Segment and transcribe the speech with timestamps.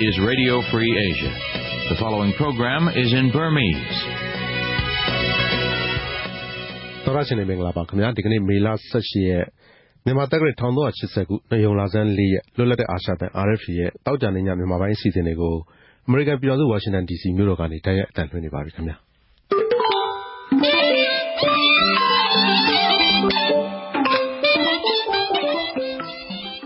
[0.00, 1.32] is Radio Free Asia.
[1.92, 3.98] The following program is in Burmese.
[7.04, 8.68] သောရရှင်နေမင်္ဂလာပါခင်ဗျာဒီကနေ့မေလ
[8.98, 9.44] 18ရက်
[10.04, 15.54] မြန်မာတက္ကရာ1380ခုနေုံလာဆန်း4ရက်လွတ်လပ်တဲ့အာရှတန် RFA ရဲ့တောက်ကြနေညမြန်မာပိုင်းအစီအစဉ်တွေကို
[16.06, 18.96] အမေရိကန်ပြည်ထောင်စုဝါရှင်တန် DC မြို့တော်ကနေတိုက်ရိုက်အတန်လွှင့်နေပါပြီခင်ဗျာ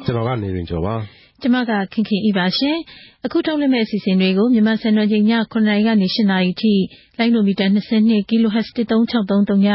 [0.04, 2.76] ကျွန်တော်ကနေရင်ကျော်ပါ ကျမက ခင်ခင်ဤပါရှင်
[3.24, 6.74] အခုထုတ်လွှင့်မဲ့အစီအစဉ်တွေကို မြန်မာစံတော်ချိန်ည9:00နာရီကနေ10:00နာရီထိ
[7.18, 9.68] လိုင်းနိုမီတာ22 kHz 13633ည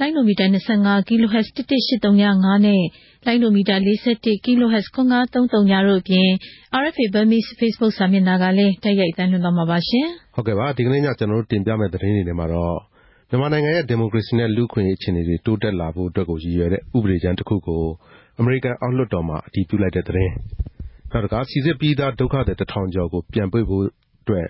[0.00, 2.82] လိုင်းနိုမီတာ25 kHz 11835နဲ့
[3.26, 6.28] လိုင်းနိုမီတာ41 kHz 9533ညတို့အပြင်
[6.82, 12.76] RFA Burmese Facebook စာမျက်နှာကလည်း တိုက်ရိုက်တမ်းလွှင့်သွားမှာပါရှင်ဟုတ်ကဲ့ပါဒီကနေ့ည ကျွန်တော်တို့တင်ပြမယ့် သတင်းတွေထဲမှာတော့
[13.30, 17.84] မြန်မာနိုင်ငံရဲ့ ဒီမိုကရေစီနဲ့ လူ့ခွင့်ရေးအခြေအနေတွေ တိုးတက်လာဖို့အတွက်ကို ရည်ရွယ်တဲ့ ဥပဒေကြမ်းတစ်ခုကို
[18.38, 20.32] အမေရိကန်အောက်လွှတ်တော်မှာ အတည်ပြုလိုက်တဲ့သတင်း
[21.16, 23.84] နောက်တခါစီစစ်ပြီးသား ဒုက္ခသည် တစ်ထောင်ကျော်ကို ပြန်ပွေဖို့
[24.22, 24.48] အတွက်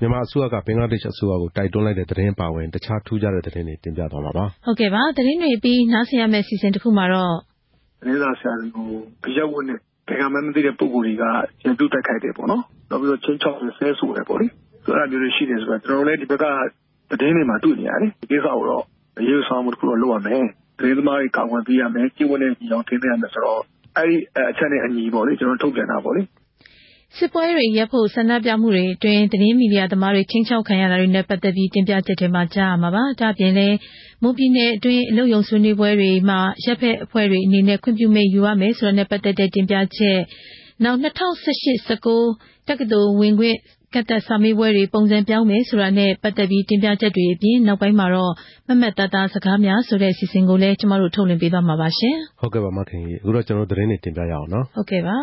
[0.00, 7.34] မြန်မာအစိုးရက ဘင်္ဂလားဒေ့ရှ်အစိုးရကို တိုက်တွန်းလိုက်တဲ့သတင်းပါဝင် တခြားထူးခြားတဲ့သတင်းတွေ တင်ပြသွားမှာပါဟုတ်ကဲ့ပါသတင်းတွေပြီး နားဆင်ရမယ့်စီစဉ်တစ်ခုမှာတော့
[8.00, 8.88] သတင်းစာဆရာတွေကို
[9.26, 11.24] အရက်ဝတ်နဲ့ ဘယ်ကမှမသိတဲ့ ပုံကိုယ်တွေက
[11.62, 14.46] ရန်ပြုတ်တိုက်ခိုက်တယ်ပေါ့နော် နောက်ပြီးတော့ချင်းချောက်ဆဲဆိုတယ်ပေါ့လေ
[14.84, 16.44] ဆိုတော့မျိုးတွေရှိတယ်ဆိုတော့ကျွန်တော်လည်း ဒီဘက်က
[17.10, 18.84] သတင်းတွေမှာ တွေ့နေရတယ် ဒီကိစ္စကိုတော့
[19.28, 20.44] ရေးဆောင်မှု တစ်ခုတော့ လုပ်ရမယ်
[20.78, 23.62] သတင်းသမားတွေကောင်းဝင်ပေးရမယ် ကျင့်ဝတ်နဲ့ ညီအောင် ထိန်းသိမ်းရမယ်ဆိုတော့
[23.96, 24.16] အဲ့ဒီ
[24.50, 26.22] အချက်နဲ့အညီပေါ့လေကျွန်တော်ထုတ်ပြန်တာပေါ့လေ
[27.18, 33.76] စစ်ပွဲတွေရပ်ဖို့ဆန္ဒပြမှုတွေအတွင်းသတင်းမီဒီယာသမားတွေချင်းချောက်ခံရတာတွေနဲ့ပတ်သက်ပြီးတင်ပြချက်တွေမှာကြားရမှာပါ။ဒါပြင်လည်း
[34.22, 40.20] မွန်ပြည်နယ်အတွင်းအလုပ်ယုံဆွေးနွေးပွဲတွေမှာရပ်ဖက်အဖွဲ့တွေအနေနဲ့ခွင့်ပြုမိတ်ယူရမယ်ဆိုတာနဲ့ပတ်သက်တဲ့တင်ပြချက်
[40.84, 43.58] နောက်2018-19တက္ကသိုလ်ဝင်ခွင့်
[43.94, 48.32] ကတ်သက်စာမေးပွဲတွေ ပုံစံပြောင်းမယ်ဆိုတာနဲ့ ပတ်သက်ပြီး တင်ပြချက်တွေအပြင် နောက်ပိုင်းမှာတော့
[48.68, 55.16] မမတ်တသား စကားများဆိုတဲ့ အစီအစဉ်ကိုလည်း ကျမတို့ ထုတ်လွှင့်ပေးသွားမှာပါရှင်။ဟုတ်ကဲ့ပါ မခင်ကြီးအခုတော့ ကျွန်တော်သတင်းတွေ တင်ပြရအောင်နော်။ဟုတ်ကဲ့ပါ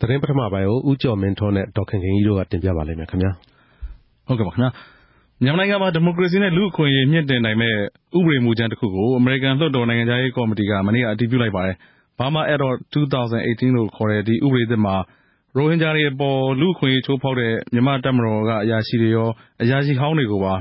[0.00, 3.32] သတင်းပထမပိုင်းကို ဦးကျော်မင်းထွန်းနဲ့ ဒေါက်ခင်ခင်ကြီးတို့က တင်ပြပါလိမ့်မယ်ခင်ဗျာ။
[4.26, 4.70] ဟုတ်ကဲ့ပါခင်ဗျာ
[5.44, 7.78] မြန်မာနိုင်ငံမှာ ဒီမိုကရေစီနဲ့ လူ့အခွင့်အရေး မြှင့်တင်နိုင်မယ့်
[8.18, 11.76] ဥပဒေမူကြမ်းတခုကို အမေရိကန်လွှတ်တော် နိုင်ငံခြားရေးကော်မတီက မနေ့က အတည်ပြုလိုက်ပါတယ်။
[12.18, 14.96] Burma Act of 2018 လို့ခေါ်တဲ့ ဒီဥပဒေသစ်မှာ
[15.56, 19.28] ရိုဟင်ဂျာတွေအပေါ် လူ့အခွင့်အရေး ချိုးဖောက်တဲ့ မြန်မာ့တပ်မတော်က အရာရှိတွေရော
[19.62, 20.54] အရာရှိဟောင်းတွေကိုပါ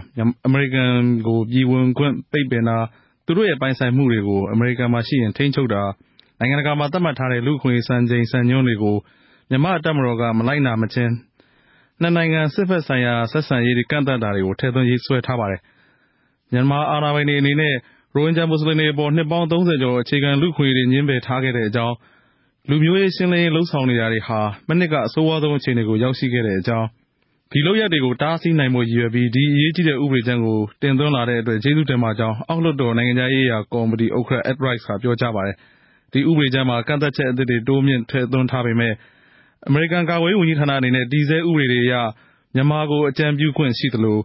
[0.46, 0.92] အမေရိကန်
[1.28, 2.78] ကို ပြည်ဝင်ခွင့် ပိတ်ပင်တာ၊
[3.26, 5.84] သူတို့ရဲ့ ပိုင်ဆိုင်မှုတွေကို အမေရိကန်မှာရှိရင် ထိန်းချုပ်တာ၊
[6.40, 8.98] နိုင်ငံတကာမှာ သတ်မှတ်ထားတဲ့ လူ့အခွင့်အရေး စံချိန်စံညွှန်းတွေကို
[9.50, 11.12] မြန်မာ့တပ်မတော်က မလိုက်နာမချင်း
[12.02, 15.62] နှစ်နိုင်ငံစစ်ဘက်ဆိုင်ရာဆက်ဆံရေးကန့်သတ်တာတွေကိုထည့်သွင်းရေးဆွဲထားပါတယ်။
[16.52, 17.74] မြန်မာအာဏာပိုင်တွေအနေနဲ့
[18.16, 21.96] ရိုဟင်ဂျာမွတ်စလင်တွေအပေါ်နှစ်ပေါင်း၃၀ကျော်အခြေခံလူ့အခွင့်အရေးတွေငြင်းပယ်ထားခဲ့တဲ့အကြောင်း၊
[22.70, 26.88] လူမျိုးရေးရှင်းလင်းရေးလုပ်ဆောင်နေတာတွေဟာမနှစ်ကအဆိုးဝါးဆုံးအခြေအနေကိုရောက်ရှိခဲ့တဲ့အကြောင်း၊
[27.52, 35.56] ဒီလုပ်ရပ်တွေကိုတားဆီးနိုင်ဖို့ရည်ရွယ်ပြီးဒီအရေးကြီးတဲ့ဥပဒေကြမ်းကိုတင်သွင်းလာတဲ့အတွက်ကျေးဇူးတင်ပါကြောင်းအောက်လွှတ်တော်နိုင်ငံခြားရေးရာကော်မတီဥက္ကဋ္ဌ Ed Royce ကပြောကြားပါတယ်။
[36.14, 38.96] ဒီဥပဒေကြမ်းမှာကန့်သတ်ချက်အသစ်တွေတိုးမြှင့်ထည့်သွင်းထားပေမယ့်
[39.68, 41.94] အမေရိကန်ကာကွယ်ရေးဝန်ကြီးဌာနအနေနဲ့ တည်ဆဲဥပဒေတွေအရ
[42.56, 44.20] မြန်မာကို အကြံပြုခွင့်ရှိသလို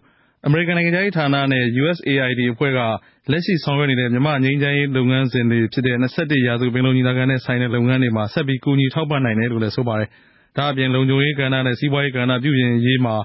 [0.47, 2.81] အမေရိကန်နိုင်ငံခြားရေးဌာနနဲ့ USAID အဖွဲ့က
[3.31, 10.09] လက်ရှိဆောင်ရွက်နေတဲ့ မြန်မာ့ငြိမ်းချမ်းရေးလုပ်ငန်းစဉ်တွေဖြစ်တဲ့ ၂၁ ရာစုပင်လုံညီလာခံနဲ့ဆိုင်တဲ့ လုပ်ငန်းတွေမှာ ဆက်ပြီး ကူညီထောက်ပံ့နိုင်တယ်လို့လည်း ဆိုပါတယ်။
[10.57, 13.17] ဒါ့အပြင် လုံခြုံရေးကဏ္ဍနဲ့ စီးပွားရေးကဏ္ဍ ပြုပြင်ရေးမှာ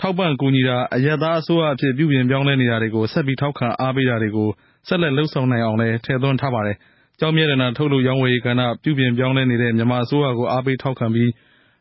[0.00, 4.48] ထောက်ပံ့ကူညီတာ၊အရပ်သားအစိုးရအဖြစ် ပြုပြင်ပြောင်းလဲနေတာတွေကို ဆက်ပြီး ထောက်ခံအားပေးတာတွေကို
[4.88, 6.76] ဆက်လက်လုပ်ဆောင်နိုင်အောင်လည်း ထည့်သွင်းထားပါတယ်။
[7.20, 11.30] ကျောက်မျက်ရတနာ ထုတ်လုပ်ရောင်းဝယ်ရေးကဏ္ဍ ပြုပြင်ပြောင်းလဲနေတဲ့ မြန်မာအစိုးရကို အားပေးထောက်ခံပြီး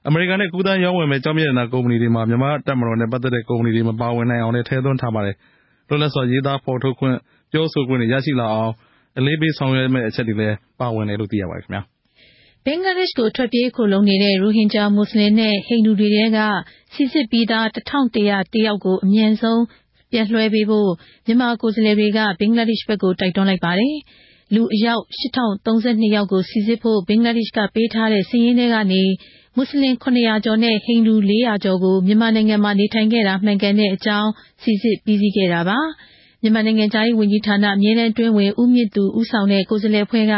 [0.07, 5.35] အမေရိကန်နဲ့ ကူးသန်းရောင်းဝယ်မယ့် ကျောက်မျက်ရတနာ ကုမ္ပဏီတွေမှာ မြန်မာ့တပ်မတော်နဲ့ ပတ်သက်တဲ့ ကုမ္ပဏီတွေ မပါဝင်နိုင်အောင်လည်း ထည့်သွင်းထားပါတယ်။
[5.87, 7.15] လွတ်လပ်စွာ ရေးသားဖော်ထုတ်ခွင့်၊
[7.51, 8.73] ပြောဆိုခွင့်တွေ ရရှိလာအောင်
[9.17, 11.81] အလေးပေးဆောင်ရွက်မယ့် အချက်တွေလည်း ပါဝင်တယ်လို့ သိရပါတယ်ခင်ဗျာ။
[12.65, 16.39] ဘင်္ဂလားဒေ့ရှ်ကို ထွက်ပြေးခိုလှုံနေတဲ့ ရိုဟင်ဂျာမွတ်စလင်နဲ့ ဟိန္ဒူတွေထဲက
[16.93, 19.61] စိစစ်ပြီးသား ၁၁၀၁ ယောက်ကို အမြန်ဆုံး
[20.11, 20.89] ပြန်လွှဲပေးဖို့
[21.25, 23.95] မြန်မာကိုယ်စားလှယ်တွေက ဘင်္ဂလားဒေ့ရှ်ဘက်ကို တိုက်တွန်းလိုက်ပါတယ်။
[24.55, 25.23] လူအယောက် ၈
[25.65, 29.03] ၀၃၂ ယောက်ကို စိစစ်ဖို့ ဘင်္ဂလားဒေ့ရှ်က ပေးထားတဲ့ စာရင်းထဲကနေ
[29.55, 34.29] မွတ်စလင် ၇၀၀ ကျော်နဲ့ ဟိန္ဒူ ၄၀၀ ကျော်ကို မြန်မာနိုင်ငံမှာ နေထိုင်ခဲ့တာ မှန်ကန်တဲ့အကြောင်း
[34.63, 35.79] စိစစ်ပြီးစီးခဲ့တာပါ။
[36.41, 40.33] မြန်မာနိုင်ငံခြားရေးဝန်ကြီးဌာန အမြဲတမ်းအတွင်းဝန် ဦးမြင့်သူ ဦးဆောင်တဲ့ ကိုယ်စားလှယ်အဖွဲ့က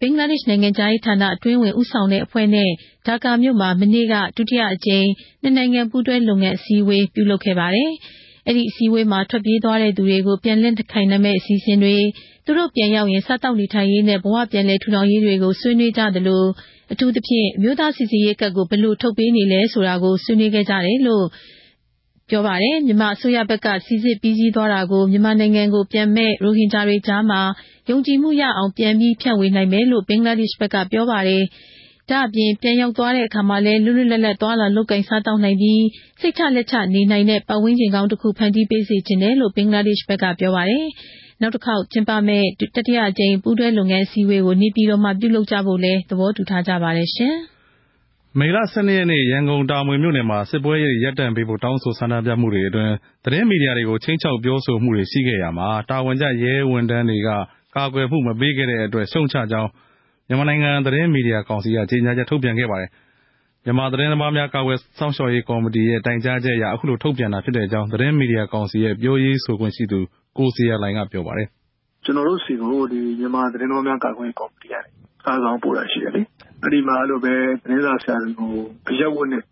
[0.00, 2.70] ဘင်္ဂလားဒေ့ရှ် နိုင်ငံခြားရေးဌာန အတွင်းဝန် ဦးဆောင်တဲ့အဖွဲ့နဲ့
[3.06, 5.06] ဒါကာမြို့မှာ မနေ့က ဒုတိယအကြိမ်
[5.42, 7.90] နှစ်နိုင်ငံ ပူးတွဲလုပ်ငန်းအစည်းအဝေး ပြုလုပ်ခဲ့ပါတယ်။
[8.48, 11.94] အဲဒီအစည်းအဝေးမှာ ထွက်ပြေးသွားတဲ့သူတွေကို ပြန်လည်ခိုင်းနှံမယ့် အစီအစဉ်တွေ၊
[12.46, 16.44] သူတို့ပြန်ရောက်ရင် စားသောက်နေထိုင်ရေးနဲ့ ဘဝပြန်လည်ထူထောင်ရေးတွေကို ဆွေးနွေးကြသလို
[16.92, 21.26] အထူးသဖြင့် အမျိုးသားစိစစ်ရေးကဒ်ကို ဘယ်လိုထုတ်ပေးနေလဲဆိုတာကို ဆွေးနွေးခဲ့ကြတယ်လို့
[22.28, 27.40] ပြောပါတယ်။မြန်မာအစိုးရဘက်ကစိစစ်ပြီးစီးသွားတာကို မြန်မာနိုင်ငံကိုပြန်မယ့် ရိုဟင်ဂျာတွေကြားမှာ
[27.90, 31.44] ယုံကြည်မှုရအောင် ပြန်ပြီး ဖြန့်ဝေနိုင်မယ်လို့ ဘင်္ဂလားဒေ့ရှ်ဘက်က ပြောပါတယ်။။
[32.10, 35.82] ဒါ့အပြင် ပြန်ရောက်သွားတဲ့အခါမှာလည်း လွတ်လွတ်လပ်လပ် သွားလာလုပ်ကိုင်စားသောက်နိုင်ပြီး
[36.20, 40.84] စိတ်ချလက်ချနေနိုင်တဲ့ ပတ်ဝန်းကျင်ကောင်းတစ်ခု ဖန်တီးပေးစေချင်တယ်လို့ ဘင်္ဂလားဒေ့ရှ်ဘက်က ပြောပါတယ်။
[41.40, 42.46] နောက်တစ်ခေါက်ကျင်းပမယ့်
[42.76, 47.34] တတိယအကြိမ် ပူးတွဲလုပ်ငန်းအစည်းအဝေးကို နေပြည်တော်မှာ ပြုလုပ်ကြဖို့လည်း သဘောတူထားကြပါတယ်ရှင်။
[48.38, 52.92] မေလ ၁၂ ရက်နေ့ ရန်ကုန် တာမွေမြို့နယ်မှာ စစ်ပွဲရပ်တန့်ပေးဖို့ တောင်းဆိုဆန္ဒပြမှုတွေအတွင်း
[53.24, 57.28] သတင်းမီဒီယာတွေကို ခြိမ်းခြောက်ပြောဆိုမှုတွေရှိခဲ့ရာမှာ တာဝန်ကျရဲဝန်ထမ်းတွေက
[57.76, 59.70] ကာကွယ်မှုမပေးခဲ့တဲ့အတွက် ရှုတ်ချကြောင်း
[60.28, 62.90] မြန်မာနိုင်ငံသတင်းမီဒီယာကောင်စီက ကြေညာချက်ထုတ်ပြန်ခဲ့ပါတယ်။
[63.64, 70.00] မြန်မာသတင်းသမားများ ကာကွယ်စောင့်ရှောက်ရေးကော်မတီရဲ့ တိုင်ကြားချက်အရ အခုလို ထုတ်ပြန်တာဖြစ်ကြောင်း သတင်းမီဒီယာကောင်စီရဲ့ ပြောရေးဆိုခွင့်ရှိသူ
[70.38, 71.48] ကိုဇေယျာလှိုင်က ပြောပါတယ်။
[72.04, 72.68] “ကျနော်တို့ဆီကို
[73.20, 74.80] မြန်မာသတင်းသမားများ ကာကွယ်ရေးကော်မတီကနေ
[75.24, 76.22] စာတစောင်ပို့တာရှိတယ်လေ။
[76.62, 78.52] အဲဒီမှာအဲလိုပဲသတင်းစာဆရာတွေကို
[78.90, 79.42] အရပ်ဝတ်နဲ့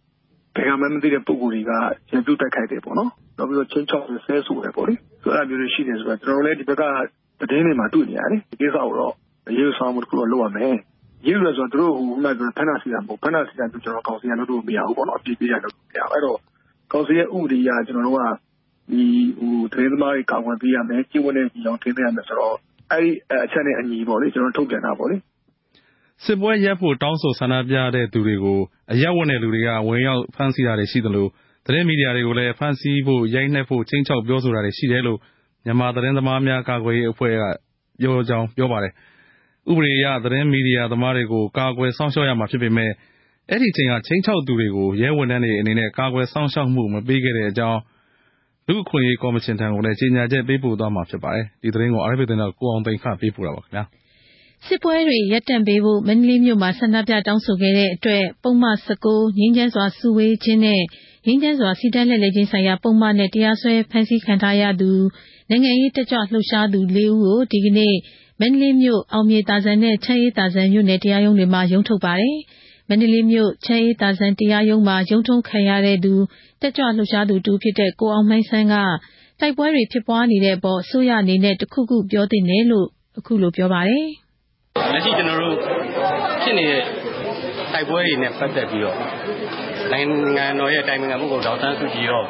[0.57, 1.73] ဘယ်ကမှန်းမသိတဲ့ ပုဂ္ဂိုလ်တွေက
[2.11, 4.95] ရန်ပြုတိုက်ခိုက်တယ်ပေါ့နော်။နောက်ပြီးတော့ ခြိမ်းခြောက်တယ် ဆဲဆိုတယ်ပေါ့လေ။
[5.25, 6.83] အဲဒါမျိုးတွေရှိတယ်ဆိုတော့ကျနော်တို့လည်း ဒီဘက်က
[7.41, 9.15] သတင်းတွေမှာ တွေ့နေရတယ်။ဒီကိစ္စကိုတော့
[9.49, 10.75] အရေးယူဆောင်ရွက်မှုတစ်ခုတော့ လုပ်ရမယ်။
[11.23, 16.39] အရေးယူတယ်ဆိုတာ သူတို့ခုနကပြောတဲ့ဖမ်းတာဆီးတာမဟုတ်ဘူး။ဖမ်းတာဆီးတာမျိုးကျနော်တို့ကောင်စီကလုပ်လို့မရဘူးပေါ့နော်။အပြစ်ပေးတာ လုပ်လို့မရဘူး။အဲဒီတော့
[16.93, 18.23] ကောင်စီရဲ့ ဥပဒေအရ ကျနော်တို့က
[19.73, 22.57] သတင်းသမားတွေကာကွယ်ပေးရမယ်။ကျင့်ဝတ်နဲ့အညီအောင် ထိန်းသိမ်းရမယ်ဆိုတော့
[22.93, 23.11] အဲဒီ
[23.45, 25.17] အချက်နဲ့အညီပေါ့လေကျနော်တို့ ထုတ်ပြန်တာပေါ့လေ။”
[26.25, 28.61] စစ်ပွဲရပ်ဖို့ တောင်းဆိုဆန္ဒပြတဲ့သူတွေကို
[28.93, 31.27] အရပ်ဝတ်နဲ့လူတွေက ဝင်ရောက်ဖမ်းဆီးတာတွေရှိသလို
[31.67, 35.19] သတင်းမီဒီယာတွေကိုလည်း ဖမ်းဆီးဖို့ ရိုက်နှက်ဖို့ ခြိမ်းခြောက်ပြောဆိုတာတွေရှိတယ်လို့
[35.65, 37.43] မြန်မာသတင်းသမားများ ကာကွယ်ရေးအဖွဲ့က
[38.01, 38.93] ပြောကြောင်း ပြောပါတယ်။
[39.71, 42.93] ဥပဒေအရ သတင်းမီဒီယာသမားတွေကို ကာကွယ်စောင့်ရှောက်ရမှာဖြစ်ပေမယ့်
[43.51, 47.79] အဲဒီအချိန်က ခြိမ်းခြောက်သူတွေကို ရဲဝန်ထမ်းတွေအနေနဲ့ ကာကွယ်စောင့်ရှောက်မှု မပေးခဲ့တဲ့အကြောင်း
[48.73, 53.87] လူ့အခွင့်အရေးကော်မရှင်ထံကိုလည်း ကြေညာချက်ပေးပို့သွားမှာဖြစ်ပါတယ်။ဒီသတင်းကို RFA သတင်းထောက် ကိုအောင်သိန်းက ပေးပို့ထားပါတယ်။
[54.67, 59.07] စစ်ပွဲတွေရပ်တန့်ပေးဖို့ မန္တလေးမြို့မှာ ဆန္ဒပြတောင်းဆိုခဲ့တဲ့အတွက် ပုဒ်မ ၁၉
[59.39, 60.83] ငြိမ်းချမ်းစွာ စုဝေးခြင်းနဲ့
[61.27, 64.91] ငြိမ်းချမ်းစွာစီတန်းလှည့်လည်ခြင်းဆိုင်ရာပုဒ်မနဲ့ တရားစွဲ ဖမ်းဆီးခံထားရသူ
[65.51, 67.95] နိုင်ငံရေးတက်ကြွလှုပ်ရှားသူ လေးဦးကို ဒီကနေ့
[68.41, 72.39] မန္တလေးမြို့ အောင်မြေသာစံနဲ့ ချမ်းအေးသာစံမြို့နယ် တရားရုံးတွေမှာ ရုံးထုတ်ပါတယ်။
[72.89, 75.71] မန္တလေးမြို့ ချမ်းအေးသာစံတရားရုံးမှာ ရုံးထုတ်ခံရ
[76.05, 76.15] သူ
[76.63, 78.75] တက်ကြွလှုပ်ရှားသူတဦးဖြစ်တဲ့ ကိုအောင်မိုင်းဆန်းက
[79.41, 82.87] တိုက်ပွဲတွေဖြစ်ပွားနေတဲ့အပေါ် အစိုးရအနေနဲ့ တစ်ခုခုပြောသင့်တယ်လို့
[83.19, 84.07] အခုလို ပြောပါတယ်။
[84.93, 85.57] “လက်ရှိ ကျနော်တို့
[86.43, 86.83] ဖြစ်နေတဲ့
[87.73, 88.97] တိုက်ပွဲတွေနဲ့ပတ်သက်ပြီးတော့
[89.93, 92.23] နိုင်ငံတော်ရဲ့အတိုင်ပင်ခံပုဂ္ဂိုလ် ဒေါ်အောင်ဆန်းစုကြည်ရော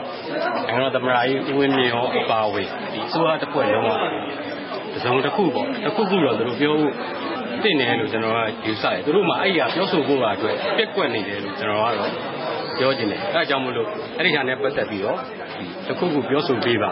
[0.66, 2.68] နိုင်ငံတော်သမ္မတကြီး ဦးဝင်းမြင့်ရော အပါအဝင်
[3.06, 3.90] အစိုးရတဖွဲ့လုံးက
[4.94, 6.92] တစုံတခုပေါ့တခုခုတော့ သူတို့ပြောဖို့
[7.62, 12.10] သင့်တယ်လို့ ကျနော်က ယူဆတယ်။သူတို့မှာ အဲဒီဟာပြောဆိုဖို့ရာအတွက် ပျက်ကွက်နေတယ်လို့ ကျနော်ကတော့
[12.78, 13.88] ပြောချင်တယ်။အဲဒါကြောင့်မို့လို့
[14.18, 15.18] အဲဒီဟာနဲ့ပတ်သက်ပြီးတော့
[15.86, 16.90] တခုခုပြောဆိုပေးပါ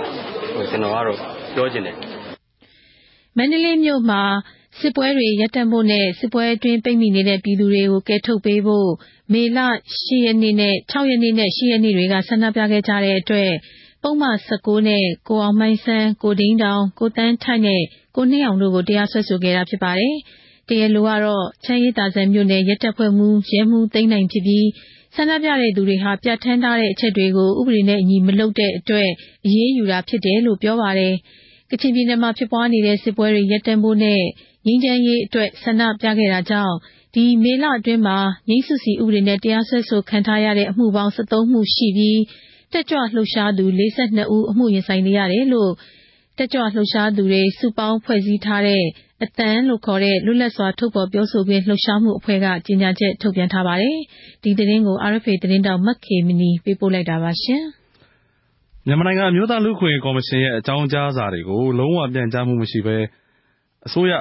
[0.54, 1.18] လို့ကျနော်ကတော့
[1.54, 1.96] ပြောချင်တယ်။”
[3.36, 4.22] မန္တလေးမြို့မှာ
[4.80, 8.90] စစ်ပွဲတွေရပ်တန့်ဖို့နဲ့စစ်ပွဲအတွင်းပိတ်မိနေတဲ့ပြည်သူတွေကိုကယ်ထုတ်ပေးဖို့
[9.32, 9.68] မေလ၆
[10.24, 13.50] ရက်နေ့နဲ့၈ရက်နေ့တွေကဆန္ဒပြခဲ့ကြတဲ့အတွက်
[14.02, 17.82] ပုဒ်မ၁၉နဲ့ကိုအောင်မိုင်းဆန်း၊ကိုဒိန်းတောင်၊ကိုသန်းထိုက်နဲ့
[18.16, 20.14] ကိုနှင်းအောင်တို့ကိုတရားစွဲဆိုခဲ့တာဖြစ်ပါတယ်။
[20.68, 24.66] တရားလိုကတော့ချမ်းအေးသာစံမြို့နယ်ရဲတပ်ဖွဲ့မှူးရဲမှူးသိန်းနိုင်ဖြစ်ပြီး
[25.16, 29.08] ဆန္ဒပြတဲ့သူတွေဟာ ပြဌာန်းထားတဲ့အချက်တွေကို ဥပဒေနဲ့အညီ မလုပ်တဲ့အတွက်
[29.44, 31.14] အရေးယူတာဖြစ်တယ်လို့ ပြောပါတယ်။
[31.70, 34.20] ကချင်ပြည်နယ်မှာ ဖြစ်ပွားနေတဲ့ စစ်ပွဲတွေ ရပ်တန့်ဖို့နဲ့
[34.66, 36.74] ငြိမ်းချမ်းရေးအတွက် ဆန္ဒပြခဲ့တာကြောင့်
[37.14, 38.18] ဒီမေလအတွင်းမှာ
[38.48, 42.20] ငြိမ်းစုစီဥပဒေနဲ့ တရားစွဲဆိုခံထားရတဲ့ အမှုပေါင်း ၁၃ မှုရှိပြီး
[42.72, 43.82] တက်ကြွလှုပ်ရှားသူ ၄
[44.18, 45.72] ၂ ဦး အမှုရင်ဆိုင်နေရတယ်လို့
[46.40, 48.82] တက်ကြွလှုပ်ရှားသူတွေ စုပေါင်းဖွဲ့စည်းထားတဲ့
[49.24, 53.96] အသံလို့ခေါ်တဲ့ လွတ်လပ်စွာ ထုတ်ဖော်ပြောဆိုခွင့် လှုပ်ရှားမှုအဖွဲ့က ကြေညာချက် ထုတ်ပြန်ထားပါတယ်။
[54.42, 57.30] ဒီသတင်းကို RFA သတင်းထောက် မခေမနီ ပေးပို့လိုက်တာပါ။
[58.86, 63.02] မြန်မာနိုင်ငံ အမျိုးသားလူ့အခွင့်အရေးကော်မရှင်ရဲ့ အကြောင်းကြားစာတွေကို လုံးဝပြန်ကြားမှုမရှိတဲ့
[63.86, 64.12] အစိုးရ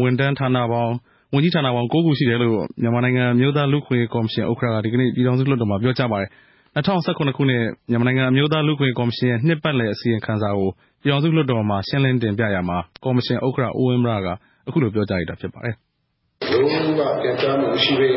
[0.00, 0.92] ဝန်ကြီးဌာနပေါင်း
[1.32, 2.52] ၉ ခုရှိတယ်လို့
[2.82, 6.30] မြန်မာနိုင်ငံ အမျိုးသားလူ့အခွင့်အရေးကော်မရှင် ဥက္ကဋ္ဌက ဒီကနေ့ ပြည်ထောင်စုလွှတ်တော်မှာ ပြောကြားပါတယ်။
[6.74, 10.70] ၂၀၁၇ ခုနှစ် မြန်မာနိုင်ငံအမျိုးသားလူ့အခွင့်အရေးကော်မရှင်ရဲ့ နှစ်ပတ်လည်အစီရင်ခံစာကို
[11.02, 14.28] ပြည်ထောင်စုလွှတ်တော်မှာ ရှင်းလင်းတင်ပြရာမှာ ကော်မရှင်ဥက္ကဋ္ဌ ဦးဝင်းမြက
[14.66, 15.74] အခုလိုပြောကြားလိုက်တာဖြစ်ပါတယ်။
[16.50, 16.66] “လုံး
[16.98, 18.10] ဝပြန်ကြားမှုမရှိဘဲ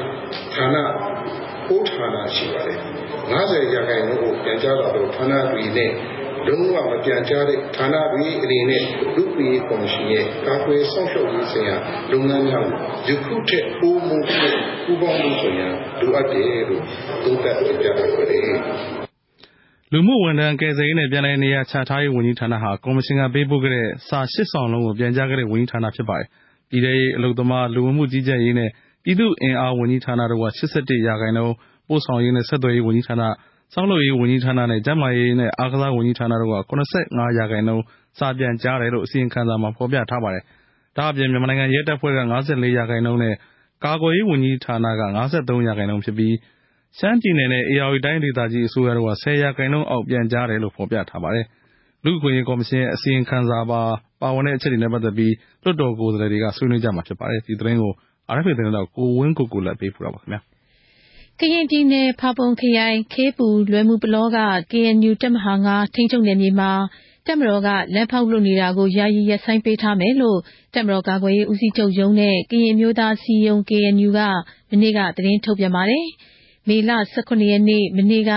[0.54, 0.78] ဌာန
[1.68, 2.78] ၉ ဌာနရှိပါတယ်။
[3.32, 5.92] ၅၀ ရာခိုင်နှုန်းကို ပြန်ကြားလာသောဌာနတွေနဲ့
[6.48, 8.84] လုံးဝမပြန်ကြားတဲ့ဌာနတွေအနေနဲ့
[9.16, 11.76] လူ့အခွင့်အရေးကော်မရှင်ရဲ့ကာကွယ်စောင့်ရှောက်ရေးဆိုင်ရာ
[12.12, 12.64] လုပ်ငန်းများ
[13.08, 14.20] ကိုယခုထက်ပိုမို
[14.86, 16.82] ပူးပေါင်းလုပ်ဆောင်ရန်လိုအပ်တယ်လို့
[17.24, 18.42] သုံးသပ်တင်ပြအပ်ပါတယ်။”
[19.92, 26.28] လူမှုဝန်ထမ်း၊ကယ်ဆယ်ရေးနဲ့ပြန်လည်နေရာချထားရေးဝန်ကြီးဌာနဟာကော်မရှင်ကပေးပို့ခဲ့တဲ့စာ၈စောင်လုံးကိုပြန်ကြားခဲ့တဲ့ဝန်ကြီးဌာနဖြစ်ပါတယ်။
[26.70, 28.70] ပြည်ထဲရေး၊အလုပ်သမား၊လူဝင်မှုကြီးကြပ်ရေးနဲ့
[29.04, 31.54] ပြည်သူ့အင်အားဝန်ကြီးဌာနတို့က၈၁ရာခိုင်နှုန်း၊
[31.88, 33.16] ပို့ဆောင်ရေးနဲ့ဆက်သွယ်ရေးဝန်ကြီးဌာန၊
[33.74, 36.74] ဆောက်လုပ်ရေးဝန်ကြီးဌာနနဲ့ ကျန်းမာရေးနဲ့ အားကစားဝန်ကြီးဌာနတို့က ၇
[37.18, 37.84] ၅ ရာခိုင်နှုန်း
[38.20, 40.44] စာပြန်ကြားတယ်လို့ အစီရင်ခံစာမှာ ဖော်ပြထားပါတယ်။
[40.98, 43.36] ဒါ့အပြင် မြန်မာနိုင်ငံရဲတပ်ဖွဲ့က ၅၄ ရာခိုင်နှုန်းနဲ့
[43.86, 46.36] ကာကွယ်ရေးဝန်ကြီးဌာနက ၅၃ ရာခိုင်နှုန်းဖြစ်ပြီး
[47.00, 51.46] ရှမ်းပြည်နယ်နဲ့ ဧရာဝတီတိုင်းဒေသကြီး အစိုးရတို့က ၁၀ ရာခိုင်နှုန်းအောက် ပြန်ကြားတယ်လို့ ဖော်ပြထားပါတယ်။
[52.06, 53.82] လူ့အခွင့်အရေးကော်မရှင်ရဲ့ အစီရင်ခံစာပါ
[54.22, 57.94] ပါဝင်တဲ့အချက်တွေနဲ့ ပတ်သက်ပြီး လွှတ်တော်ကိုယ်စားလှယ်တွေက ဆွေးနွေးကြမှာ ဖြစ်ပါတယ်။ဒီသတင်းကို
[58.36, 60.42] RFA သတင်းထောက် ကိုဝင်းကိုကိုလတ် ပေးပို့ထားပါတယ်။
[61.42, 64.38] ကရင်ပြည်နယ် ဖာပွန်ခရိုင် ခေးပူ လွယ်မူပလောက
[64.72, 66.72] KNU တပ်မဟာထိန်းချုပ်နယ်မြေမှာ
[67.28, 70.40] တပ်မတော်က လမ်းဖောက်လုပ်နေတာကို ယာယီရပ်ဆိုင်းပေးထားမယ်လို့
[70.74, 74.20] တပ်မတော်ကာကွယ်ရေးဦးစီးချုပ်ရုံးနဲ့ ကရင်အမျိုးသားအစည်းအရုံး KNU က
[74.72, 76.06] မနေ့က သတင်းထုတ်ပြန်ပါတယ်။
[76.68, 78.32] မေလ ၁၇ ရက်နေ့ မနေ့က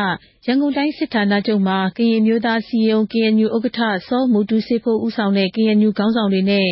[0.46, 6.68] ရန်ကုန်တိုင်းစစ်ဌာနချုပ်မှာ ကရင်အမျိုးသားအစည်းအရုံး KNU ဥက္ကဋ္ဌ စောမူတူးစေးဖိုး ဦးဆောင်တဲ့ KNU ခေါင်းဆောင်တွေနဲ့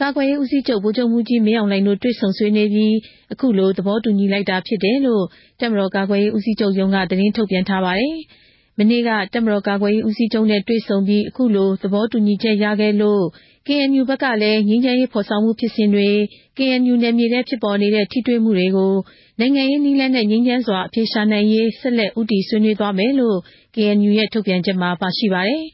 [0.00, 2.94] ကာကွယ်ရေးဦးစီးချုပ် ဗိုလ်ချုပ်မှူးကြီး မင်းအောင်လှိုင်တို့ တွေ့ဆုံဆွေးနွေးပြီး
[3.32, 5.24] အခုလို သဘောတူညီလိုက်တာဖြစ်တယ်လို့
[5.60, 8.14] တပ်မတော်ကာကွယ်ရေးဦးစီးချုပ်ရုံးက သတင်းထုတ်ပြန်ထားပါတယ်။
[8.78, 13.24] မနေ့က တပ်မတော်ကာကွယ်ရေးဦးစီးချုပ်နဲ့ တွေ့ဆုံပြီး အခုလို သဘောတူညီချက်ရခဲ့လို့
[13.66, 16.08] KNU ဘက်ကလည်း ငြိမ်းချမ်းရေးဖော်ဆောင်မှုဖြစ်စဉ်တွေ
[16.56, 18.94] KNU နယ်မြေထဲဖြစ်ပေါ်နေတဲ့ ထိတွေ့မှုတွေကို
[19.38, 23.38] နိုင်ငံရေးနည်းလမ်းနဲ့ ငြိမ်းချမ်းစွာအဖြေရှာနိုင်ရေး ဆက်လက် ဦးတည်ဆွေးနွေးသွားမယ်လို့
[23.74, 25.64] KNU ရဲ့ ထုတ်ပြန်ချက်မှာ ပါရှိပါတယ်။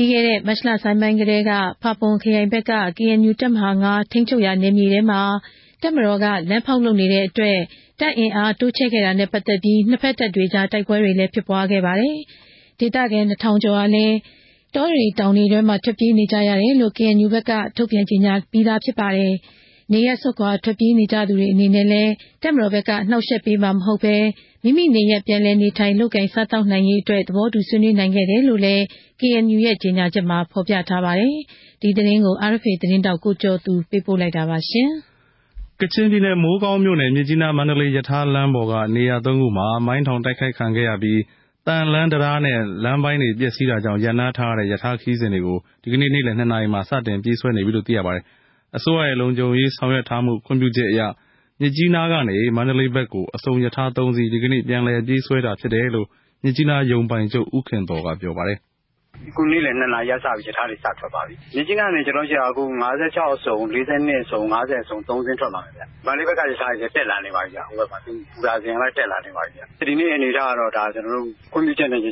[0.00, 1.52] ပြီးခဲ့တဲ့ မတ်လဆန်းပိုင်းကတည်းက
[1.82, 5.20] ဖာပွန်ခရိုင်ဘက်က KNU တပ်မဟာထိန်းချုပ်ရာနယ်မြေထဲမှာ
[5.82, 7.58] တပ်မတော်က လမ်းဖောက်လုပ်နေတဲ့အတွက်
[8.00, 12.16] တပ်အင်အားတိုးချဲ့ခဲ့တာနဲ့ပတ်သက်ပြီး နှစ်ဖက်တပ်တွေကြား တိုက်ပွဲတွေလည်း ဖြစ်ပွားခဲ့ပါတယ်။
[12.80, 14.16] ဒေသခံ ၂,၀၀၀ ကျော်ဟာလည်း
[14.74, 19.34] တောတွေတောင်တွေထဲမှာ ထွက်ပြေးနေကြရတယ်လို့ KNU ဘက်က ထုတ်ပြန်ကြေညာပြီးသားဖြစ်ပါတယ်။
[19.92, 24.16] နေရပ်စွန့်ခွာထွက်ပြေးနေကြသူတွေအနေနဲ့လည်း တပ်မတော်ဘက်ကနှောင့်ယှက်ပေးမှာမဟုတ်ဘဲ
[24.64, 28.82] မိမိနေရပ် ပြန်လည်နေထိုင်လုပ်ကိုင်စားသောက်နိုင်ရေးအတွက် သဘောတူဆွေးနွေးနိုင်ခဲ့တယ်လို့လည်း
[29.20, 31.36] KNU ရဲ့ ကြေညာချက်မှာ ဖော်ပြထားပါတယ်။
[31.82, 34.58] ဒီသတင်းကို RFA သတင်းထောက် ကိုကျော်သူ ပေးပို့လိုက်တာပါ။
[35.80, 41.20] ကချင်ပြည်နယ် မိုးကောင်းမြို့နယ် မြစ်ကြီးနား-မန္တလေး ရထားလမ်းပေါ်က နေရာသုံးခုမှာ မိုင်းထောင်တိုက်ခိုက်ခံခဲ့ရပြီး
[41.66, 48.24] သံလမ်းတံတားနဲ့ လမ်းပိုင်းတွေပျက်စီးတာကြောင့် ရပ်နားထားရတဲ့ ရထားခရီးစဉ်တွေကို ဒီကနေ့ နေ့လည် ၂ နာရီမှာ စတင်ပြေးဆွဲနေပြီလို့ သိရပါတယ်။
[48.76, 51.00] အစိုးရရဲ့လုံခြုံရေးဆောင်ရွက်ထားမှုခွင့်ပြုချက်အရ
[51.60, 56.06] မြစ်ကြီးနားကနေမန္တလေးဘက်ကိုအစုံရထားသုံးစီးဒီကနေ့ပြန်လည်ပြေးဆွဲတာဖြစ်တယ်လို့
[56.44, 58.58] မြစ်ကြီးနားရုံပိုင်ချုပ်ဦးခင်သော်ကပြောပါတယ်။
[59.28, 68.12] အခုနေ့လည်၂နာရီကစပြီးရထားတွေစထွက်ပါပြီ။မြစ်ကြီးနားကနေကျနော်တို့ဆီကအခု၅၆အစုံ၊၄၂အစုံ၊၅၀အစုံ၃စင်းထွက်လာမယ်ဗျ။မန္တလေးဘက်ကရထားတွေလည်းတက်လာနေပါပြီဗျ။ဟိုဘက်မှာဘူ
[68.44, 72.06] တာစိန်ကလည်းတက်လာနေပါပြီဗျ။ဒီနေ့အနေအထားကတော့ဒါကျနော်တို့ခွင့်ပြုချက်နဲ့ရ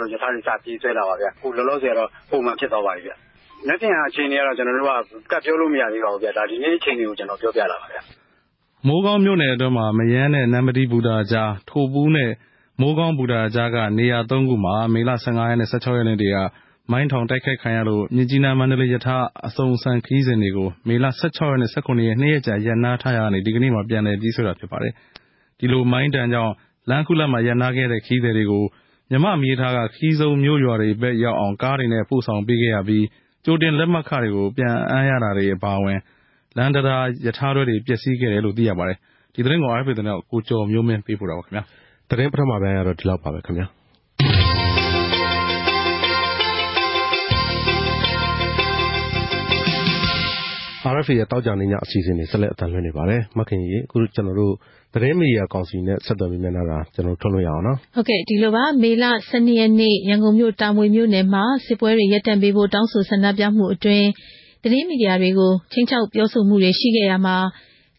[0.00, 3.25] လို့ရထားတွေစပြေးဆွဲတာပါဗျ။အခုလောလောဆယ်ကတော့ပုံမှန်ဖြစ်သွားပါပြီဗျ။မ
[3.68, 4.86] နက်ဖြန်အခြေအနေကတော့ ကျနော်တို့
[5.30, 7.98] က ကပ်ပြောလို့မရသေးပါဘူးဗျ။ဒီနေ့အခြေအနေကို ကျနော်ပြောပြတာပါဗျ။
[8.86, 12.30] မိုးကောင်းမြို့နယ်အတွင်းမှာ မရမ်းနဲ့ နမ္မတီးဘူတာကြား၊ထိုပူးနဲ့
[12.80, 16.36] မိုးကောင်းဘူတာကြားက နေရာ သုံးခုမှာ မေလ ၁၅ ရက်နဲ့ ၁၆ ရက်နေ့တွေက
[16.90, 24.92] မိုင်းထောင်တိုက်ခိုက်ခံရလို့ မြစ်ကြီးနား-မန္တလေး ရထားအစုံအစံခရီးစဉ်တွေကို မေလ ၁၆ ရက်နဲ့ ၁၇ ရက် နှစ်ရက်ကြာ ရပ်နားထားရာကနေ ဒီကနေ့မှာ ပြန်လည်ပြေးဆွဲတာဖြစ်ပါတယ်။
[25.58, 26.52] ဒီလိုမိုင်းဒဏ်ကြောင့်
[26.90, 28.64] လမ်းခုလတ်မှာ ရပ်နားခဲ့တဲ့ ခရီးသည်တွေကို
[29.10, 33.04] မြန်မာ့မီးရထားက ခရီးဆုံးမြို့ရွာတွေဘက်ရောက်အောင် ကားတွေနဲ့ ပို့ဆောင်ပေးခဲ့ရပြီး
[33.46, 35.98] ကြိုတင်လက်မှတ်ခတွေကို ပြန်အမ်းရတာတွေအပါအဝင်
[36.56, 38.98] လမ်းတံတား၊ရထားတွဲတွေပျက်စီးခဲ့တယ်လို့သိရပါတယ်။
[39.34, 41.64] ဒီသတင်းကို RFA သတင်းထောက် ကိုကျော်မျိုးမင်း ပေးပို့ထားပါတယ်။
[42.10, 43.66] သတင်းပထမပိုင်းကတော့ ဒီလောက်ပါပဲခင်ဗျာ။
[50.94, 54.54] RFA ရဲ့ သောကြာနေ့ည အစီအစဉ်တွေ ဆက်လက် အသံလွှင့်နေပါတယ်။မခင်ရီအခု ကျနော်တို့
[54.96, 59.12] သတင်းမီဒီယာကောင်စီနဲ့ဆက်သွယ်မေးမြန်းထားတာ ကျနော်တို့ထုတ်လွှင့်ရအောင်နော်။ဟုတ်ကဲ့ဒီလိုပါမေလ၁
[59.46, 64.08] ၂ရက်နေ့ရန်ကုန်မြို့တာမွေမြို့နယ်မှာစစ်ပွဲတွေရပ်တန့်ပေးဖို့တောင်းဆိုဆန္ဒပြမှုအတွင်း
[64.62, 67.36] သတင်းမီဒီယာတွေကိုခြိမ်းခြောက်ပြောဆိုမှုတွေရှိခဲ့ရာမှာ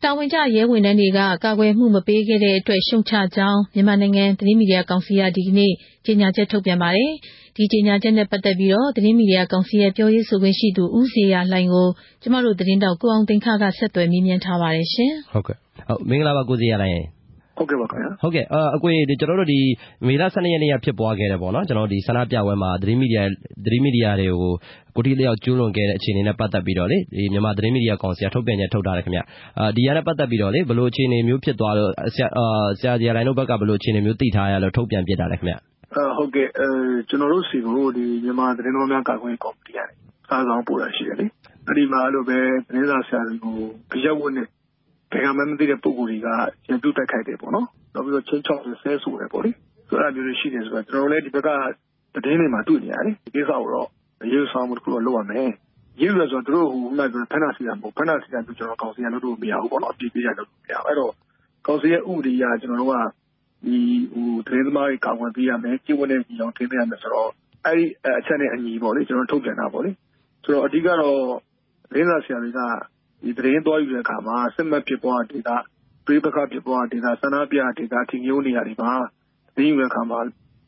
[0.04, 5.72] တာဝန်ကျရဲဝန်ထမ်းတွေက ကာကွယ်မှုမပေးခဲ့တဲ့အတွက် ရှုတ်ချကြောင်း မြန်မာနိုင်ငံ သတင်းမီဒီယာကောင်စီက ဒီကနေ့
[6.06, 7.12] ကြေညာချက် ထုတ်ပြန်ပါတယ်။
[7.56, 11.88] ဒီကြေညာချက်နဲ့ပတ်သက်ပြီး သတင်းမီဒီယာကောင်စီရဲ့ ပြောရေးဆိုခွင့်ရှိသူ ဦးဇေယျလှိုင်ကို
[12.22, 14.88] ကျမတို့သတင်းထောက် ကိုအောင်သိန်းခဆက်သွယ်မေးမြန်းထားပါတယ်။
[15.32, 15.58] ဟုတ်ကဲ့
[16.10, 17.04] မင်္ဂလာပါ ကိုဇေယျလှိုင်ရေ။
[17.58, 18.46] ဟုတ်ကဲ့ပါခင်ဗျာ။ဟုတ်ကဲ့
[18.76, 19.50] အကိုရေကျနော်တို့
[20.08, 24.54] မေလ၁၂ရက်နေ့ကဖြစ်ပွားခဲ့တဲ့ဆန္ဒပြပွဲမှာသတင်းမီဒီယာတွေကို
[24.96, 29.22] ကိုယ်ထိလက်ရောက်ကျူးလွန်ခဲ့တဲ့အခြေအနေနဲ့ပတ်သက်ပြီးတော့မြန်မာသတင်းမီဒီယာကောင်စီကထုတ်ပြန်ချက်ထုတ်ထားတယ်ခင်ဗျ။
[29.76, 32.28] ဒီဟာနဲ့ပတ်သက်ပြီးတော့ဘယ်လိုအခြေအနေမျိုးဖြစ်သွားလို့ဆရာ
[33.00, 35.56] ဇေယျလှိုင်တို့ဘက်ကဘယ်လိုအခြေအနေမျိုးသိထားရလို့ထုတ်ပြန်ဖြစ်တာလဲခင်ဗျ။
[36.18, 36.48] ဟုတ်ကဲ့
[37.10, 37.74] ကျနော်တို့ဆီကို
[38.24, 39.84] မြန်မာသတင်းသမားများကာကွယ်ရေးကော်မတီကနေ
[40.30, 41.26] စာတစောင်ပို့တာရှိတယ်လေ။
[41.68, 42.38] အဲဒီမှာအဲလိုပဲ
[42.68, 43.58] သတင်းစာဆရာတွေကို
[43.96, 44.48] အရပ်ဝတ်နဲ့
[45.12, 46.28] ဘယ်ကမှန်းမသိတဲ့ ပုဂ္ဂိုလ်တွေက
[46.68, 49.52] ရန်သူ့တိုက်ခိုက်တယ်ပေါ့နော်။နောက်ပြီးတော့ ခြိမ်းခြောက်တယ် ဆဲဆိုတယ်ပေါ့လေ။
[49.90, 51.50] အဲဒါမျိုးတွေ ရှိတယ်ဆိုတော့ကျနော်တို့လည်း ဒီဘက်က
[52.14, 53.88] သတင်းတွေမှာ တွေ့နေရတယ်။ဒီကိစ္စကိုတော့
[54.24, 55.50] အရေးယူဆောင်ရွက်မှုတခုတော့ လုပ်ရမယ်။
[55.96, 61.14] အရေးယူတယ်ဆိုတာ သူတို့ခုနကပြောတဲ့ဖမ်းတာဆီးတာ မဟုတ်ဘူး။ဖမ်းတာဆီးတာမျိုးကျနော်တို့ကောင်စီက လုပ်လို့မရဘူးပေါ့နော်။အပြစ်ပေးတာ လုပ်လို့မရဘူး။အဲဒီတော့
[61.66, 62.96] ကောင်စီရဲ့ ဥပဒေအရ ကျနော်တို့က
[64.48, 67.30] သတင်းသမားတွေကာကွယ်ပေးရမယ်။ကျင့်ဝတ်နဲ့ညီအောင် ထိန်းသိမ်းရမယ်ဆိုတော့
[67.66, 67.86] အဲဒီ
[68.20, 68.72] အချက်နဲ့အညီ
[69.08, 69.92] ကျနော်တို့ ထုတ်ပြန်တာပေါ့လေ။
[70.44, 71.20] ဆိုတော့ အဓိကတော့
[71.92, 72.60] သတင်းစာဆရာတွေက
[73.38, 75.50] သတင်းသွားယူတဲ့အခါမှာ စစ်မက်ဖြစ်ပွားတဲ့ဒေသ၊
[76.06, 78.94] ပဋိပက္ခဖြစ်ပွားတဲ့ဒေသ၊ဆန္ဒပြတဲ့ဒေသ အဓိကရုဏ်းနေရာတွေမှာ
[79.56, 80.20] သတင်းယူတဲ့အခါမှာ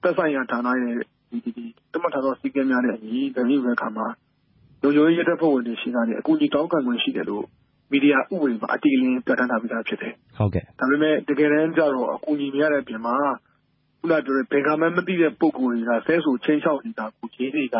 [0.01, 0.95] သက်ဆိုင်ရာဌာနရဲ့
[1.91, 4.07] သတ်မှတ်ထားသော စည်းကမ်းများနဲ့အညီ သတင်းယူတဲ့အခါမှာ
[4.81, 7.45] လုံခြုံရေးရဲတပ်ဖွဲ့ဝင်တွေဆီကနေ အကူအညီတောင်းခံခွင့်ရှိတယ်လို့
[7.91, 10.13] မီဒီယာဥပဒေမှာ အတိအလင်း ပြဌာန်းထားပြီးသားဖြစ်တယ်။
[10.79, 13.15] ဒါပေမဲ့ တကယ်တမ်းကျတော့ အကူအညီမရတဲ့အပြင်မှာ
[13.99, 17.77] ခုနပြောတဲ့ဘယ်ကမှန်းမသိတဲ့ ပုဂ္ဂိုလ်တွေက ဆဲဆိုခြိမ်းခြောက်နေတာကို ရဲတွေက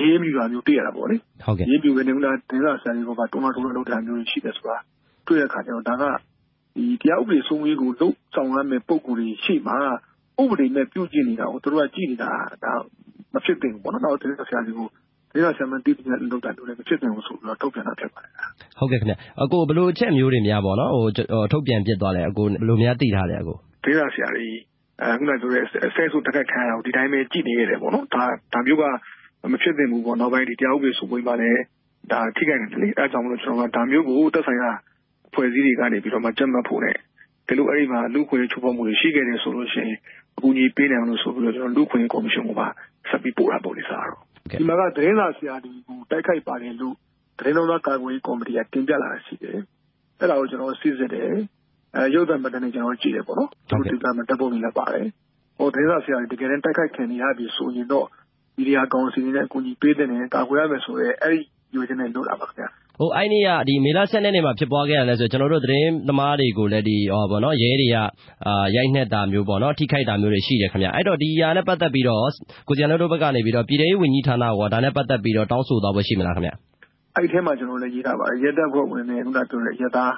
[0.00, 2.18] အရေးမယူတာမျိုးတွေ့ရတာပေါ့လေ။အရေးမယူဘဲနဲ့ သ
[2.50, 4.78] တင်းစာဆရာတွေအပေါ်မှာတွန်းအားထိုးနှက်လုပ်တာမျိုးတွေ ရှိတယ်ဆိုတာ
[5.26, 6.04] တွေ့တဲ့အခါကျတော့ ဒါက
[7.02, 9.76] တရားဥပဒေစိုးမိုးရေးကို လုပ်ဆောင်ရမယ့် ပုဂ္ဂိုလ်တွေရှေ့မှာ
[10.42, 12.30] ဥပဒေမဲ့ ပြုကျင့်နေတာကို သူတို့က ကြည့်နေတာ
[12.64, 12.72] ဒါ
[13.34, 14.86] မဖြစ်သင့်ဘူးပေါ့နော်။နောက် သတင်းစာဆရာတွေကို
[15.30, 18.32] သတင်းစာဆရာမှန်းသိပညာလုပ်တာမျိုးလည်း မဖြစ်သင့်ဘူးဆိုပြီးတော့ ထုတ်ပြန်တာဖြစ်ပါတယ်။”
[18.78, 20.60] ဟုတ်ကဲ့ခင်ဗျ။အကို ဘယ်လိုအချက်မျိုးတွေများ
[21.52, 24.46] ထုတ်ပြန်ဖြစ်သွားလဲ။ဘယ်လိုများ သိထားလဲအကို။သတင်းစာဆရာတွေ
[25.18, 28.84] ခုနပြောတဲ့ဆဲဆို တိုက်ခိုက်ခံရတာကို ဒီအတိုင်းပဲ ကြည့်နေခဲ့တယ်ပေါ့နော်။ဒါမျိုးက
[29.52, 31.60] မဖြစ်သင့်ဘူးပေါ့။နောက်ပိုင်း တရားဥပဒေ စိုးမိုးရေးမှာလည်း
[32.36, 34.70] ထိခိုက်နိုင်တယ်လေ။အဲဒါကြောင့်မို့ ကျနော်တို့က ဒါမျိုးကို သက်ဆိုင်ရာ
[35.28, 36.98] အဖွဲ့အစည်းတွေကနေပြီးတော့မှကြပ်မတ်ဖို့နဲ့ တ
[37.48, 39.90] ကယ်လို့ အဲဒီမှာ လူ့အခွင့်အရေး ချိုးဖောက်မှုတွေ ရှိခဲ့တယ်ဆိုရင်
[40.36, 42.66] အကူအညီပေးနိုင်အောင်လို့ဆိုပြီးတော့လူ့အခွင့်အရေး ကော်မရှင်ကိုပါ
[43.08, 44.20] ဆက်ပြီးပို့တာပေါ့လေစာကတော့။
[44.50, 46.94] ဒီမှာက သတင်းစာဆရာတွေကို တိုက်ခိုက်ပါတယ်လို့
[47.38, 49.58] သတင်းလွတ်လပ်ကာကွယ်ရေးကော်မတီက တင်ပြလာတာရှိတယ်။
[50.20, 51.30] အဲဒါကို ကျနော်တို့ စိစစ်တယ်။
[52.14, 55.06] ရုပ်သံမှတ်တမ်းတွေ ကျနော်တို့ ကြည့်တယ်ပေါ့နော်။ရုပ်သံမှတ်တမ်းဓာတ်ပုံတွေလည်းပါတယ်။
[55.74, 58.06] သတင်းစာဆရာတွေ တကယ်တမ်း တိုက်ခိုက်ခံနေရပြီ ဆိုရင်တော့
[58.56, 62.66] မီဒီယာကောင်စီအနေနဲ့ အကူအညီပေးသင့်တယ်။ကာကွယ်ရမယ်ဆိုတဲ့ အဲဒီရည်ရွယ်ချက်နဲ့ လုပ်တာပါခင်ဗျ။
[63.00, 67.96] အဲဒီနေ့က မေလ ၁၂ ရက်နေ့မှာ ဖြစ်ပွားခဲ့တာနဲ့ဆိုကျနော်တို့ သတင်းသမားတွေကိုလည်း ရဲတွေက
[68.76, 69.46] ရိုက်နှက်တာမျိုး
[69.78, 72.20] ထိခိုက်တာမျိုးတွေရှိတယ်ခင်ဗျ။အဲဒီတော့ ဒီဟာနဲ့ပတ်သက်ပြီးတော့
[72.68, 76.50] ကိုစံလွတ်တို့ဘက်ကနေပြည်ထဲရေးဝန်ကြီးဌာနကိုဒါနဲ့ပတ်သက်ပြီးတော့ တောင်းဆိုသွားဖွယ်ရှိမလားခင်ဗျ။
[77.16, 80.12] အဲဒီထဲမှာ ကျနော်တို့လည်း ရေးထားပါတယ်။ရဲတပ်ဖွဲ့ဝင်နဲ့ ခုနပြောတဲ့ အရပ်သား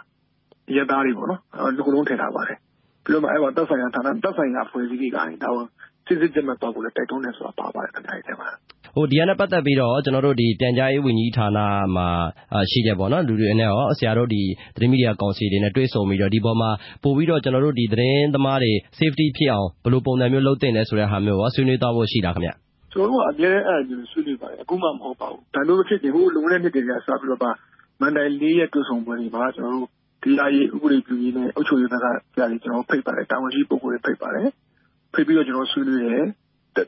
[1.05, 2.59] တွေပေါ့နော် အကုန်လုံးထည့်ထားပါတယ်။
[3.05, 5.65] ပြီးတော့မှ သက်ဆိုင်ရာဌာနသက်ဆိုင်ရာအဖွဲ့အစည်းတွေကနေ ဒါကို
[6.07, 8.49] စစ်ဆေးကြပ်မတ်သွားဖို့လည်း တိုက်တွန်းတယ်ဆိုတာ ပါပါတယ်ခင်ဗျ အဲဒီထဲမှာ။
[9.11, 11.59] ဒီဟာနဲ့ပတ်သက်ပြီးတော့ကျနော်တို့ပြန်ကြားရေးဝန်ကြီးဌာန
[11.97, 12.09] မှာ
[12.71, 12.97] ရှိတဲ့
[13.29, 14.37] လူတွေနဲ့ရော ဆရာတို့ သ
[14.81, 16.71] တင်းမီဒီယာကောင်စီတွေနဲ့ တွေ့ဆုံပြီးတော့ ဒီအပေါ်မှာ
[17.03, 22.51] ပိုပြီးတော့ကျနော်တို့သတင်းသမားတွေ Safety ဖြစ်အောင် ဘယ်လိုပုံစံမျိုး လုပ်သင့်တယ်ဆိုတဲ့ဟာမျိုးရော ဆွေးနွေးသွားဖို့ရှိလားခင်ဗျ။
[22.93, 27.49] ကျနော်တို့က အမြဲတမ်း အဲဒါမျိုးဆွေးနွေးပါတယ်။အခုမှ မဟုတ်ပါဘူး။ဒါမျိုးမဖြစ်ခင် ဟိုးလွန်ခဲ့တဲ့ နှစ်တွေကစပြီးတော့မှ
[28.01, 29.89] မဏ္ဍိုင် ၄ရက်တွေ့ဆုံပွဲတွေမှာ ကျနော်တို့
[30.23, 34.49] တရားရေး၊ဥပဒေပြုရေးနဲ့ အုပ်ချုပ်ရေးဘက်က ဆရာတွေကျနော်တို့ ဖိတ်ပါတယ်။တာဝန်ရှိပုဂ္ဂိုလ်တွေ ဖိတ်ပါတယ်။
[35.13, 36.25] ဖိတ်ပြီးတော့ ကျနော်တို့ ဆွေးနွေးတယ်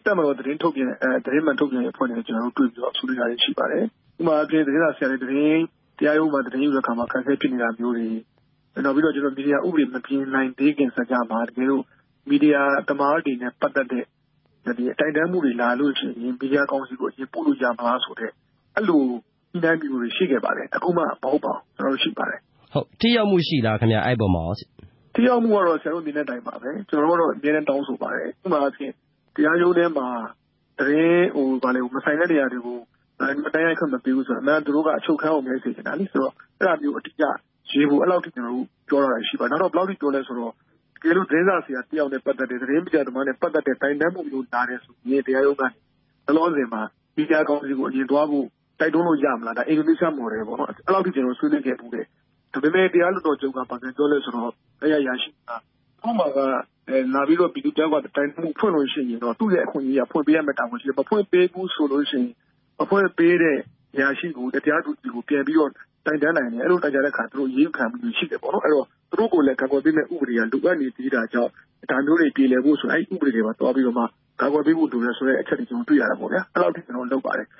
[0.04, 0.88] တပ်မတော် သတင်းထုတ်ပြန်
[1.24, 3.84] သတင်းမှန်ထုတ်ပြန်ရေးအဖွဲ့နဲ့ကျနော်တို့ တွေ့ပြီးတော့ ဆွေးနွေးတာတွေ ရှိပါတယ်။
[4.20, 5.62] ဥပမာအားဖြင့် သတင်းစာဆရာတွေသတင်း
[5.98, 8.08] တရားရုံးမှာ သတင်းယူတဲ့အခါမှာ အခက်အခဲ ဖြစ်နေတာမျိုးတွေ
[8.84, 11.82] နောက်ပြီးတော့ မီဒီယာဥပဒေ မပြင်နိုင်သေးခင်စကြာမှာ တကယ်လို့
[12.28, 14.04] မီဒီယာသမားတွေနဲ့ ပတ်သက်တဲ့
[14.64, 18.30] တိုင်တန်းမှုတွေလာလို့ရှိရင် မီဒီယာကောင်စီကို အရင်ပို့လို့ရမလားဆိုတဲ့
[18.76, 19.02] အဲလို
[19.52, 22.40] ညှိနှိုင်းမှုတွေ ရှိခဲ့ပါတယ်။အခုမှ မဟုတ်ပါဘူး။ကျနော်တို့ရှိပါတယ်။
[23.00, 24.54] ထိရောက်မှု ရှိလားခင်ဗျအဲဒီအပေါ်မှာရော။
[25.18, 28.92] ထိရောက်မှုကတော့ ဆရာတို့ မြင်တဲ့အတိုင်းပါပဲ။ကျနော်တို့ကတော့ အမြဲတမ်း တောင်းဆိုပါတယ်။ဥပမာအားဖြင့်
[29.34, 30.08] တရားရုံးထဲမှာ
[30.78, 31.26] သတင်း
[31.94, 32.78] မဆိုင်တဲ့နေရာတွေကို
[33.20, 37.24] တိုက်ရိုက်ခွင့် မပေးဘူးဆိုတာ အမှန်က သူတို့က အချုပ်ခန်းကိုမဲစေချင်တာလေ။ဆိုတော့ အဲဒါမျိုး အတိအကျ
[37.70, 40.52] ရေးဖို့ အဲဒီလောက်အထိ ကျနော်တို့ ပြောထားတာရှိပါတယ်။နောက်တော့ဘယ်လောက်အထိ ပြောလဲဆိုတော့
[40.96, 45.68] တကယ်လို့ သတင်းစာဆရာတယောက်နဲ့ ပတ်သက်တဲ့ သတင်းမီဒီယာသမားနဲ့ ပတ်သက်တဲ့ တိုင်တန်းမှုမျိုး လာတယ်ဆိုရင် တရားရုံးကနေ
[46.26, 46.82] လောလောဆယ်မှာ
[47.16, 48.46] မီဒီယာကောင်စီကို အရင်သွားဖို့
[48.80, 52.06] တိုက်တွန်းလို့ ရမလား။ဒါ အင်ဒိုနီးရှားမော်ဒယ်ပေါ့နော်။အဲဒီလောက်အထိ ကျနော်တို့ ဆွေးနွေးခဲ့ဖူးတယ်။
[52.58, 54.50] ဒါပေမဲ့ တရားလွှတ်တော်ချုပ်က ဘာပြန်ပြောလဲဆိုတော့
[54.82, 55.50] အဲဒီအရာရှိက
[56.02, 56.38] သူ့မှာက
[57.14, 62.30] လာပြီးတော့ ပြည်သူတယောက်က တိုင်တန်းမှုဖွင့်လို့ရှိရင်တော့ သူ့ရဲ့အခွင့်အရေးကဖွင့်ပေးရမယ့်တာဝန်ရှိတယ်။မဖွင့်ပေးဘူးဆိုလို့ရှိရင်
[62.80, 63.58] မဖွင့်ပေးတဲ့
[63.94, 65.70] အရာရှိကို တရားသူကြီးကို ပြန်ပြီးတော့
[66.08, 71.50] တိုင်တန်းနိုင်တယ်။အဲဒီလို တိုင်တန်းတဲ့အခါ သူတို့ အရေးယူခံရမှုတွေ ရှိတယ်ပေါ့နော်။အဲဒီတော့ သူတို့ကိုလည်း ကာကွယ်ပေးမယ့် ဥပဒေက လိုအပ်နေသေးတာကြောင့်
[71.90, 74.04] ဒါမျိုးတွေ ပြေလည်ဖို့ဆိုအဲဒီ ဥပဒေတွေမှာသွားပြီးတော့မှ
[74.40, 77.46] ကာကွယ်ပေးဖို့ လိုတယ်ဆိုတဲ့အချက်တွေ ကျနော်တို့ တွေ့ရတာပေါ့ဗျာ။အဲဒီလောက်အထိ ကျနော်တို့ လုပ်ပါတယ်။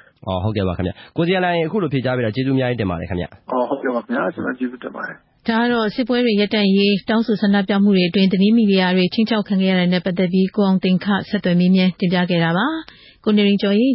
[0.45, 3.27] ဟုတ်ကဲ့ပါခင်ဗျ။ကိုဇေယျာလှိုင် အခုလို ဖြေကြားပေးတာ ကျေးဇူးအများကြီးတင်ပါတယ်ခင်ဗျ။
[3.71, 5.17] ဟုတ်ကဲ့ပါခင်ဗျာ။ကျနော် ကျေးဇူးတင်ပါတယ်။
[5.49, 12.67] ဒါကတော့ စစ်ပွဲတွေ ရပ်တန့်ရေး တောင်းဆိုဆန္ဒပြမှုတွေအတွင်း သတင်းမီဒီယာတွေ ခြိမ်းခြောက်ခံခဲ့ရတာနဲ့ ပတ်သက်ပြီး ကိုအောင်သိန်းခဆက်သွယ်မေးမြန်း တင်ပြခဲ့တာပါ။
[13.29, 13.88] ကိုနေရင်ကျော်ရေ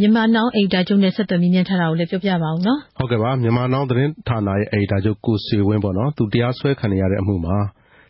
[0.00, 7.56] မြန်မာနောင်းအယ်ဒီတာချုပ်နဲ့ဆက်သွယ်မေးမြန်းထားတာကိုလည်းပြောပြပါဦးနော်။ဟုတ်ကဲ့ပါ။မြန်မာနောင်းသတင်းဌာနရဲ့အယ်ဒီတာချုပ်ကိုဆွေဝင်းပေါ့နော်။သူတရားစွဲခံနေရတဲ့အမှုမှာ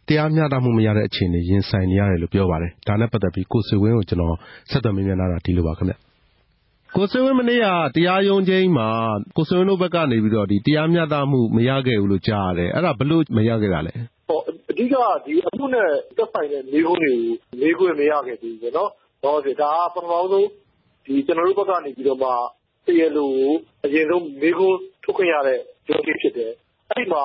[0.09, 4.35] တရားမျှတမှုမရတဲ့အခြေအနေရင်ဆိုင်နေရတယ်လို့ပြောပါတယ်။ဒါနဲ့ပတ်သက်ပြီးကိုဆွေဝင်းကိုကျနော်
[4.71, 5.95] ဆက်သွယ်မေးမြန်းထားတာဒီလိုပါခင်ဗျ။
[6.97, 8.88] ကိုဆွေဝင်းမနေ့ကတရားရုံးချိန်းမှာ
[9.37, 13.93] ကိုဆွေဝင်းတို့ဘက်ကနေပြီးတော့တရားမျှတမှုမရခဲ့ဘူးလို့ကြားရတယ်။အဲဒါဘယ်လိုမရခဲ့တာလဲ။
[14.71, 17.27] အဓိကဒီအမှုနဲ့သက်ဆိုင်တဲ့မေးခွန်းတွေကို
[17.61, 18.91] မေးခွင့်မရခဲ့သေးဘူးပေါ့နော်။
[19.25, 20.49] လောလောဆယ်ဒါကပထမဆုံး
[21.27, 22.29] ကျနော်တို့ဘက်ကနေပြီးတော့မှ
[22.87, 23.53] တရားလိုကို
[23.85, 26.53] အရင်ဆုံး မေးခွန်းထုတ်ခွင့်ရတဲ့ ရုံးချိန်းဖြစ်တယ်။
[26.90, 27.23] အဲဒီမှာ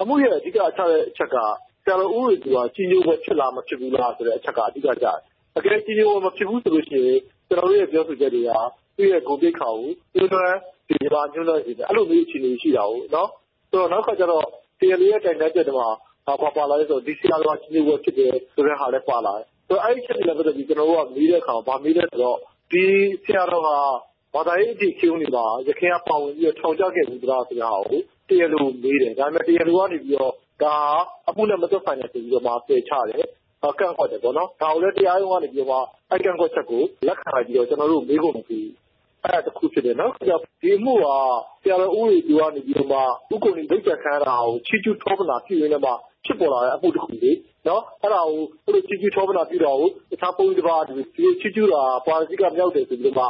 [0.00, 1.36] အမှုရဲ့ အဓိကအချက်က
[1.84, 5.18] ဆရာတော်ဦးဝေသူကကြီးညိုပွဲဖြစ်လား မဖြစ်ဘူးလားဆိုတဲ့အချက်က အဓိကကျတယ်။
[5.54, 6.84] တကယ်ကြီးညိုပွဲမဖြစ်ဘူးဆိုရင်
[7.48, 8.50] ကျနော်တို့ရဲ့ ပြောဆိုချက်တွေက
[8.96, 13.30] သူ့ရဲ့ ဂုဏ်သိက္ခာကို ညှိုးနွမ်းစေချင်မှ ညှိုးနွမ်းစေမယ်။အဲလိုမျိုး အခြေအနေရှိတာကိုး။နောက်
[13.72, 13.74] တ
[14.06, 14.44] ခါကျတော့
[14.80, 15.88] တရားလိုရဲ့ တိုင်တန်းချက်ထဲမှာ
[16.26, 19.46] ဘာပါလာလဲဆိုတော့ ဒီဆရာတော်ကကြီးညိုပွဲဖြစ်တယ်ဆိုတဲ့ဟာလည်း ပါလာတယ်။
[19.84, 22.38] အဲဒီအချက်တွေနဲ့ ပတ်သက်ပြီး ကျနော်တို့က မေးတဲ့အခါမှာ ဘာမေးလဲဆိုတော့
[22.72, 22.84] ဒီ
[23.24, 23.76] ဆရာတော်ဟာ
[24.34, 30.98] ဘာသာရေးအဓိကရုဏ်းတွေမှာ ယခင်က ပါဝင်ပြီးတော့ ထောင်ကျခဲ့ဖူးသလား ဆိုတဲ့ဟာကို တရားလိုကို မေးတယ်။ဒါပေမဲ့ တရားလိုကနေပြီးတော့ ဒါဟာ
[31.28, 33.26] အမှုနဲ့ မသက်ဆိုင်တယ်ဆိုပြီးတော့ပယ်ချတယ်။
[33.78, 38.72] ကန့်ကွက်တယ်ပေါ့နော်။ဒါကိုလည်း တရားရုံးကနေပြီးတော့အဲဒီကန့်ကွက်ချက်ကို လက်ခံလိုက်ပြီးတော့ ကျနော်တို့ကို မေးခွန်းမပေးဘူး။
[39.24, 41.16] အဲဒါတခုဖြစ်တယ်။နောက်တခုက ဒီအမှုဟာ
[41.62, 42.98] ဆရာတော် ဦးဝေသူကနေပြီးတော့မှ
[43.32, 45.90] ဦးကိုနီ လုပ်ကြံခံရတာကို ချီးကျူးထောပနာပြုရင်းနဲ့မှ
[46.26, 47.32] ဖြစ်ပေါ်လာတဲ့အမှုတခုလေ။
[47.64, 53.26] အဲဒါကိုအဲဒီလိုချီးကျူးထောပနာပြုတာကို တခြားဘုန်းကြီးတပါးက ဒီလိုချီးကျူးတာ ပါရဇိက မြောက်တယ်ဆိုပြီးတော့မှ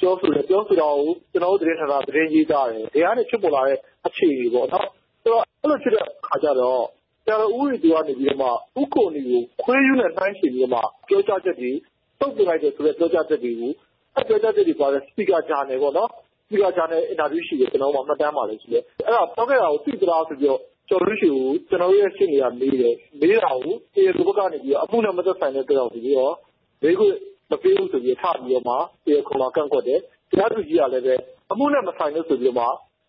[0.00, 4.86] ပြောဆိုတယ်။ပြောဆိုတာကို ကျနော်တို့ သတင်းဌာနက သတင်းရေးသားတယ်။ဒီကနေ ဖြစ်ပေါ်လာတဲ့ အခြေအနေပေါ့နော်။
[5.22, 6.82] ဆိုတော့ အဲလိုဖြစ်တဲ့အခါကျတော့
[7.24, 8.48] ဆရာတော် ဦးဝီသူကနေပြီးတော့မှ
[8.80, 11.72] ဦးကိုနီကို ခွေးယူနဲ့ နှိုင်းယှဉ်ပြီးတော့မှ ပြောကြားချက်တွေ
[12.20, 13.72] တုတ်ပြန်လိုက်တယ်ဆိုတဲ့ ပြောကြားချက်တွေကို
[14.16, 16.08] အဲပြောကြားချက်တွေပါတဲ့ speaker channel ပေါ့နော်
[16.46, 26.34] speaker channel interview ရှိတယ် ကျွန်တော်တို့မှမှတ်တမ်းပါလေရှိတယ် အဲ့ဒါပြောခဲ့တာကို သိသလားဆိုပြီးတော့ ကျော်လူရှိကို ကျွန်တော်ရဲ့ ရှင်းနေတာမေးတယ် မေးတာကို တရားလိုဘက်ကနေပြီးတော့အမှုနဲ့ မသက်ဆိုင်တဲ့ကြောင့်ပြီးတော့
[26.82, 27.14] မေးခွင့်
[27.50, 28.74] မပေးဘူးဆိုပြီး ထပ်ပြီးတော့မှ
[29.04, 31.14] တရားခုံမှာ ကန့်ကွက်တယ် တရားသူကြီးကလည်းပဲ
[31.52, 32.66] အမှုနဲ့ မဆိုင်လို့ဆိုပြီးတော့မှ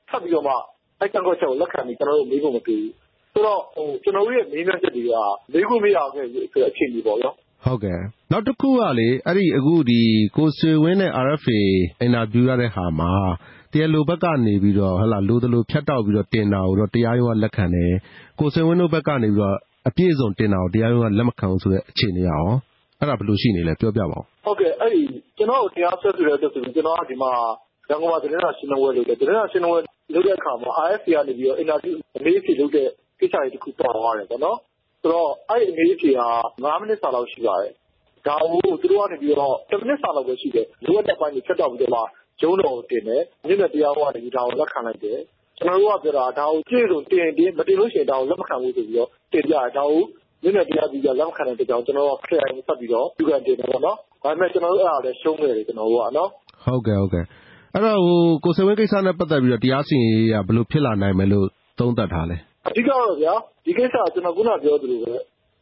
[0.10, 0.54] ထပ်ပြီးတော့မှ
[1.00, 2.92] အဲ့ကန့်ကွက်ချက်ကို လက်ခံပြီး ကျွန်တော်တို့မေးခွင့်မပေးဘူး
[3.34, 5.16] ဆိုတော့ဟိုကျွန်တော်တို့ရဲ့ မေးမြန်းချက်တွေက
[5.54, 8.00] မေးခွင့်မရခဲ့ဘူးဆိုတဲ့ အခြေအနေပေါ့နော်ဟုတ်ကဲ့
[8.32, 10.02] နောက်တစ်ခုကလေအဲ့ဒီအခုဒီ
[10.38, 11.60] ကိုဆွေဝင်းနဲ့ RFA
[12.02, 13.12] အင်တာဗျူးရတဲ့ဟာမှာ
[13.74, 17.94] တရားလိုဘက်ကနေပြီးတော့ဟလာလိုသလိုဖြတ်တောက်ပြီးတော့ တင်တာကိုတော့ တရားရုံးက လက်ခံတယ်
[18.40, 22.46] ကိုဆွေဝင်းတို့ဘက်ကနေပြီးတော့ အပြည့်စုံတင်တာကို တရားရုံးက လက်မခံဘူးဆိုတဲ့ အခြေအနေရော
[23.00, 25.02] အဲ့ဒါ ဘယ်လိုရှိနေလဲ ပြောပြပါဦး ဟုတ်ကဲ့အဲ့ဒီ
[25.38, 27.32] ကျွန်တော်တရားဆွဲဆိုတဲ့အတွက်ဆိုရင်ကျွန်တော်က ဒီမှာ
[27.90, 29.80] ရန်ကုန်မှာ သတင်းစာရှင်းလင်းပွဲလုပ်တယ် သတင်းစာရှင်းလင်းပွဲ
[30.14, 32.88] လုပ်တဲ့အခါမှာ RFC ကနေပြီးတော့ interview အမေးဖြေလုပ်တဲ့
[33.20, 34.58] ကိစ္စတွေတခုပေါ်သွားတယ်ပေါ့နော်
[35.02, 36.30] ဆိုတော့ အဲ့ဒီအမေးဖြေဟာ
[36.60, 37.74] 9မိနစ်စာလောက် ရှိပါတယ်
[38.28, 42.02] ဒါကို သူတို့ကနေပြီးတော့10မိနစ်စာလောက်ပဲရှိတယ် လိုအပ်တဲ့ပိုင်းတွေ ဖြတ်တော့ပြီးတော့မှ
[42.42, 45.20] ကျုံးတော်ကိုတင်တယ် မြင့်တဲ့တရားဟောကနေ ဒါကိုလက်ခံလိုက်တယ်
[45.58, 50.02] ကျွန်တော်တို့ကပြောတာဒါကိုကြည့်လို့တင်တင် မတင်လို့ရှိရင် ဒါကိုလက်မခံဘူးဆိုပြီးတော့ တင်ပြတယ် ဒါကို
[50.44, 56.30] မြင့်တဲ့တရားကြီးက လက်မခံတဲ့အတွက်ကြောင့် ကျွန်တော်တို့ခရိုင်ဆက်ပြီးတော့ပြုကန်တင်တယ်ပေါ့နော် ဒါပေမဲ့ ကျွန်တော်တို့ အဲ့ဒါလည်း ရှုံးခဲ့တယ်ကျွန်တော်တို့ကနော်
[56.66, 57.26] ဟုတ်ကဲ့ဟုတ်ကဲ့
[57.74, 61.48] အဲ့တော့ဟိုကိုစေဝင်းကိစ္စနဲ့ ပတ်သက်ပြီးတော့ တရားစီရင်ရေးကဘယ်လိုဖြစ်လာနိုင်မယ်လို့
[61.80, 63.34] သုံးသပ်ထားလဲ အဓိကတော့ဗျာ
[63.66, 65.14] ဒီကိစ္စက ကျွန်တော် ခုနပြောသလိုပဲ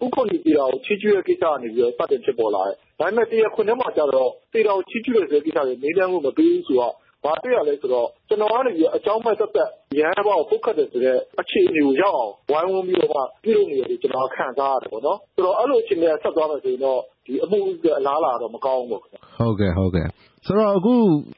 [0.04, 17.60] ဥက္ကုဏီပြည်တော်ကို ချီးကျူးတဲ့ကိစ္စကနေပြီးတော့စတင်ဖြစ်ပေါ်လာတယ်။ဒါပေမဲ့ တရားခွင်ထဲမှာကျတော့ပြည်တော်ကို ချီးကျူးတဲ့ကိစ္စတွေမေးမြန်းမှုမပေးဘူးဆိုတော့ ဘာတွေ့ရလဲဆိုတော့ ကျွန်တော်ကနေပြီးအကြောင်းမဲ့သက်သက် ရဟန်းဘောက်ပုတ်ခတ်တယ်ဆိုတဲ့ အခြေအနေကိုရောက်အောင် ဝိုင်းဝန်းပြီးတော့မှ ပြုလုပ်နေတယ်ကျွန်တော်ခံစားရတယ်ပေါ့နော် ဆိုတော့ အဲ့လိုအခြေအနေဆက်သွားမယ်ဆိုရင်တော့ဒီအမှု
[18.00, 19.08] အလားလာတော့ မကောင်းဘူးပေါ့ဟု
[19.50, 20.08] တ်ကဲ့ ဟုတ်ကဲ့
[20.46, 20.94] ဆိုတော့ အခု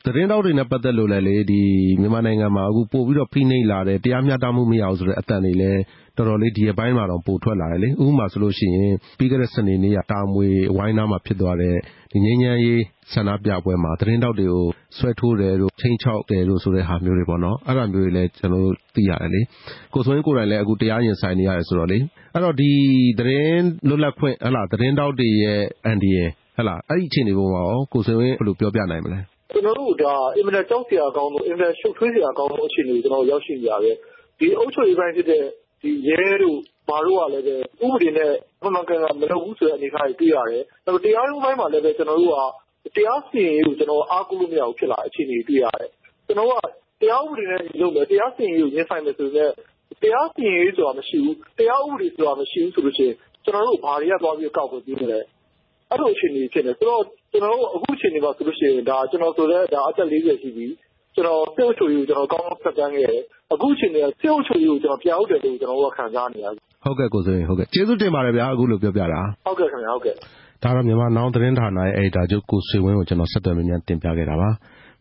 [0.05, 1.61] သတင်းတောက်တွေနဲ့ ပတ်သက်လို့လည်းလေဒီ
[2.01, 5.81] မြန်မာနိုင်ငံမှာအခုပို့ပြီးတော့ ဖိနှိပ်လာတယ် တရားမျှတမှု မရအောင်ဆိုတဲ့အတန်တွေလည်း
[6.19, 11.75] တော်တော်လေးဒီအပိုင်းမှာတော့ပိုထွက်လာတယ်လေ ဥပမာဆိုလို့ရှိရင် ပြီးခဲ့တဲ့စနေနေ့က တာမွေဝိုင်းနာမှာဖြစ်သွားတဲ့
[12.11, 12.81] ဒီငញ្ញမ်းရေး
[13.13, 14.65] ဆန္ဒပြပွဲမှာ သတင်းတောက်တွေကို
[14.97, 19.41] ဆွဲထိုးတယ်တို့ချင်းချောက်တယ်တို့ဆိုတဲ့ဟာမျိုးတွေပေါ့နော် အဲ့ဒါမျိုးတွေလည်း ကျွန်တော်တို့သိရတယ်လေ
[19.93, 21.97] ကိုစွန်းကိုယ်တိုင်လည်း အခုတရားရင်ဆိုင်နေရတယ်ဆိုတော့လေ
[22.33, 22.71] အဲ့တော့ ဒီ
[23.19, 29.19] သတင်းလွတ်လပ်ခွင့်ဟလာသတင်းတောက်တွေရဲ့အန်ဒီရယ်ဟလာအဲ့ဒီအခြေအနေပေါ်မှာရော ကိုစွန်း ဘယ်လိုပြောပြနိုင်မလဲ
[29.53, 33.95] ကျွန်တော်တို့ ဒါ အင်မတန်ကြောက်စရာကောင်းလို့ အင်မတန်ရှုပ်ထွေးစရာကောင်းလို့ အခြေအနေကို ကျွန်တော်ရောက်ရှိနေရတယ်
[34.39, 35.68] ဒီအုပ်ချုပ်ရေးပိုင်းဖြစ်တဲ့ဒီ
[36.07, 42.33] ရဲတို့ ဘာတို့ကလည်းပဲဥပဒေနဲ့ မှန်မှန်ကန်ကန် မလုပ်ဘူးဆိုတဲ့ အနေအထားတွေ တွေ့ရတယ်။နောက်တရားရုံးပိုင်းမှာလည်းပဲကျွန်တော်တို့
[42.85, 45.91] က တရားစီရင်ရေးကိုကျွန်တော်အားကိုးလို့မရဘူး ဖြစ်လာအခြေအနေတွေ့ရတယ်။
[46.27, 46.53] ကျွန်တော်က
[47.01, 49.51] တရားဥပဒေနဲ့လုပ်မယ် တရားစီရင်ရေးကို ရင်ဆိုင်မယ်ဆိုရင်
[50.01, 55.19] တရားစီရင်ရေးဆိုတာ မရှိဘူး။တရားဥပဒေဆိုတာ မရှိဘူးဆိုလို့ရှိရင် ကျွန်တော်တို့ဘာတွေက သွားပြီးကောက်ပြီးပြီးမလဲ။
[55.91, 60.67] အဲ့လို အခြေအနေဖြစ်နေဆိုတော့ကျွန်တော်တို့အခု အခြေအနေမှာဆိုလို့ရှိရင်ဒါကျွန်တော်ဆိုတဲ့ဒါအသက်40ရှိပြီ
[61.15, 63.21] ကျွန်တော်စိတ်အုပ်ချုပ်ရေးကိုကျွန်တော်ကောင်းကောင်းဆက်တန်းခဲ့တယ်
[63.53, 70.15] အခုချိန်ကစိတ်အုပ်ချုပ်ရေးကိုကျွန်တော်ပြောင်းတယ်လို့ ကျွန်တော်တို့ကခံစားနေရတယ် ဟုတ်ကဲ့ ကိုစိုးရင်ဟုတ်ကဲ့ကျေးဇူးတင်ပါတယ်ဗျာ အခုလိုပြောပြတာ ဟုတ်ကဲ့ခင်ဗျာဟုတ်ကဲ့
[70.63, 74.49] ဒါတော့မြန်မာနောင်သတင်းဌာနရဲ့ အယ်ဒီတာချုပ် ကိုဆွေဝင်းကို ကျွန်တော် ဆက်သွယ်မြင်တင်ပြခဲ့တာပါ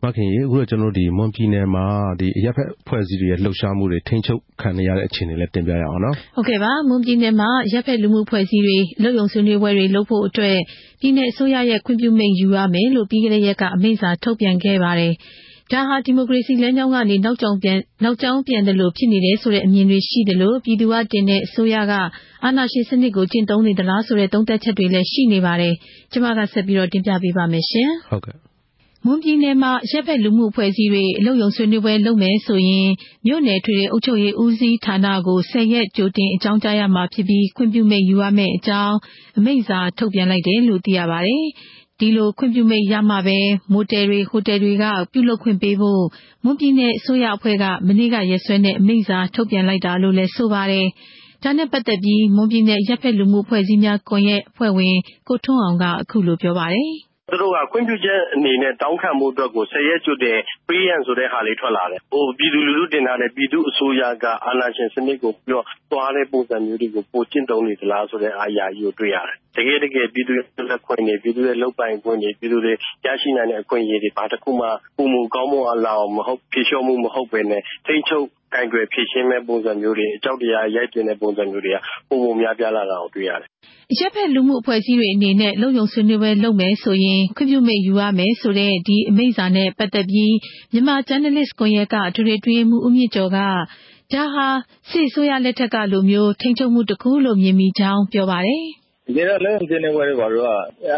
[0.03, 1.85] မခင်ရေ အခုတော့ကျွန်တော်တို့ဒီမွန်ပြည်နယ်မှာ
[2.19, 10.57] ဒီအရက်ဖက်ဖွဲ့စည်းတွေရဲ့ လှုပ်ရှားမှုတွေ ထိန်းချုပ်ခံနေရတဲ့ အခြေအနေလည်း တင်ပြရအောင်နော် ဟုတ်ကဲ့ပါ မွန်ပြည်နယ်မှာရက်ဖက်လူမှုဖွဲ့စည်းတွေလုံယုံဆွေးနွေးပွဲတွေ လုပ်ဖို့အတွက်
[11.01, 15.13] ပြည်내အစိုးရရဲ့ ခွင့်ပြုမိန့်ယူရမယ်လို့ ပြီးခဲ့တဲ့ရက်က အမိန့်စာ ထုတ်ပြန်ခဲ့ပါတယ်
[15.71, 21.93] ဒါဟာ ဒီမိုကရေစီလမ်းကြောင်းကနေ နောက်ကြောင်ပြန်နောက်ကြောင်းပြန်တယ်လို့ဖြစ်နေတယ်ဆိုတဲ့ အမြင်တွေရှိတယ်လို့ပြည်သူကတင်တဲ့ အစိုးရက
[22.43, 25.73] အာဏာရှင်စနစ်ကို ကျင့်သုံးနေသလားဆိုတဲ့ သုံးသပ်ချက်တွေလည်း ရှိနေပါတယ်။
[26.11, 28.37] ကျွန်မကဆက်ပြီးတော့တင်ပြပေးပါမယ်ရှင်။ဟုတ်ကဲ့
[29.05, 32.89] မွန်ပြည်နယ်မှာရက်ဖက်လူမှုအဖွဲ့အစည်းတွေ အလုံယုံဆွေးနွေးပွဲလုပ်မယ်ဆိုရင်
[33.25, 38.95] မြို့နယ်ထွေအုပ်ချုပ်ရေးဦးစီးဌာနကို ၁၀ ရက်ကြိုတင်အကြောင်းကြားရမှာဖြစ်ပြီး ခွင့်ပြုမိတ်ယူရမယ့်အကြောင်း
[39.37, 41.45] အမိန့်စာထုတ်ပြန်လိုက်တယ်လို့ သိရပါတယ်။
[41.99, 43.37] ဒီလိုခွင့်ပြုမိန့်ရမှပဲ
[43.73, 46.03] မိုတယ်တွေ ဟိုတယ်တွေက ပြုလုပ်ခွင့်ပေးဖို့
[46.43, 50.85] မွန်ပြည်နယ်အစိုးရအဖွဲ့က မနေ့ကရက်စွဲနဲ့ အမိန့်စာထုတ်ပြန်လိုက်တာလို့လည်း ဆိုပါတယ်။
[51.43, 54.95] ဒါနဲ့ပတ်သက်ပြီး မွန်ပြည်နယ် အရပ်ဘက်လူမှုအဖွဲ့အစည်းများကွန်ရက် အဖွဲ့ဝင်
[55.27, 56.91] ကိုထွန်းအောင်က အခုလိုပြောပါတယ်။
[57.31, 61.99] သူတို့က ခွင့်ပြုချက်အနေနဲ့ တောင်းခံဖို့အတွက်ကို ၁၀ ရက်ကြိုတင်ပေးရန်ဆိုတဲ့ဟာလေး ထွက်လာတယ်။
[62.37, 72.73] ပြည်သူလူထုတင်ထားတဲ့ ပြည်သူ့အစိုးရက အာဏာရှင်စနစ်ကိုသွားတဲ့ပုံစံမျိုးတွေကို ပိုကျင့်သုံးနေသလားဆိုတဲ့ အရာကြီးကို တွေ့ရတယ်။တ ကယ့်တကယ် ပြည်သူ့ရဲ့ လွတ်လပ်ခွင့်တွေ၊ပြည်သူ့ရဲ့ လုပ်ပိုင်ခွင့်တွေ၊ပြည်သူတွေ
[73.05, 74.67] ရရှိနိုင်တဲ့ အခွင့်အရေးတွေ ဘာတခုမှ
[74.97, 76.11] ပိုမိုကောင်းမွန်လာအောင်
[76.51, 81.77] ဖြေလျှော့မှု မဟုတ်ဘဲနဲ့ ထိန်းချုပ်ကိုင်တွယ် ဖြေရှင်းမယ့် ပုံစံမျိုးတွေ အကြောက်တရား ရိုက်သွင်းတဲ့ ပုံစံမျိုးတွေက
[82.09, 83.49] ပိုမိုများပြားလာတာကို တွေ့ရတယ်။
[83.91, 90.35] အရပ်ဘက် လူမှုအဖွဲ့အစည်းတွေအနေနဲ့ လုံခြုံဆွေးနွေးပွဲလုပ်မယ်ဆိုရင် ခွင့်ပြုမိန့်ယူရမယ်ဆိုတဲ့ ဒီအမိန့်စာနဲ့ပတ်သက်ပြီး
[90.71, 93.37] မြန်မာဂျာနယ်လစ်ကွန်ရက်ကဒုတိယတွင်းမှုဦးမြင့်ကျော်က
[94.13, 94.47] ဒါဟာ
[94.89, 98.65] စစ်အစိုးရလက်ထက်ကလိုမျိုး ထိန်းချုပ်မှုတစ်ခုလို့ မြင်မိကြောင်း ပြောပါတယ်။
[99.09, 100.49] တကယ်တော့လုံခြုံဆွေးနွေးပွဲတွေ ဘာလို့က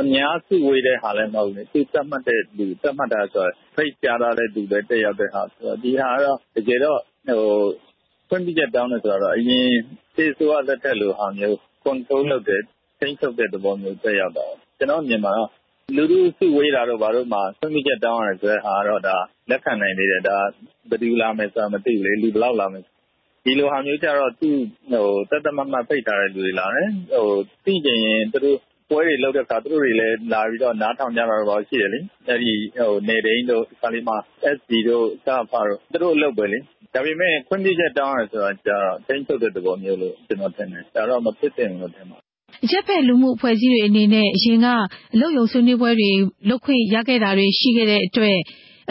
[0.01, 7.41] အများစုဝေးတဲ့ဟာလည်း မဟုတ်ဘူး။သူသတ်မှတ်တဲ့လူ သတ်မှတ်တာဆိုဖိတ်ကြားထားတဲ့လူတွေတက်ရောက်တဲ့ဟာဆိုတော့ ဒီဟာကတော့ တကယ်တော့ဟို
[8.29, 9.67] ခွင့်ပြုချက်တောင်းတယ်ဆိုတာတော့ အရင်
[10.15, 12.61] စစ်အစိုးရလက်ထက်လိုဟာမျိုး control လုပ်တယ်
[12.99, 15.49] ထိန်းချုပ်တဲ့သဘောမျိုး သက်ရောက်တာပေါ့။ကျနော့်အမြင်မှာတော့
[15.95, 19.17] လူထုစုဝေးတာတို့ ဘာတို့မှာ ခွင့်ပြုချက်တောင်းရတယ်ဆိုတဲ့ဟာကတော့ဒါ
[19.49, 20.37] လက်ခံနိုင်သေးတယ်။ဒါ
[20.89, 22.83] ဘယ်သူလာမယ်ဆိုတာ မသိဘူးလေ။လူဘယ်လောက်လာမယ်
[23.45, 24.57] ဒီလိုဟာမျိုးကျတော့ သူ့
[25.29, 26.89] သတ်သတ်မှတ်မှတ်ဖိတ်ထားတဲ့လူတွေလာတယ်။
[27.65, 28.57] သိချင်ရင် သူတို့
[28.89, 31.99] ပွဲတွေလုပ်တဲ့အခါ သူတို့တွေလည်း လာပြီးတော့ နားထောင်ကြတာတို့ ရှိတယ်လေ။
[32.29, 32.51] အဲဒီ
[33.07, 34.15] နယ်ထိန်းတို့ခါလီမာ
[34.55, 36.59] SD တို့ စအဖတို့ သူတို့အလုပ်ပဲလေ။
[36.93, 42.31] ဒါပေမဲ့ ခွင့်ပြုချက်တောင်းရတယ်ဆိုတာကျတော့ ထိန်းချုပ်တဲ့သဘောမျိုးလို့ ကျနော်ထင်တယ်။ဒါတော့ မဖြစ်သင့်ဘူးလို့ ထင်ပါတယ်
[42.63, 44.67] အရပ်ဘက်လူမှုအဖွဲ့အစည်းတွေအနေနဲ့ အရင်က
[45.13, 46.11] အလုပ်ရုံဆွေးနွေးပွဲတွေ
[46.49, 48.37] လုပ်ခွင့်ရခဲ့တာတွေ ရှိခဲ့တဲ့အတွက်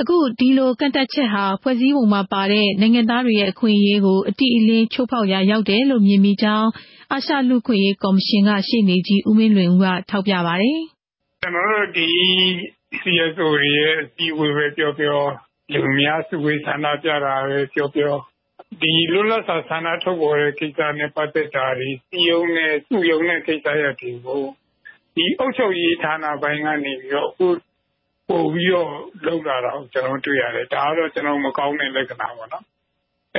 [0.00, 6.68] အခု ဒီလိုကန့်သတ်ချက်ဟာ ဖွဲ့စည်းပုံမှာပါတဲ့ နိုင်ငံသားတွေရဲ့ အခွင့်အရေးကို အတိအလင်း ချိုးဖောက်ရာရောက်တယ်လို့ မြင်မိကြောင်း
[7.12, 10.78] အာရှလူ့အခွင့်အရေးကော်မရှင်က ရှေ့နေကြီး ဦးမင်းလွင်ဦးက ထောက်ပြပါတယ်။
[11.42, 12.08] “ကျနော်တို့ ဒီ
[13.00, 15.20] CSO တွေရဲ့ အစည်းအဝေးပဲပြောပြော၊
[15.72, 18.14] လူအများစုဝေး ဆန္ဒပြတာပဲပြောပြော
[18.82, 24.42] ဒီလွတ်လပ်စွာ ဆန္ဒထုတ်ဖော်တဲ့ကိစ္စနဲ့ပတ်သက်တာတွေ စည်းရုံးတဲ့စုရုံးတဲ့ကိစ္စရပ်တွေကို
[25.14, 27.46] ဒီအုပ်ချုပ်ရေးဌာနပိုင်းကနေပြီးတော့ အခု
[28.30, 28.92] ပိုပြီးတော့
[29.26, 32.64] လုပ်လာတာကို ကျနော်တို့ တွေ့ရတယ်။ဒါကတော့ ကျနော်တို့ မကောင်းတဲ့ လက္ခဏာပေါ့နော်။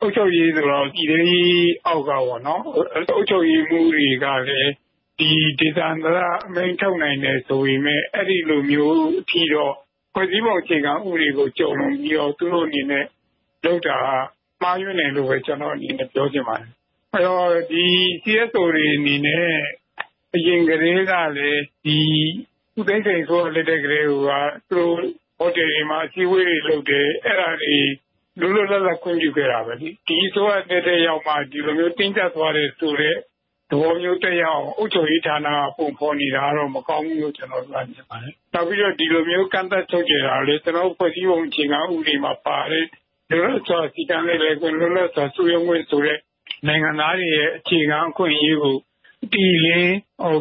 [0.00, 2.62] အုပ်ချုပ်ရေးဆိုတော့ပြည်ထဲရေးအောက်ကပေါ့နော်။
[3.14, 4.70] အုပ်ချုပ်ရေးမှူးတွေကလည်း
[5.18, 9.74] ဒီဒေသန္တရ အမိန့်ထုတ်နိုင်တယ် ဆိုပေမဲ့အဲဒီလိုမျိုးအထိတော့
[10.14, 13.04] ဖွဲ့စည်းပုံအခြေခံဥပဒေကို ကျော်လွန်ပြီးတော့ သူတို့အနေနဲ့
[13.64, 13.98] လုပ်တာ
[14.62, 16.70] မှားယွင်းတယ်လို့ပဲ ကျနော့်အနေနဲ့ ပြောချင်ပါတယ်။
[17.14, 17.86] အဲဒီတော့ ဒီ
[18.24, 19.48] CSO တွေအနေနဲ့
[20.34, 21.98] အရင်ကတည်းကလည်း ဒီ
[22.78, 24.16] ဦးသိန်းစိန်အစိုးရလက်ထက်ကတည်းကသူ
[24.78, 24.94] တို့
[25.38, 27.76] ဟိုတယ်တွေမှာ အစည်းအဝေးတွေလုပ်တယ်။အဲဒါတွေ
[28.40, 33.14] လွတ်လွတ်လပ်လပ် ခွင့်ပြုခဲ့တာပဲလေ။ဒီအစိုးရလက်ထက်ရောက်မှ ဒီလိုမျိုး တင်းကျပ်သွားတယ်ဆိုတဲ့
[33.70, 42.84] သဘောမျိုးသက်ရောက်အောင် အုပ်ချုပ်ရေးဌာနက ပုံဖော်နေတာကတော့ မကောင်းဘူးလို့ ကျနော်တို့က မြင်ပါတယ်။နောက်ပြီးတော့ ဒီလိုမျိုး ကန့်သတ်ချုပ်ချယ်တာလည်း ကျနော်တို့ ဖွဲ့စည်းပုံအခြေခံဥပဒေမှာပါတဲ့
[43.30, 46.18] လွတ်လပ်စွာ စီတန်းလှည့်လည်ခွင့် လွတ်လပ်စွာ စုရုံးခွင့်ဆိုတဲ့
[46.66, 48.76] နိုင်ငံသားတွေရဲ့ အခြေခံအခွင့်အရေးကို
[49.28, 49.94] အတိအလင်း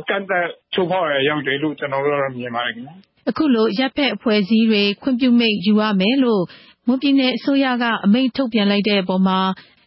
[0.10, 2.92] ကန့်သတ်ချိုးဖောက်ရာရောက်တယ်လို့ ကျနော်တို့ကတော့ မြင်ပါတယ်ခင်ဗျ။
[3.30, 6.44] အခုလို အရပ်ဘက်အဖွဲ့အစည်းတွေ ခွင့်ပြုမိန့်ယူရမယ်လို့
[6.88, 9.40] မွန်ပြည်နယ်အစိုးရက အမိန့်ထုတ်ပြန်လိုက်တဲ့အပေါ်မှာ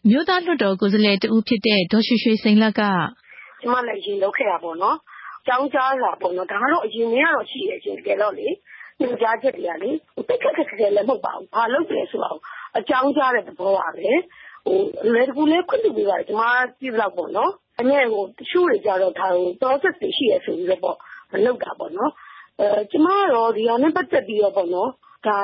[0.05, 2.83] အမျိုးသားလွှတ်တော်ကိုယ်စားလှယ်တဦးဖြစ်တဲ့ ဒေါ်ရွှေရွှေစိန်လတ်က
[3.61, 4.97] “ကျမလည်း အရင်လုပ်ခဲ့တာပေါ့နော်။
[5.41, 8.49] အကြောင်းကြားစာပေါ့နော်။ဒါကတော့ အရင်ကတည်းကတော့ရှိတယ်တကယ်တော့လေ။
[8.99, 9.91] ညွှန်ကြားချက်တွေကလေ
[10.29, 12.41] သိပ်ခက်ခက်ခဲခဲလည်း မဟုတ်ပါဘူး။ဘာလုပ်တယ်ဆိုတာကို
[12.79, 14.11] အကြောင်းကြားတဲ့သဘောပါပဲ။
[15.05, 16.43] အလွယ်တကူလည်း ခွင့်ပြုပေးပါတယ် ကျမ
[16.81, 18.05] သိသလောက်ပေါ့နော်။ ဒါပေမဲ့
[18.38, 20.97] တချို့တွေကျတော့ ဒါကို process တွေ ရှိတယ်ဆိုပြီးတော့
[21.33, 22.12] မလုပ်တာပေါ့နော်။
[22.90, 24.90] ကျမကတော့ ဒီဟာနဲ့ ပတ်သက်ပြီးတော့ပေါ့နော်
[25.27, 25.38] ဒါ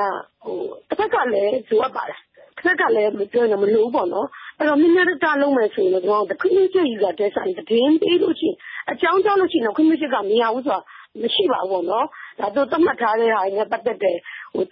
[0.89, 2.19] တဖက်ကလည်း လိုအပ်ပါတယ်။
[2.57, 4.27] တဖက်ကလည်း ပြောရင်မလိုဘူးပေါ့နော်။
[4.59, 8.55] အဲဒီတော့ မျှမျှတတ လုပ်မယ်ဆိုရင်တော့ ခွင့်ပြုချက်ယူတာထက်စာရင် သတင်းပေးလို့ရှိရင်
[8.91, 10.79] အကြောင်းကြားလို့ရှိရင်ခွင့်ပြုချက်က မရဘူးဆိုတာ
[11.21, 12.05] မရှိပါဘူးပေါ့နော်။
[12.39, 14.17] ဒါသူတို့ သတ်မှတ်ထားတဲ့ဟာတွေနဲ့ ပတ်သက်တဲ့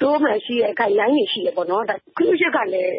[0.01, 1.83] တိုးမယ်ရှိတဲ့ guideline တွေရှိတယ်ပေါ့နော်။
[2.17, 2.93] ခွင့်ပြုချက်ကလည်း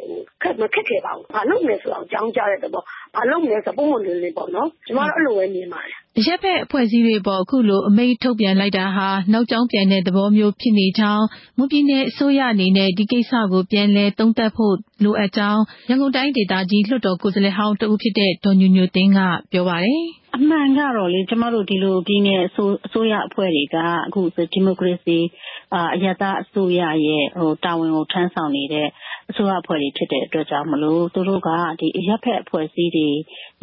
[0.61, 2.83] မခက်ခဲပါဘူး။ဘာလုပ်မယ်ဆိုတာကို အကြောင်းကြားတဲ့သဘော။
[3.17, 11.25] ဘာလုပ်မလဲဆိုတာ ပွင့်ပွင့်လင်းလင်းပေါ့နော်။ကျမတော့ အဲလိုပဲမြင်ပါတယ်။”အရပ်ဘက်အဖွဲ့အစည်းတွေအပေါ် အခုလို အမိန့်ထုတ်ပြန်လိုက်တာဟာ နောက်ကြောင်းပြန်တဲ့သဘောမျိုး ဖြစ်နေကြောင်း
[11.57, 19.21] မွန်ပြည်နယ်အစိုးရအနေနဲ့ ဒီကိစ္စကို ပြန်လည်သုံးသပ်ဖို့လိုအပ်ကြောင်း ရန်ကုန်တိုင်းဒေသကြီး လွှတ်တော်ကိုယ်စားလှယ်ဟောင်းတဦးဖြစ်တဲ့ဒေါ်ညိုညိုသင်းက
[19.53, 20.03] ပြောပါတယ်။
[20.37, 22.51] “အမှန်ကတော့လေ ကျမတို့ ဒီလို ပြည်နယ်အ
[22.93, 24.21] စိုးရအဖွဲ့တွေကအခု
[24.53, 25.19] ဒီမိုကရေစီ
[25.75, 27.25] အရပ်သားအစိုးရရဲ့
[27.65, 28.89] တာဝန်ကိုထမ်းဆောင်နေတဲ့
[29.31, 30.81] အစိုးရအဖွဲ့တွေဖြစ်တဲ့အတွက်ကြောင့်မို့
[31.15, 31.49] သူတို့က
[31.99, 33.09] အရပ်ဘက်အဖွဲ့အစည်းတွေ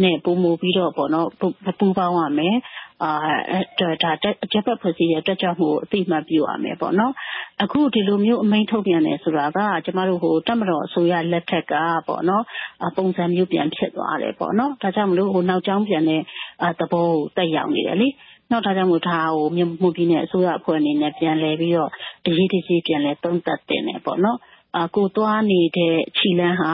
[0.03, 2.55] နဲ့ပိုမိုပြီးတော့ပူးပေါင်းရမယ်။
[3.03, 3.05] အ
[4.53, 7.13] ရပ်ဘက်အဖွဲ့အစည်းတွေရဲ့တက်ကြွမှုကိုအသိအမှတ်ပြုရမယ်ပေါ့နော်။
[7.63, 11.73] အခုဒီလိုမျိုးအမိန့်ထုတ်ပြန်တယ်ဆိုတာကကျမတို့တပ်မတော်အစိုးရလက်ထက်က
[12.07, 12.43] ပေါ့နော်
[12.97, 16.21] ပုံစံမျိုးပြန်ဖြစ်သွားတယ်ပေါ့နော်။ဒါကြောင့်မို့နောက်ကြောင်းပြန်တဲ့
[16.79, 18.07] သဘောကိုသက်ရောက်နေတယ်လေ။
[18.65, 21.89] ဒါကြောင့်မို့ဒါကိုမွန်ပြည်နယ်အစိုးရအဖွဲ့အနေနဲ့ပြန်လည်ပြီးတော့
[22.27, 24.39] အရေးတကြီးပြန်လည်သုံးသပ်သင့်တယ်ပေါ့နော်။
[24.95, 26.73] ကိုယ်သွားနေတဲ့ခြေလှမ်းဟာ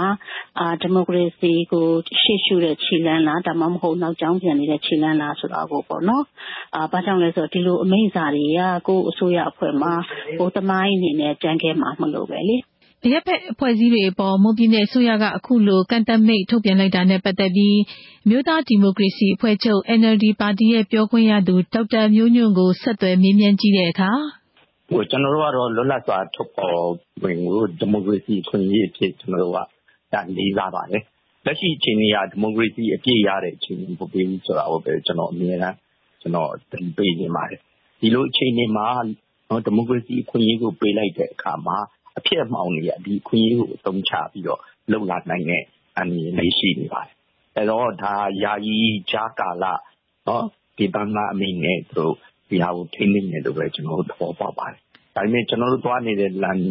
[0.81, 1.85] ဒီမိုကရေစီကို
[2.21, 6.23] ရှေ့ရှုတဲ့ခြေလှမ်းလားဒါမှမဟုတ်နောက်ကြောင်းပြန်နေတဲ့ခြေလှမ်းလားဆိုတာကိုပေါ့နော်။
[6.91, 9.93] ဘာကြောင့်လဲဆိုတော့ဒီလိုအမိန့်စာတွေကကိုယ့်အစိုးရအဖွဲ့မှာ
[10.55, 12.57] သမိုင်းအနေနဲ့ကျန်ခဲ့မှာမို့လို့ပဲလေ။”
[13.05, 17.77] အရပ်ဘက်အဖွဲ့အစည်းတွေအပေါ် မွန်ပြည်နယ်အစိုးရက အခုလို ကန့်သတ်မိန့် ထုတ်ပြန်လိုက်တာနဲ့ ပတ်သက်ပြီး
[18.25, 24.11] အမျိုးသားဒီမိုကရေစီအဖွဲ့ချုပ် NLD ပါတီရဲ့ ပြောခွင့်ရသူ ဒေါက်တာမျိုးညွန့်ကို ဆက်သွယ်မေးမြန်းကြည့်တဲ့အခါ
[25.09, 26.87] ကျနော်တို့ကတော့ လွတ်လပ်စွာ ထုတ်ဖော်
[27.21, 29.53] ခွင့်ကို ဒီမိုကရေစီအခွင့်အရေးအဖြစ်ကျနော်တို့
[30.13, 31.03] ကလေးစားပါတယ်။
[31.45, 35.77] လက်ရှိအခြေအနေက ဒီမိုကရေစီအပြည့်ရတဲ့ အခြေအနေမဟုတ်သေးဘူးဆိုတာကိုပဲ ကျနော်အမြဲတမ်း
[36.71, 37.59] သတိပေးချင်ပါတယ်။
[38.01, 38.87] ဒီလိုအခြေအနေမှာ
[39.65, 41.77] ဒီမိုကရေစီအခွင့်အရေးကို ပေးလိုက်တဲ့အခါမှာ
[42.19, 44.59] အဖျက်အမှောင့်တွေက ဒီအခွင့်အရေးကို အသုံးချပြီးတော့
[44.91, 45.63] လုပ်လာနိုင်တဲ့
[45.97, 47.15] အန္တရာယ်လည်း ရှိနေပါတယ်။
[47.57, 48.77] အဲဒီတော့ ဒါ ယာယီ
[49.11, 49.65] ကြားကာလ
[50.77, 52.13] ဒေသန္တရအမိန့်နဲ့ သူတို့
[52.49, 54.79] ဒီဟာကို ထိန်းသိမ်းတယ်လို့ပဲ ကျနော်တို့ သဘောပေါက်ပါတယ်။
[55.15, 56.61] ဒါပေမဲ့ ကျနော်တို့ သွားနေတဲ့ လမ်း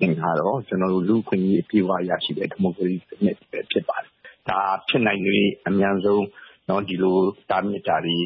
[0.00, 4.10] စဉ်ကတော့ကျနော်တို့လူ့အခွင့်အရေး အပြည့်အဝရရှိတဲ့ ဒီမိုကရေစီစနစ်ပဲ ဖြစ်ပါတယ်
[4.48, 7.18] ဒါ ဖြစ်နိုင်လေအမြန်ဆုံး ဒီလို
[7.50, 8.16] တားမြစ်တာတွေ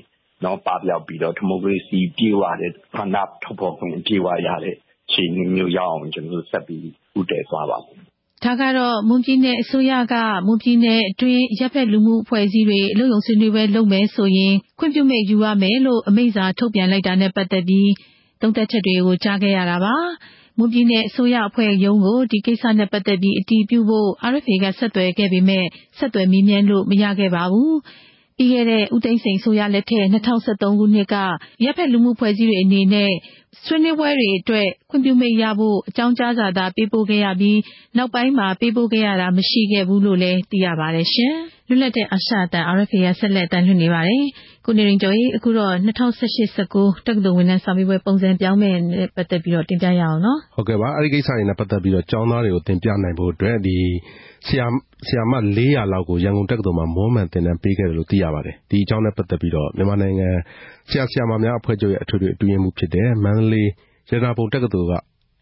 [0.66, 4.76] ပပျောက်ပြီးတော့ ဒီမိုကရေစီ ပြည့်ဝတဲ့ ဆန္ဒထုတ်ဖော်ခွင့်ပြည့်ဝရတဲ့
[5.08, 6.80] အခြေအနေမျိုးရောက်အောင် ကျနော်တို့ ဆက်ပြီး
[7.18, 8.04] ဦးတည်သွားပါမယ်
[8.44, 10.14] ဒါကတော့ မွန်ပြည်နယ်အစိုးရက
[10.46, 17.90] မွန်ပြည်နယ်အတွင်း အရပ်ဘက်လူမှုအဖွဲ့အစည်းတွေ အလုပ်ရုံဆွေးနွေးပွဲလုပ်မယ်ဆိုရင် ခွင့်ပြုမိန့်ယူရမယ်လို့ အမိန့်စာထုတ်ပြန်လိုက်တာနဲ့ ပတ်သက်ပြီး
[18.40, 19.94] သုံးသပ်ချက်တွေကို ကြားခဲ့ရတာပါ။
[20.58, 25.66] မွန်ပြည်နယ်အစိုးရအဖွဲ့ရုံးကို ဒီကိစ္စနဲ့ပတ်သက်ပြီး အတည်ပြုဖို့ RFA က ဆက်သွယ်ခဲ့ပေမယ့်
[25.98, 27.72] ဆက်သွယ်မေးမြန်းလို့ မရခဲ့ပါဘူး။
[28.38, 31.14] ပြီးခဲ့တဲ့ ဦးသိန်းစိန်အစိုးရလက်ထက် ၂၀၁၃ ခုနှစ်က
[31.60, 33.10] အရပ်ဘက်လူမှုအဖွဲ့အစည်းတွေအနေနဲ့
[33.64, 37.58] ဆွေးနွေးပွဲတွေအတွက် ခွင့်ပြုမိန့်ရဖို့ အကြောင်းကြားစာသာ ပေးပို့ခဲ့ရပြီး
[37.96, 41.06] နောက်ပိုင်းမှာ ပေးပို့ခဲ့ရတာ မရှိခဲ့ဘူးလို့လည်း သိရပါတယ်။
[41.68, 44.24] လွတ်လပ်တဲ့ အာရှအသံ RFA က ဆက်လက်အသံလွှင့်နေပါတယ်။
[44.66, 46.10] ကိုနေရိန်ကျော်ရေအခုတော့၂၀၁၈-
[46.56, 53.56] ၁၉တက္ကသိုလ်ဝင်တန်းစာမေးပွဲပုံစံပြောင်းမယ့်နဲ့ပတ်သက်ပြီးတင်ပြရအောင်နော်။ဟုတ်ကဲ့ပါ။အဲဒီကိစ္စတွေနဲ့ပတ်သက်ပြီးကျောင်းသားတွေကိုသင်ပြနိုင်ဖို့အတွက်
[54.46, 54.48] ဆ
[55.16, 60.28] ရာမလေးရာလောက်ကိုရန်ကုန်တက္ကသိုလ်မှာမွမ်းမံသင်တန်းပေးခဲ့တယ်လို့သိရပါတယ်။ဒီအကြောင်းနဲ့ပတ်သက်ပြီးမြန်မာနိုင်ငံ
[60.90, 63.68] ဆရာ၊ဆရာမများအဖွဲ့ချုပ်ရဲ့အထွေထွေအတွင်းရေးမှူးဖြစ်တဲ့မန္တလေး
[64.10, 64.92] ရတနာပုံတက္ကသိုလ်က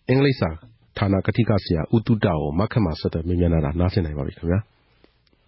[0.08, 0.50] အင်္ဂလိပ်စာ
[0.98, 4.60] ဌာနကထိကဆရာဦးသုတကိုမခက်မှာဆက်သွယ်မေးမြန်းထားတာနားဆင်နိုင်ပါပြီခင်ဗျာ။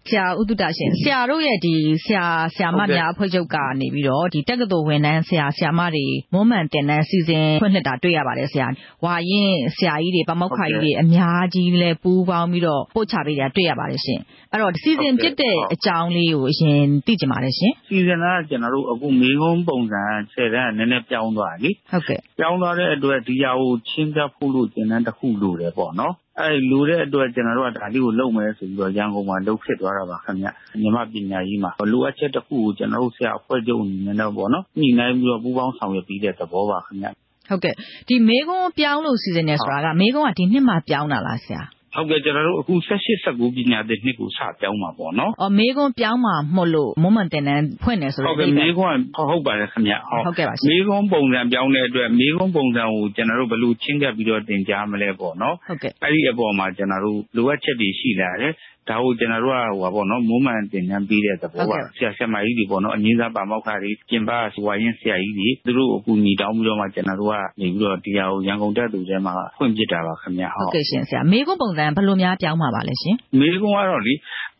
[0.09, 1.57] ဆရာဦးသုတရှင်ဆရာတို့ရဲ့
[2.05, 8.49] ဆရာ၊ဆရာမများအဖွဲ့ချုပ်ကနေပြီးတော့ တက္ကသိုလ်ဝင်တန်း ဆရာ၊ဆရာမတွေ မွမ်းမံသင်တန်းစီစဉ်ဖွင့်လှစ်တာ တွေ့ရပါတယ်။
[9.05, 14.01] ဝါရင့်ဆရာကြီးတွေ၊ပါမောက္ခကြီးတွေ အများကြီးလည်း ပူးပေါင်းပြီးတော့ ပို့ချပေးတာ တွေ့ရပါတယ်။
[14.53, 21.71] အဲဒီတော့ စီစဉ်ဖြစ်တဲ့အကြောင်းလေးကို အရင်သိချင်ပါတယ်ရှင်။စီစဉ်တာက ကျနော်တို့ အခု မေးခွန်းပုံစံ၁၀တန်းက နည်းနည်းပြောင်းသွားတယ်လေ။
[22.39, 30.47] ပြောင်းသွားတဲ့အတွက် ဒီဟာကို ချဉ်းကပ်ဖို့သင်တန်းတခု လိုတယ်ပေါ့နော် အဲဒီလိုတဲ့အတွက် ကျနော်တို့က ဒါလေးကိုလုပ်မယ်ဆိုပြီးတော့ ရန်ကုန်မှာ လုပ်ဖြစ်သွားတာပါခင်ဗျ။
[30.81, 37.07] မြန်မာ့ပညာရေးမှာ လိုအပ်ချက်တခုကို ကျနော်တို့ ဆရာအဖွဲ့ချုပ်အနေနဲ့ညှိနှိုင်းပြီးတော့ ပူးပေါင်းဆောင်ရွက်ပေးတဲ့သဘောပါခင်ဗျ။
[37.49, 37.73] ဟုတ်ကဲ့။
[38.07, 41.61] ဒီမေးခွန်းပြောင်းလို့ စီစဉ်တယ်ဆိုတာက မေးခွန်းက ဒီနှစ်မှ ပြောင်းတာလားဆရာ
[41.95, 49.93] ဟုတ်ကဲ့ ကျနော်တို့ အခု ၁၈-၁၉ ပညာသင်နှစ်ကို စပြောင်းမှာပေါ့နော်။မေးခွန်းပြောင်းမှာမို့လို့ မွမ်းမံသင်တန်းဖွင့်တယ်ဆိုတဲ့အဓိပ္ပါယ်။မေးခွန်းက ဟုတ်ပါတယ်ခင်ဗျ။
[50.67, 55.55] မေးခွန်းပုံစံပြောင်းတဲ့အတွက် မေးခွန်းပုံစံကို ကျနော်တို့ ဘယ်လိုချဉ်းကပ်ပြီးတော့ သင်ကြားမလဲပေါ့နော်။
[56.03, 58.53] အဲဒီအပေါ်မှာ ကျနော်တို့ လိုအပ်ချက်တွေရှိလာတယ်
[58.89, 59.97] ဒါကို ကျနော်တို့က
[60.29, 74.13] မွမ်းမံသင်တန်းပေးတဲ့ သဘောပါ။ဆရာ၊ဆရာမကြီးတွေ အငြိမ်းစား ပါမောက္ခတွေ၊ပြင်ပက ဝါရင့်ဆရာကြီးတွေ သူတို့ကို အကူအညီတောင်းပြီးတော့မှ ကျနော်တို့ကနေပြီးတော့ ဒီဟာကို ရန်ကုန်တက္ကသိုလ်ထဲမှာ ဖွင့်ဖြစ်တာပါခင်ဗျ။ဟုတ်ကဲ့ရှင်ဆရာ။မေးခွန်းပုံစံ ဘယ်လိုများ ပြောင်းမှာပါလဲရှင်။မေးခွန်းကတော့လေ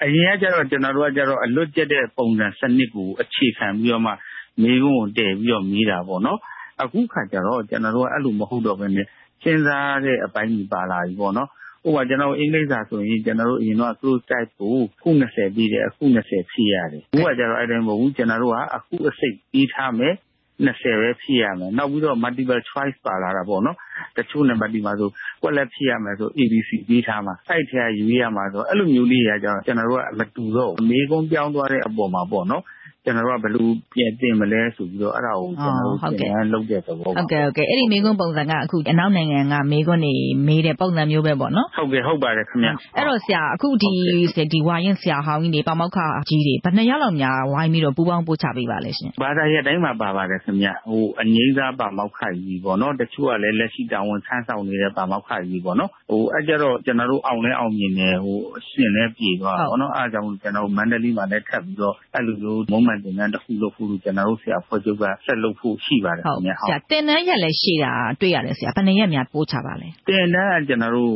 [0.04, 4.12] အရင်ကကျတော့ ကျနော်တို့က အလွတ်ကျက်တဲ့ ပုံစံစနစ်ကို အခြေခံပြီးတော့မှ
[4.62, 6.40] မေးခွန်းကိုတည်ပြီးတော့ မေးတာပေါ့နော်။
[6.84, 9.08] အခုအခါကျတော့ ကျနော်တို့က အဲဒီလို မဟုတ်တော့ဘဲနဲ့
[9.44, 11.50] စဉ်းစားတဲ့အပိုင်းတွေ ပါလာပြီပေါ့နော်
[11.88, 20.13] ဥပမာ ကျနော်တို့ အင်္ဂလိပ်စာဆိုရင် ကျနော်တို့ အရင်တုန်းက close type ကို အခု ၂၀ ပေးတယ် အခု ၂၀ ဖြည့်ရတယ်။အခုကကျတော့အဲဒီလိုမဟုတ်ဘူး။ကျနော်တို့က အခုအစိတ်ပေးထားမယ်
[20.65, 23.78] ၂၀ ပဲ ဖြည့်ရမယ်။နောက်ပြီးတော့ multiple choice ပါလာတာပေါ့နော်။
[24.17, 25.10] တချို့နံပါတ်တွေမှာဆို
[25.41, 32.63] ကွက်လက်ဖြည့်ရမယ်ဆို ABC ပေးထားမှာ။အဲဒီထဲက ရွေးရမှာဆိုတော့ အဲလိုမျိုးလေးတွေက ကျနော်တို့က မတူတော့ဘူး။မေးခွန်းပြောင်းသွားတဲ့အပေါ်မှာပေါ့နော်
[33.06, 40.13] ကျနော်တို့ကဘယ်လိုပြင်သင့်မလဲဆိုပြီးတော့အဲဒါကိုကျနော်တို့သင်တန်းလုပ်တဲ့သဘောပါ။ဟုတ်ကဲ့။အဲဒီမေးခွန်းပုံစံကအခုအနောက်နိုင်ငံကမေးခွန်းတွေ
[40.48, 43.70] မေးတဲ့ပုံစံမျိုးပဲပေါ့နော်။ဟုတ်ကဲ့။ဟုတ်ပါတယ်ခင်ဗျ။အဲဒီတော့ဆရာအခု
[44.54, 45.98] ဒီဝါရင့်ဆရာဟောင်းကြီးတွေ၊ပါမောက္ခ
[46.30, 50.68] ကြီးတွေဘယ်နှစ်ယောက်လောက်များဝိုင်းပြီးတော့ပူးပေါင်းပို့ချပေးပါလဲရှင်။ဘာသာရပ်တိုင်းမှာပါပါတယ်ခင်ဗျ။
[51.22, 58.15] အငြိမ်းစားပါမောက္ခကြီးပေါ့နော်။တချို့ကလည်းလက်ရှိတာဝန်ထမ်းဆောင်နေတဲ့ပါမောက္ခကြီးပေါ့နော်။အဲဒီကျတော့ကျနော်တို့အောင်လည်းအောင်မြင်တယ်။
[58.58, 66.51] အဆင့်လည်းပြေသွားတာပေါ့နော်။အဲဒါကြောင့်မို့ကျနော်တို့မန္တလေးမှာလည်းထပ်ပြီးတော့အဲဒီလိုမျိုးမွမ်းမံသင်တန်းတခုလုပ်ဖို့ ကျနော်တို့ ဆရာအဖွဲ့ချုပ်က ဆက်လုပ်ဖို့ရှိပါတယ်ခင်ဗျ။
[66.91, 71.10] သင်တန်းရက်လည်း ရှည်တာတွေ့ရတယ်ဆရာ။ဘယ်နှစ်ရက်များ ပို့ချပါလဲ။သင်တန်းက ကျနော်တို့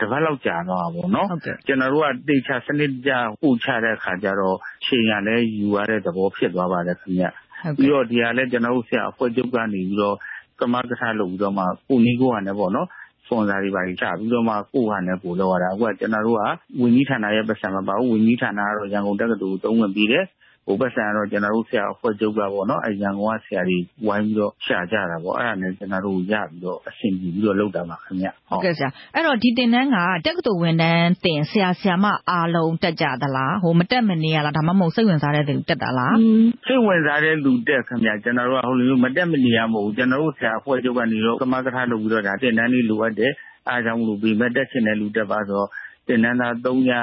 [0.00, 1.26] တပတ်လောက်ကြာသွားတာပေါ့နော်။
[1.66, 7.26] ကျနော်တို့က သေချာစနစ်တကျ ပို့ချတဲ့အခါကျတော့ အချိန်ကလည်း ယူရတဲ့သဘောဖြစ်သွားပါတယ်ခင်ဗျ။
[7.78, 10.16] ပြီးတော့ ဒီဟာလည်း ကျနော်တို့ ဆရာအဖွဲ့ချုပ်ကနေပြီးတော့
[10.60, 12.88] ကမကထလုပ်ပြီးတော့မှ ကိုယ့်နည်းကိုယ့်ဟန်နဲ့ပေါ့နော်
[13.26, 16.42] စပွန်ဆာတွေ ဘာတွေ ချပြီးတော့မှ ကိုယ့်ဟာနဲ့ကိုယ်လုပ်ရတာ။အခုက ကျနော်တို့က
[16.80, 20.24] ဝန်ကြီးဌာနရဲ့ ပိုက်ဆံမပါဘူး။ဝန်ကြီးဌာနကတော့ ရန်ကုန်တက္ကသိုလ်ကိုအသုံးဝင်ပေးတယ်
[20.66, 29.96] ဟိုပိုက်ဆံကတော့ ကျနော်တို့ ဆရာအဖွဲ့ချုပ်ကပေါ့နော် ရန်ကုန်က ဆရာတွေ ဝိုင်းပြီးတော့ ရှာကြတာပေါ့။အဲဒါနဲ့ ကျနော်တို့ ရပြီးတော့ အဆင်ပြေပြီးတော့ လုပ်တာပါခင်ဗျ။ဟုတ်ကဲ့ဆရာ။အဲဒီတော့ ဒီသင်တန်းက
[30.26, 36.14] တက္ကသိုလ်ဝန်ထမ်းသင် ဆရာ၊ဆရာမ အားလုံးတက်ကြသလား။မတက်မနေရလား။ဒါမှမဟုတ် စိတ်ဝင်စားတဲ့သူ တက်တာလား။
[36.66, 38.60] စိတ်ဝင်စားတဲ့သူ တက်ခင်ဗျ။ကျနော်တို့
[38.90, 43.32] က မတက်မနေရ မဟုတ်ဘူး။ကျနော်တို့ ဆရာအဖွဲ့ချုပ်ကနေကမကထလုပ်ပြီးတော့ သင်တန်းလေးလိုအပ်တယ်။
[43.68, 45.68] အဲဒါကြောင့်မို့ပေမယ့်တက်ချင်တဲ့လူတက်ပါဆိုတော့
[46.08, 47.02] သင်တန်းသား ၃၀၀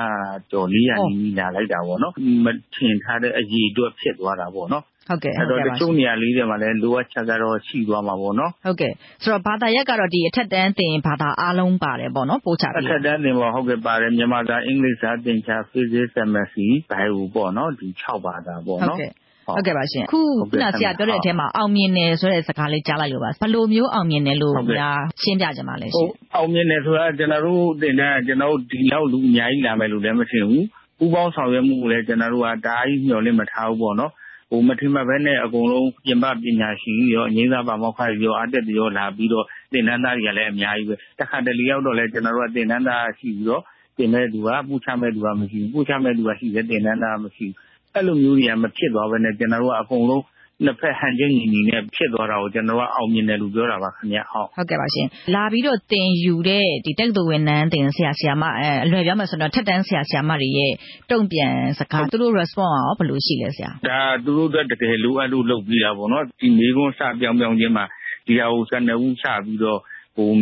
[0.51, 2.13] ကျော် ၄၀၀ နီးနီး လာလိုက်တာပေါ့နော်။
[2.45, 8.93] မထင်ထားတဲ့ အရေအတွက် ဖြစ်သွားတာပေါ့နော်။အဲဒီတော့တချို့နေရာလေးတွေမှာလည်း လိုအပ်ချက်ကတော့ ရှိသွားမှာပေါ့နော်။ဟုတ်ကဲ့။
[9.23, 18.99] ဆိုတော့ဘာသာရပ်ကတော့ အထက်တန်းသင်ဘာသာ အားလုံးပါတယ်ပေါ့နော် ပို့ချပေးတာ။အထက်တန်းသင်ပါတယ်။မြန်မာစာ၊အင်္ဂလိပ်စာ၊သင်္ချာ၊ဖေဇစ်၊ကက်မစတြီ၊ဘိုင်အို ပေါ့နော် ဒီ ၆ ဘာသာပေါ့နော်။
[19.45, 20.21] ဟုတ်ကဲ့ပါရှင်။အခု
[20.51, 28.29] ခုနဆရာပြောတဲ့အထဲမှာအောင်မြင်တယ်ဆိုတဲ့စကားလေးကြားလိုက်လို့ပါ။ဘယ်လိုမျိုးအောင်မြင်တယ်လို့များရှင်းပြချင်ပါလဲရှင်။အောင်မြင်တယ်ဆိုတာကျနော်တို့သင်တန်းက
[28.71, 30.63] ဒီလောက်လူအများကြီးလာမယ်လို့လည်းမထင်ဘူး။
[30.99, 34.11] ကိုပူးပေါင်းဆောင်ရွက်မှုကိုလည်းကျနော်တို့ကတအားကြီးမျှော်လင့်မထားဘူးပေါ့နော်။
[34.67, 43.61] မထင်မှတ်ဘဲနဲ့အကုန်လုံးပြင်ပပညာရှင်တွေရော၊အငြိမ်းစားပါမောက္ခတွေရော၊အားတက်တွေရောလာပြီးတော့သင်တန်းသားတွေကလည်းအများကြီးပဲ။တခါတလေရောက်တော့လည်းကျနော်တို့ကသင်တန်းသားရှိပြီးတော့
[43.97, 47.55] သင်မယ့်သူကပို့ချမယ့်သူကမရှိဘူး။ပို့ချမယ့်သူကရှိတယ်၊သင်တန်းသားကမရှိဘူး။
[47.95, 50.23] အဲလိုမျိုးတွေက မဖြစ်သွားဘဲနဲ့ ကျနော်တို့က အကုန်လုံး
[50.65, 58.43] နှစ်ဖက် ဟန်ချက်ညီညီနဲ့ ဖြစ်သွားတာကို ကျနော်တို့က အောင်မြင်တယ်လို့ ပြောတာပါခင်ဗျ။ဟုတ်ဟုတ်ကဲ့ပါရှင်။လာပြီးတော့ သင်ယူတဲ့ တက္ကသိုလ်ဝင်တန်းသင် ဆရာ၊ဆရာမ
[58.83, 60.73] အလွယ်ပြောမယ်ဆိုရင်တော့ အထက်တန်း ဆရာ၊ဆရာမတွေရဲ့
[61.11, 67.85] တုံ့ပြန်စကား သူတို့ Response ကရော ဘယ်လိုရှိလဲဆရာ။ဒါ သူတို့အတွက် တကယ်လိုအပ်လို့ လုပ်ပေးတာပေါ့နော်။ဒီမေးခွန်း စပြောင်ပြောင်ချင်းမှာ
[68.27, 69.79] ဒီဟာကို ကနဦးချပြီးတော့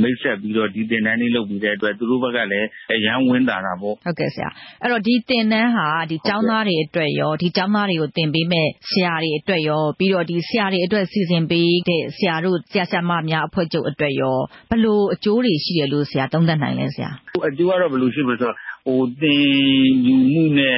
[0.01, 4.49] မိတ်ဆက်ပြီးတော့ ဒီသင်တန်းလေးလုပ်ပေးတဲ့အတွက် သူတို့ဘက်ကလည်း အရမ်းဝမ်းသာတာပေါ့။ဟုတ်ကဲ့ဆရာ။
[4.83, 5.87] အဲဒီတော့ ဒီသင်တန်းဟာ
[6.27, 14.37] ကျောင်းသားတွေအတွက်ရော၊ဒီကျောင်းသားတွေကို သင်ပေးမယ့် ဆရာတွေအတွက်ရော၊ပြီးတော့ ဆရာတွေအတွက် စီစဉ်ပေးတဲ့ ဆရာတို့ ဆရာ၊ဆရာမများအဖွဲ့ချုပ်အတွက်ရော
[14.69, 17.09] ဘယ်လိုအကျိုးတွေရှိတယ်လို့ ဆရာသုံးသပ်နိုင်လဲဆရာ။
[17.47, 18.55] အကျိုးကတော့ ဘယ်လိုရှိမလဲဆိုတော့
[19.21, 19.43] သင်
[20.05, 20.77] ယူမှုနဲ့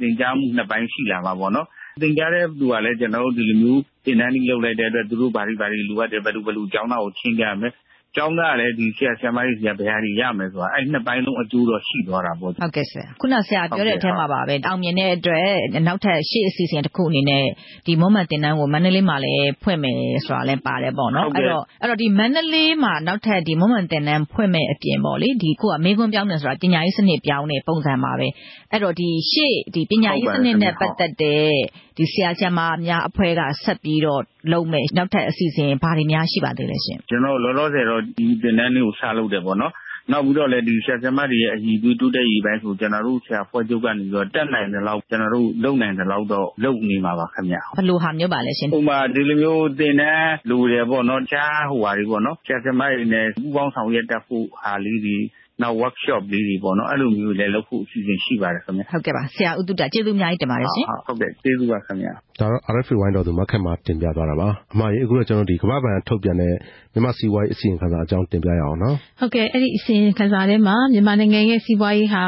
[0.00, 1.66] သင်ကြားမှု နှစ်ပိုင်းရှိလာမှာပေါ့နော်။
[2.02, 7.72] သင်ကြားတဲ့သူကလည်း ကျနော်တို့ ဒီလိုမျိုး သင်တန်းကြီးလုပ်လိုက်တဲ့အတွက် သူတို့ ဘာတွေ ဘာတွေလိုအပ်တယ်၊ဘယ်လို ကျောင်းသားကို ချဉ်းကပ်ရမယ်
[8.16, 15.48] ကျောင်းသားကလည်းဒီဆရာ၊ဆရာမတွေဆီက ဘယ်ဟာတွေရမယ်ဆိုတာ အဲဒီနှစ်ပိုင်းလုံး အကျိုးတော့ ရှိသွားတာပေါ့။ဟုတ်ကဲ့ဆရာ။ခုန ဆရာပြောတဲ့အထဲမှာပါပဲ အောင်မြင်တဲ့အတွက်
[15.86, 17.44] နောက်ထပ်ရှေ့အစီအစဉ်တခုအနေနဲ့
[17.86, 28.28] ဒီမွမ်းမံသင်တန်းကို မန္တလေးမှာလည်း ဖွင့်မယ်ဆိုတာလည်း ပါတယ်ပေါ့နော်။အဲဒီတော့ဒီမန္တလေးမှာ နောက်ထပ် မွမ်းမံသင်တန်းဖွင့်မယ့်အပြင်ပေါ့လေအခုက မေးခွန်းပြောင်းတယ်ဆိုတာ ပညာရေးစနစ်ပြောင်းတဲ့ ပုံစံပါပဲ။
[28.72, 28.94] အဲဒီတော့
[29.32, 29.54] ရှေ့
[29.90, 31.52] ပညာရေးစနစ်နဲ့ ပတ်သက်တဲ့
[32.12, 34.22] ဆရာ၊ဆရာမများအဖွဲ့က ဆက်ပြီးတော့
[34.52, 39.72] လုပ်မယ့် နောက်ထပ်အစီအစဉ် ဘာတွေများ ရှိပါသေးလဲရှင့်။ကျနော်တို့ လောလောဆယ်တော့ ဒီသင်တန်းလေးကို စလုပ်တယ်ပေါ့နော်။
[40.10, 55.18] နောက်ပြီးတော့လည်း ဆရာ၊ဆရာမတွေရဲ့ အရည်အသွေး တိုးတက်ရေးပိုင်းကို ကျနော်တို့ ဆရာအဖွဲ့ချုပ်ကနေပြီးတော့ တတ်နိုင်သလောက် ကျနော်တို့ လုပ်နိုင်သလောက်တော့ လုပ်နေမှာပါခင်ဗျ။ဘယ်လိုဟာမျိုးပါလဲရှင်။ဥပမာ ဒီလိုမျိုးသင်တန်းလိုတယ်ပေါ့နော်။တခြားဟိုဟာတွေပေါ့နော်။ဆရာ၊ဆရာမတွေနဲ့ ပူးပေါင်းဆောင်ရွက်တတ်ဖို့ဟာလေးတွေ
[55.60, 66.54] နောက် workshop လေးတွေပေါ့နော် အဲလိုမျိုးလည်းလုပ်ဖို့ အစီအစဉ်ရှိပါတယ်ခင်ဗျ ဟုတ်ကဲ့ပါ ဆရာဦးတုဒ္ဒကျေးဇူးအများကြီးတင်ပါတယ်ရှင် ဟုတ်ကဲ့ ကျေးဇူးပါခင်ဗျ ဒါတော့ RFA ဝိုင်းတော်သူ မခက်မှာတင်ပြသွားတာပါ အမကြီးအခုတော့ကျွန်တော်ဒီကမ္ဘာ့ဘဏ်ထုတ်ပြန်တဲ့
[66.92, 72.24] မြန်မာစီးပွားရေး အစီရင်ခံစာအကြောင်း တင်ပြရအောင်နော် ဟုတ်ကဲ့ အဲ့ဒီအစီရင်ခံစာထဲမှာ မြန်မာနိုင်ငံရဲ့ စီးပွားရေးဟာ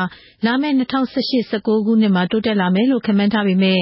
[0.46, 3.80] လာမယ့်2018-19ခုနှစ်မှာ တိုးတက်လာမယ်လို့ ခန့်မှန်းထားပေမဲ့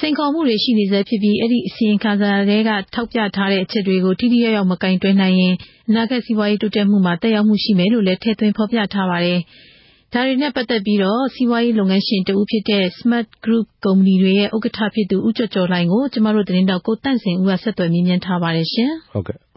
[0.00, 5.54] စိန်ခေါ်မှုတွေရှိနေဆဲဖြစ်ပြီး အဲဒီအစီရင်ခံစာထဲက ထောက်ပြထားတဲ့အချက်တွေကို ထိထိရောက်ရောက် မကိုင်တွယ်နိုင်ရင်
[5.88, 9.40] အနာဂတ်စီးပွားရေးတိုးတက်မှုမှာ သက်ရောက်မှုရှိမယ်လို့လည်း ထည့်သွင်းဖော်ပြထားပါတယ်။
[10.12, 10.98] ဒါတွေနဲ့ပတ်သက်ပြီး
[11.34, 18.66] စီးပွားရေးလုပ်ငန်းရှင်တဦးဖြစ်တဲ့ Smart Group ကုမ္ပဏီတွေရဲ့ ဥက္ကဋ္ဌဖြစ်သူ ဦးကျော်ကျော်လှိုင်ကိုကျမတို့သတင်းထောက်ကိုသန့်စင်ဦးက ဆက်သွယ်မေးမြန်းထားပါတယ်။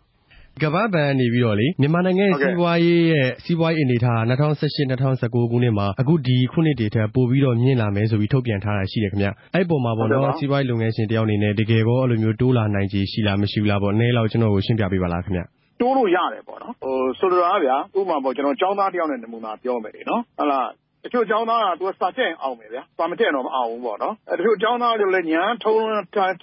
[0.62, 9.91] ကမ္ဘာ့ဘဏ်ကနေပြီးတော့မြန်မာနိုင်ငံရဲ့ စီးပွားရေးအနေအထားဟာ ၂၀၁၈-၂၀၁၉ ခုနှစ်မှာ အခုဒီခုနှစ်တွေထက် ပိုပြီးတော့ မြင့်လာမယ်ဆိုပြီး ထုတ်ပြန်ထားတာရှိတယ်ခင်ဗျ။အဲဒီအပေါ်မှာ
[10.39, 15.41] စီးပွားရေးလုပ်ငန်းရှင်တယောက်အနေနဲ့ တကယ်ကော အဲဒီလိုမျိုး တိုးလာနိုင်ခြေရှိလား မရှိဘူးလားပေါ့ နည်းနည်းလောက် ကျနော့်ကို ရှင်းပြပေးပါလားခင်ဗျ။
[15.82, 16.74] တိုးလို့ရတယ်ပေါ့နော်။
[17.20, 20.68] ဆိုလိုတာကဗျာ ဥပမာကျောင်းသားတယောက်ရဲ့ နမူနာပြောမယ်လေ။ဟုတ်လား
[21.06, 25.84] တချို့ကျောင်းသားက စာတက်ရင်အောင်မယ်ဗျာ။စာမတက်ရင်တော့ မအောင်ဘူးပေါ့နော်။တချို့ကျောင်းသားတွေလည်း ဉာဏ်ထုံး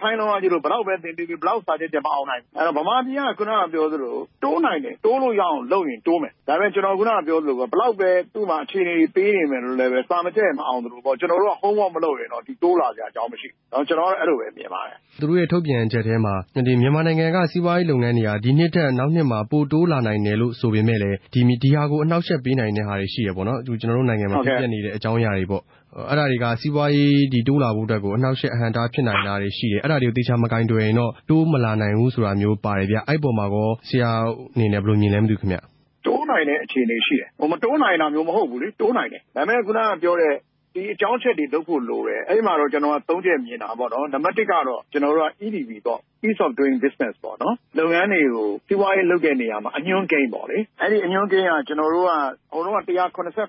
[0.01, 12.43] ထိုင်းလွန်းအားကြီးလို့ ဘယ်လောက်ပဲ သင်ပေးပေး ဘယ်လောက်စာတက်တက်မအောင်နိုင်ဘူး။အဲဒီတော့ ဗမာပြည်ကခုနကပြောသလို တိုးနိုင်တယ်။တိုးလို့ရအောင်လုပ်ရင် တိုးမယ်။ဒါပေမဲ့ ကျနော်ခုနကပြောသလိုဘယ်လောက်ပဲ သူ့မှာ အခြေအနေတွေ ပေးနေမယ်လို့လည်း စာမတက်ရင် မအောင်သလိုပေါ့။ကျနော်တို့က Homework မလုပ်ရင်တော့
[12.63, 25.63] တိုးလာစရာအကြောင်း မရှိဘူး။ကျနော်ကတော့ အဲဒီလိုပဲ မြင်ပါတယ်။သူတို့ရဲ့ ထုတ်ပြန်ချက်ထဲမှာ မြန်မာနိုင်ငံက စီးပွားရေးလုပ်ငန်းတွေဟာ ဒီနှစ်ထက် နောက်နှစ်မှာ ပိုတိုးလာနိုင်တယ်လို့ ဆိုပေမယ့်လည်း ဒီဟာကို အနှောင့်အယှက်ပေးနိုင်တဲ့ဟာတွေ ရှိတယ်ပေါ့နော်။ကျနော်တို့နိုင်ငံမှာဖြစ်ပျက်နေတဲ့အကြောင်းအရာတွေပေါ့။
[26.11, 27.15] အဲဒါတွေက စီးပွားရေး
[27.49, 34.11] တိုးလာဖို့အတွက်ကို အနှောင့်အယှက်အဟန့်အတားဖြစ်နိုင်တာတွေရှိတယ်။အဲဒါတွေကို သေချာမကိုင်တွယ်ရင်တော့ တိုးမလာနိုင်ဘူးဆိုတာမျိုးပါတယ်ဗျ။အဲဒီအပေါ်မှာရော ဆရာ
[34.55, 35.59] အနေနဲ့ ဘယ်လိုမြင်လဲမသိဘူးခင်ဗျ။
[36.07, 40.33] တိုးနိုင်တဲ့အခြေအနေရှိတယ်။မတိုးနိုင်တာမျိုးမဟုတ်ဘူးလေ။တိုးနိုင်တယ်။ဒါပေမဲ့ ခုနကပြောတဲ့
[40.75, 52.11] ဒီအကြောင်းအချက်တွေလုပ်ဖို့လိုတယ်။အဲဒီမှာတော့ ကျနော်က သုံးချက်မြင်တာပေါ့နော်။နံပတ်တစ်ကတော့ ကျနော်တို့က EDB ပေါ့ Ease of Doing Business ပေါ့နော်။လုပ်ငန်းတွေကို စီးပွားရေးလုပ်တဲ့နေရာမှာ အညွှန်းကိန်းပေါ့လေ။အဲဒီအညွှန်းကိန်းက ကျနော်တို့က
[52.53, 53.07] ဟိုတုန်းက၁၇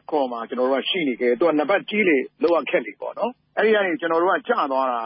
[0.09, 5.01] ၇မှာကျနော်တို့ကရှိနေခဲ့တယ်။သူကနံပတ်ကြီးလေ လုပ်ရခက်လေပေါ့နော်။အဲဒီကနေ ကျနော်တို့က ကျသွားတာ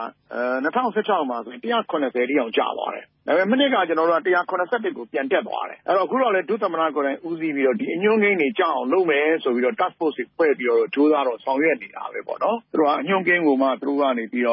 [0.64, 13.68] ၂၀၁၆ မှာဆိုရင်၁၇၀အထိအောင် ကျသွားတယ်။ဒါပေမဲ့ မနှစ်က ကျနော်တို့က၁၇၁ကို ပြန်တက်သွားတယ်။အဲဒီတော့အခုတော့လည်းဒုသမ္မတကိုယ်တိုင် ဦးစီးပြီးတော့ ဒီအညွှန်းကိန်းတွေကျအောင် လုပ်မယ်ဆိုပြီးတော့ Task Force တွေဖွဲ့ပြီးတော့ ကြိုးစားတော့ ဆောင်ရွက်နေတာပဲပေါ့နော်။သူတို့က အညွှန်းကိန်းကိုမှ
[13.82, 14.46] သူတို့ကနေပြီး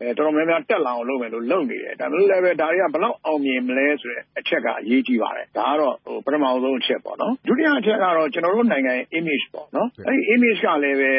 [0.00, 5.94] တော့တော်တော်များများ တက်လာအောင်လုပ်မယ်လို့ လုပ်နေတယ်။ဒါပေမဲ့လည်း ဒါတွေက ဘယ်လောက်အောင်မြင်မလဲဆိုတဲ့ အချက်က အရေးကြီးပါတယ်။ဒါကတော့
[6.24, 11.10] ပထမဦးဆုံးအချက်ပေါ့နော်။ဒုတိယအချက်ကတော့ ကျနော်တို့နိုင်ငံရဲ့ Image ပေါ့နော်။အဲဒီ Image ကလည်းပဲ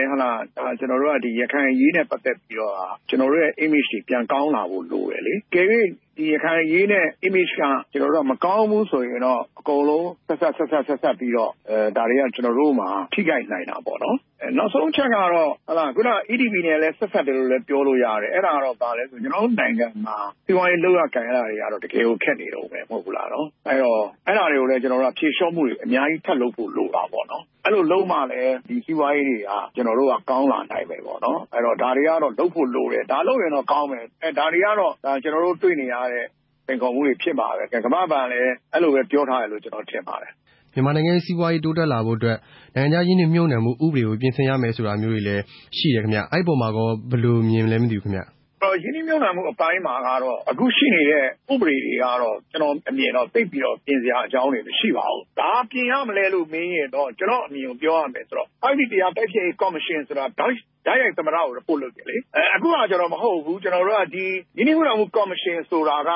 [0.79, 2.73] ကျနော်တို့က ရခိုင်အရေးနဲ့ ပတ်သက်ပြီးတော့
[3.09, 5.67] ကျနော်တို့ရဲ့ Image တွေ ပြန်ကောင်းလာဖို့ လိုတယ်လေ။အကယ်၍
[6.17, 7.61] ဒီရခိုင်ရေးနဲ့ image က
[7.91, 14.17] ကျွန်တော်တို့ကမကောင်းဘူးဆိုရင်တော့ အကုန်လုံး ဆက်ဆက်ဆက်ဆက်ဆက်ဆက်ပြီးတော့အဲဒါတွေက ကျွန်တော်တို့မှာ ထိခိုက်နိုင်တာပေါ့နော်
[14.57, 15.29] နောက်ဆုံးချက်ကတော့
[15.67, 31.39] ဟလာခုန EDB နဲ့လည်း ဆက်ဆက်တယ်လို့လည်းပြောလို့ရတယ် အဲ့ဒါကတော့ဗာလဲဆိုကျွန်တော်တို့နိုင်ငံမှာ စီးပွားရေးလောက်ရကန်ရတာတွေကတော့ တကယ်ကို ခက်နေတော့ပဲ မဟုတ်ဘူးလားနော်အဲ့တော့ အဲ့ဒါတွေကိုလည်းကျွန်တော်တို့ကဖြေလျှော့မှုတွေ အများကြီး ထပ်လုပ်ဖို့ လိုတာပေါ့နော် အဲ့လိုလုံးမှလည်းဒီစီးပွားရေးတွေက ကျွန်တော်တို့က ကောင်းလာနိုင်မယ်ပေါ့နော်
[31.53, 36.25] အဲ့တော့ ဒါတွေကတော့ လုပ်ဖို့လိုတယ် ဒါလုပ်ရင်တော့ ကောင်းမယ်အဲဒါတွေကတော့ဒါကျွန်တော်တို့ တွေ့နေရတဲ့
[36.67, 40.31] သင်္ကောမှုတွေ ဖြစ်ပါပဲ ကမ္ဘာ့ဘဏ်လည်း အဲ့လိုပဲ ပြောထားတယ်လို့ ကျွန်တော် ထင်ပါတယ်
[40.73, 42.37] မြန်မာနိုင်ငံစီးပွားရေး တိုးတက်လာဖို့အတွက်
[42.75, 45.43] နိုင်ငံခြားရင်းနှီးမြှုပ်နှံမှု ဥပဒေကို ပြင်ဆင်ရမယ်ဆိုတာမျိုးတွေလည်း
[45.77, 48.21] ရှိတယ်ခင်ဗျ အဲ့ပေါ်မှာကော ဘယ်လိုမြင်လဲ မသိဘူးခင်ဗျ
[48.63, 60.53] တော့ရင်းနှီးမြှုပ်နှံမှုအပိုင်းမှာကတော့ အခုရှိနေတဲ့ ဥပဒေတွေကတော့ ကျွန်တော်အမြင်တော့ သိပြီးတော့ ပြင်စရာအကြောင်းတွေ မရှိပါဘူး။ဒါပြင်ရမလဲလို့မင်းရင်တော့ ကျွန်တော်အမြင်ကို ပြောရမယ်ဆိုတော့ IT တရားတိုက်ဖြစ်ရေး ကော်မရှင်ဆိုတာဓာတ်
[61.01, 64.25] ရိုက်သမရကို report လုပ်တယ်လေ။အဲအခုကကျွန်တော်မဟုတ်ဘူး ကျွန်တော်တို့က ဒီ
[64.57, 66.11] ရင်းနှီးမြှုပ်နှံမှု ကော်မရှင်ဆိုတာက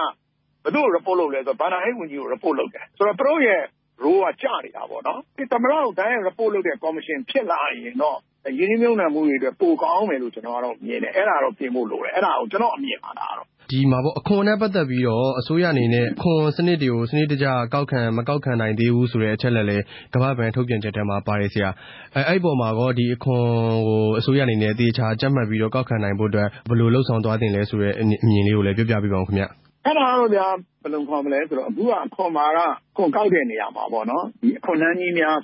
[0.64, 3.62] ဘယ်သူ့ကို report လုပ်လဲဆိုတော့ဘာသာရေးဝန်ကြီးကို report လုပ်တယ်။ဆိုတော့ သူတို့ရဲ့
[4.04, 8.20] role ကကျနေတာပေါ့နော်။ဒီသမရကိုဓာတ်ရိုက် report လုပ်တဲ့ ကော်မရှင် ဖြစ်လာရင်တော့
[8.60, 19.84] ရင်းနှီးမြှုပ်နှံမှုတွေအတွက် ပိုကောင်းမယ်လို့ ကျွန်တော်ကတော့မြင်တယ် အဲ့ဒါတော့ ပြင်ဖို့လိုတယ် အဲ့ဒါကိုကျွန်တော်အမြင်ပါတာတော့ဒီမှာပေါ့အခွန်နဲ့ ပတ်သက်ပြီးတော့ အစိုးရအနေနဲ့ခွန်စနစ်တွေကို စနစ်တကျ ကောက်ခံ မကောက်ခံနိုင်သေးဘူးဆိုတဲ့ အချက်လက်လည်း
[20.14, 21.70] ကမ္ဘာ့ဘဏ်ထုတ်ပြန်ချက်ထဲမှာ ပါတယ်ဆရာ
[22.16, 23.46] အဲအဲ့ပေါ်မှာကောဒီအခွန်
[23.88, 29.46] ကို အစိုးရအနေနဲ့တေချာကြက်မှတ်ပြီးတော့ ကောက်ခံနိုင်ဖို့အတွက် ဘယ်လိုလှုပ်ဆောင်သွားတင်လဲဆိုတဲ့ အမြင်လေးကိုလည်း ပြောပြပေးပါဦးခင်ဗျ
[29.86, 30.48] အဲ့ဒါတော့ဗျာ
[30.82, 32.60] ဘယ်လိုခေါ်မလဲဆိုတော့ အခုက အခွန်မှာက
[32.96, 35.38] ခွန်ကောက်တဲ့နေရာမှာပေါ့နော်ဒီအခွန်နှန်းကြီးများ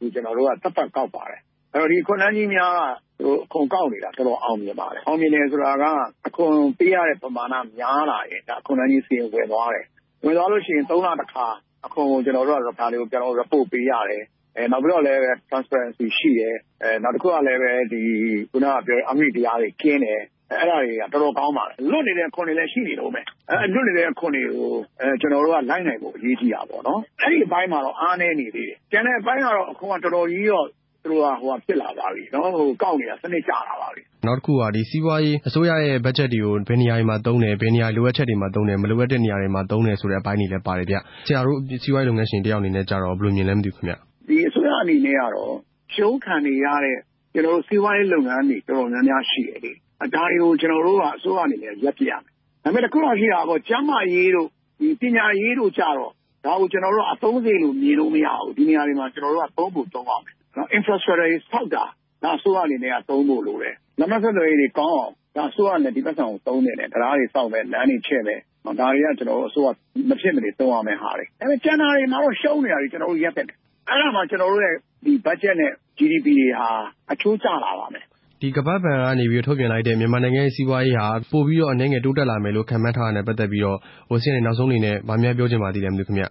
[0.00, 1.40] ဒီကျွန်တော်တို့ကတပ်ပတ်ကောက်ပါတယ်
[1.72, 2.82] အဲ့တော့ဒီခွန်နှန်းကြီးများက
[3.20, 5.84] သူအခွန်ကောက်နေတာ တော်တော်အောင်မြင်ပါတယ် အောင်မြင်တယ်ဆိုတာက
[6.26, 9.86] အခွန်ပေးရတဲ့ ပမာဏများလာရင်ဒါခွန်နှန်းကြီးစီရင်ဝင်သွားတယ်
[10.24, 11.46] ဝင်သွားလို့ရှိရင်3လတစ်ခါ
[11.86, 14.24] အခွန်ကို ကျွန်တော်တို့ကဒါတွေကိုကျွန်တော် report ပေးရတယ်
[14.56, 15.20] အဲနောက်ပြီးတော့လည်း
[15.50, 18.02] transparency ရှိတယ်အဲနောက်တစ်ခုကလည်းပဲဒီ
[18.50, 20.20] ခုနကပြောအမိတရားတွေကျင်းတယ်
[20.52, 24.70] အဲ့ဒါတွေက တော်တော်ကောင်းပါတယ် လွတ်နေတဲ့ခွန်တွေလည်း ရှိနေတော့မယ်အဲလွတ်နေတဲ့ခွန်တွေကို
[25.00, 30.66] အဲကျွန်တော်တို့က လိုက်နိုင်ဖို့ အရေးကြီးတာပေါ့နော် အဲ့ဒီအပိုင်းမှာတော့ အားနည်းနေသေးတယ် ကျန်တဲ့အပိုင်းကတော့ အခွန်က တော်တော်ကြီးတော့
[31.04, 40.96] သူတို့ကဟိုဖြစ်လာပါပြီနော်ဟိုကောက်နေတာ စနစ်ကျလာပါပြီ နောက်တစ်ခုကဒီစီးပွားရေး အစိုးရရဲ့ budget တွေကို ဘယ်နေရာတွေမှာသုံးတယ် ဘယ်နေရာ လိုအပ်ချက်တွေမှာသုံးတယ် မလိုအပ်တဲ့နေရာတွေမှာ သုံးတယ်ဆိုတဲ့အပိုင်းတွေလည်း ပါတယ်ဗျ
[41.26, 43.94] ဆရာတို့ စီးပွားရေးလုပ်ငန်းရှင်တယောက်အနေနဲ့ကြတော့ ဘယ်လိုမြင်လဲ မသိဘူးခင်ဗျ
[44.28, 45.54] ဒီအစိုးရအနေနဲ့ကတော့
[45.94, 46.96] ရှုံးခံနေရတဲ့
[47.34, 49.76] ကျွန်တော်တို့စီးပွားရေးလုပ်ငန်းတွေ တော်တော်များများရှိတယ်လေအ
[50.14, 52.32] ဒါတွေကို ကျွန်တော်တို့က အစိုးရအနေနဲ့ ရပ်ပြရမယ်
[52.64, 54.48] ဒါပေမဲ့တစ်ခုတော့ရှိတာပေါ့ ကျန်းမာရေးတို့
[54.80, 56.12] ဒီပညာရေးတို့ကြတော့
[56.44, 60.24] ဒါကို ကျွန်တော်တို့အသုံးစေလို့ မြင်လို့မရဘူး ဒီနေရာတွေမှာ ကျွန်တော်တို့က သုံးဖို့သုံးအောင်
[60.56, 61.84] နော် infrastructure တွေ ဆောက်တာ
[62.22, 69.68] ဒါအစိုးရအနေနဲ့ကသုံးဖို့လိုတယ် လမ်းမဆက်သွယ်ရေးတွေကောင်းအောင်ဒါအစိုးရနဲ့ ဒီပတ်စံကို သုံးနေတယ်တရားတွေစောက်မယ် လမ်းတွေချဲ့မယ် ဒါတွေက ကျွန်တော်တို့ အစိုးရ
[70.10, 73.46] မဖြစ်မနေ သုံးရမယ်ဟာတွေ ဒါပေမဲ့ ကျန်တာတွေမှာတော့ ရှုံးနေတာတွေကျွန်တော်တို့ရက်တယ်
[73.88, 74.74] အဲ့ဒါမှ ကျွန်တော်တို့ရဲ့
[75.04, 76.68] ဒီ budget နဲ့ GDP တွေဟာ
[77.12, 78.04] အချိုးကျလာပါမယ်
[78.42, 83.78] ဒီကမ္ဘာ့ဘဏ်ကနေပြီးထုတ်ပြန်လိုက်တဲ့ မြန်မာနိုင်ငံရဲ့ စီးပွားရေးဟာ ပိုပြီးတော့ အနည်းငယ်တိုးတက်လာမယ်လို့ ခန့်မှန်းထားတာနဲ့ ပတ်သက်ပြီးတော့
[84.08, 86.24] ဟိုဆင်းနေနောက်ဆုံးအနေနဲ့ဗာများပြောချင်ပါသေးတယ်မသိခင်ဗျ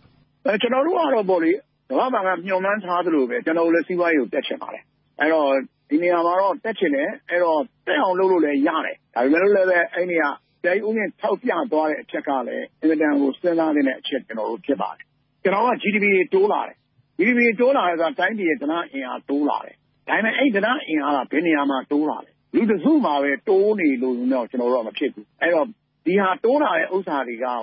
[0.46, 1.52] အဲကျွန်တော်တို့ကတော့ပေါ့လေ
[1.90, 4.84] ကမ္ဘာ့ဘဏ်က မျှော်မှန်းထားသလိုပဲ ကျွန်တော်တို့လည်း စီးပွားရေးကို တက်ချင်ပါတယ်
[5.20, 5.50] အဲ့တော့
[5.90, 10.30] ဒီနေရာမှာတော့ တက်ချင်တယ် အဲ့တော့ တက်အောင်လုပ်လို့လည်းရတယ် ဒါပေမဲ့လည်းပဲ အဲ့နေရာ
[10.66, 15.06] တိုင်ဦးနဲ့ထောက်ပြသွားတဲ့အချက်ကလည်း အင်မတန်ကို စဉ်းစားတဲ့အချက်ကျွန်တော်တို့ဖြစ်ပါတယ်
[15.44, 16.76] ကျွန်တော်က GDP တိုးလာတယ်
[17.18, 19.76] GDP တိုးလာတယ်ဆိုတာ တိုင်းပြည်ရဲ့ကဏ္ဍအင်အား တိုးလာတယ်
[20.10, 25.66] ဒါပေမဲ့ အဲ့ကဏ္ဍအင်အားက ဘယ်နေရာမှာ တိုးလာလဲ လူတစုမှာပဲ တိုးနေလို့တော့ ကျွန်တော်တို့က မဖြစ်ဘူး အဲ့တော့
[26.06, 27.60] ဒီဟာ တိုးလာတဲ့ဥစ္စာတွေကရော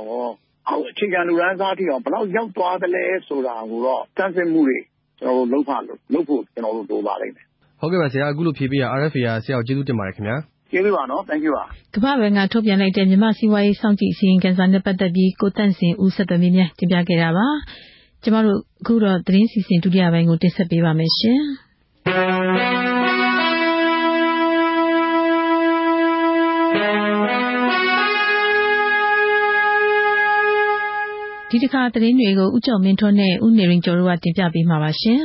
[0.68, 4.78] အောက်အခြေခံလူရန်စားတိအောင်ဘယ်လောက်ရောက်သွားသလဲဆိုတာကိုတော့စမ်းစစ်မှုတွေ
[5.20, 7.46] ကျွန်တော်တို့လုပ်ပါလို့လုပ်ဖို့ ကျွန်တော်တို့ လိုပါလိမ့်မယ်
[7.80, 10.36] ဟုတ်ကဲ့ပါဆရာ အခုလိုဖြေပေးရ RFA က ဆရာကို ကျေးဇူးတင်ပါတယ်ခင်ဗျာ
[10.70, 17.48] ကျေးဇူးပါနော် thank you ပါ ကမ္ဘာ့ဘဏ်က ထုတ်ပြန်လိုက်တဲ့ မြန်မာစီးပွားရေးစောင့်ကြည့် အစီရင်ခံစာနဲ့ ပတ်သက်ပြီး ကိုတန့်စင်ဦး ဆက်သွယ်မြင်း တင်ပြခဲ့တာပါ
[18.22, 21.40] ကျမတို့ အခုတော့ သတင်းစီစဉ် ဒုတိယပိုင်းကို တင်ဆက်ပေးပါမယ်ရှင်
[22.06, 22.12] ဒီ
[31.62, 35.20] တစ်ခါ သတင်းတွေကို ဦးကျော်မင်းထွန်းနဲ့ ဦးနေရင်ကျော်တို့က တင်ပြပေးမှာပါရှင်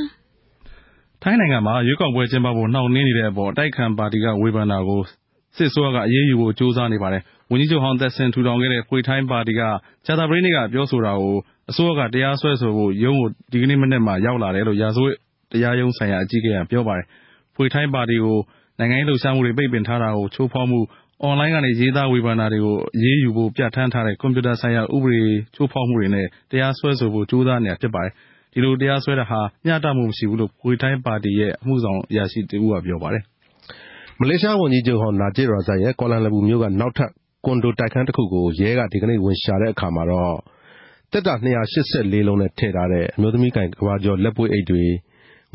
[1.22, 5.02] ။ထိုင်းနိုင်ငံမှာ ရွေးကောက်ပွဲကျင်းပဖို့ နှောင့်နှေးနေတဲ့အပေါ် အတိုက်အခံပါတီက ဝေဖန်တာကို
[5.58, 7.22] စစ်အစိုးရက အရေးယူဖို့ ကြိုးစားနေပါတယ်။
[7.52, 9.62] ဝန်ကြီးချုပ်ဟောင်း သက်ဆင် ထူထောင်ခဲ့တဲ့ Pheu Thai ပါတီက
[10.06, 11.36] ကြာသပတေးနေ့က ပြောဆိုတာကို
[11.70, 15.16] အစိုးရက တရားစွဲဆိုဖို့ ရုံးကို ဒီကနေ့မနက်မှာ ရောက်လာတယ်လို့ ရာဇဝတ်
[15.52, 17.06] တရားရုံးဆိုင်ရာ အကြီးအကဲက ပြောပါတယ်။
[17.56, 18.38] Pheu Thai ပါတီကို
[18.80, 20.80] နိုင်ငံရေးလှုပ်ရှားမှုတွေ ပိတ်ပင်ထားတာကို ချိုးဖောက်မှု
[21.24, 25.22] အွန်လိုင်းကနေ ရေးသားဝေဖန်တာတွေကို အရေးယူဖို့ ပြဌာန်းထားတဲ့ ကွန်ပျူတာဆိုင်ရာ ဥပဒေ
[25.56, 28.14] ချိုးဖောက်မှုတွေနဲ့ တရားစွဲဆိုဖို့ ကြိုးစားနေတာ ဖြစ်ပါတယ်။
[28.54, 33.24] ဒီလိုတရားစွဲတာဟာ မျှတမှုမရှိဘူးလို့ဖွေထိုင်းပါတီရဲ့ အမှုဆောင်အရာရှိတဦးက ပြောပါတယ်။
[34.20, 37.12] မလေးရှားဝန်ကြီးချုပ်ဟောင်း နာဂျစ်ရာဇတ်ရဲ့ ကွာလာလမ်ပူမြို့က နောက်ထပ်
[37.46, 40.36] ကွန်ဒိုတိုက်ခန်းတခုကို ရဲက ဒီကနေ့ ဝင်ရှာတဲ့အခါမှာတော့
[41.12, 44.84] တက်တာ ၂၈၄ လုံးနဲ့ ထည့်ထားတဲ့ အမျိုးသမီးကိုင် ကမ္ဘာကျော် လက်ပွေးအိတ်တွေ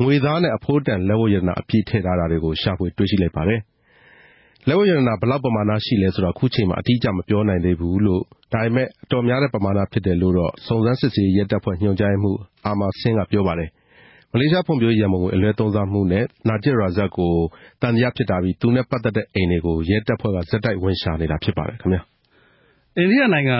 [0.03, 3.59] ငွေသားနဲ့ အဖိုးတန်လက်ဝတ်ရတနာ အပြည့်ထည့်ထားတာတွေကို ရှာဖွေတွေ့ရှိလိုက်ပါတယ်။
[4.67, 8.21] လက်ဝတ်ရတနာ ဘယ်လောက်ပမာဏရှိလဲဆိုတာအခုချိန်မှာ အတိအကျမပြောနိုင်သေးဘူးလို့
[8.53, 13.69] ဒါပေမဲ့ အတော်များတဲ့ပမာဏဖြစ်တယ်လို့တော့ စုံစမ်းစစ်ဆေးရေးရဲတပ်ဖွဲ့ ညွှန်ကြားရေးမှူး အာမာဆင်း က ပြောပါတယ်။
[14.31, 17.33] မလေးရှားဖွံ့ဖြိုးရေးရန်ပုံငွေ အလွဲသုံးစားမှုနဲ့ နာဂျစ်ရာဇတ်ကို
[17.81, 22.01] သံသယဖြစ်ထားပြီး သူနဲ့ပတ်သက်တဲ့အိမ်တွေကို ရဲတပ်ဖွဲ့က ဆက်တိုက်ဝင်ရှာနေတာ ဖြစ်ပါတယ်ခင်ဗျာ။
[22.97, 23.57] အိန္ဒိယနိုင်ငံ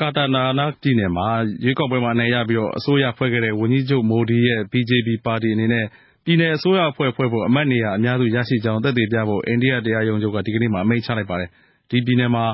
[0.00, 1.26] ကာတာနာနာပြည်နယ်မှာ
[1.64, 5.86] ရွေးကောက်ပွဲမှာအနိုင်ရပြီးအစိုးရဖွဲ့ခဲ့တဲ့ ဝန်ကြီးချုပ်မိုဒီရဲ့ BJP ပါတီအနေနဲ့
[6.24, 11.50] ပြည်နယ်အစိုးရအဖွဲ့ဖွဲ့ဖို့ အမတ်နေရာအများစုရရှိကြောင်း သက်သေပြဖို့ အိန္ဒိယတရားရုံးချုပ်က ဒီကနေ့မှာ အမိန့်ချလိုက်ပါတယ်။
[11.90, 12.44] ဒီပြည်နယ်မှာ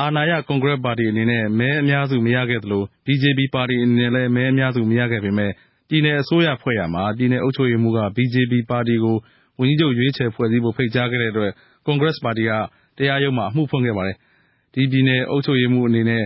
[0.00, 5.52] အာဏာရ ကွန်ဂရက်ပါတီအနေနဲ့ မဲအများစုမရခဲ့သလို BJP ပါတီအနေနဲ့လည်း မဲအများစုမရခဲ့ပေမယ့်
[5.88, 9.16] ပြည်နယ်အစိုးရဖွဲ့ရာမှာ ပြည်နယ်အုပ်ချုပ်ရေးမှူးက BJP ပါတီကို
[9.58, 11.52] ဝန်ကြီးချုပ်ရွေးချယ်ဖွဲ့စည်းဖို့ ဖိတ်ကြားခဲ့တဲ့အတွက်
[11.86, 12.50] ကွန်ဂရက်ပါတီက
[12.98, 14.16] တရားရုံးမှာ အမှုဖွင့်ခဲ့ပါတယ်။
[14.74, 16.22] ဒီပြည်နယ်အုပ်ချုပ်ရေးမှူးအနေနဲ့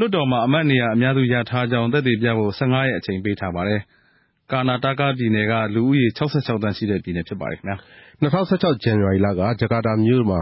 [0.00, 3.80] လွှတ်တော်မှာ အမတ်နေရာအများစုရထားကြောင်း သက်သေပြဖို့ ၁၅ ရက်အချိန်ပေးထားပါတယ်။
[4.52, 7.76] ကာနာတာကာပြည်နယ်က လူဦးရေ ၆၆ သန်းရှိတဲ့ ပြည်နယ်ဖြစ်ပါတယ်။၂၀
[8.22, 10.40] ၁၆ ဇန်နဝါရီလက ဂျကာတာမြို့မှာ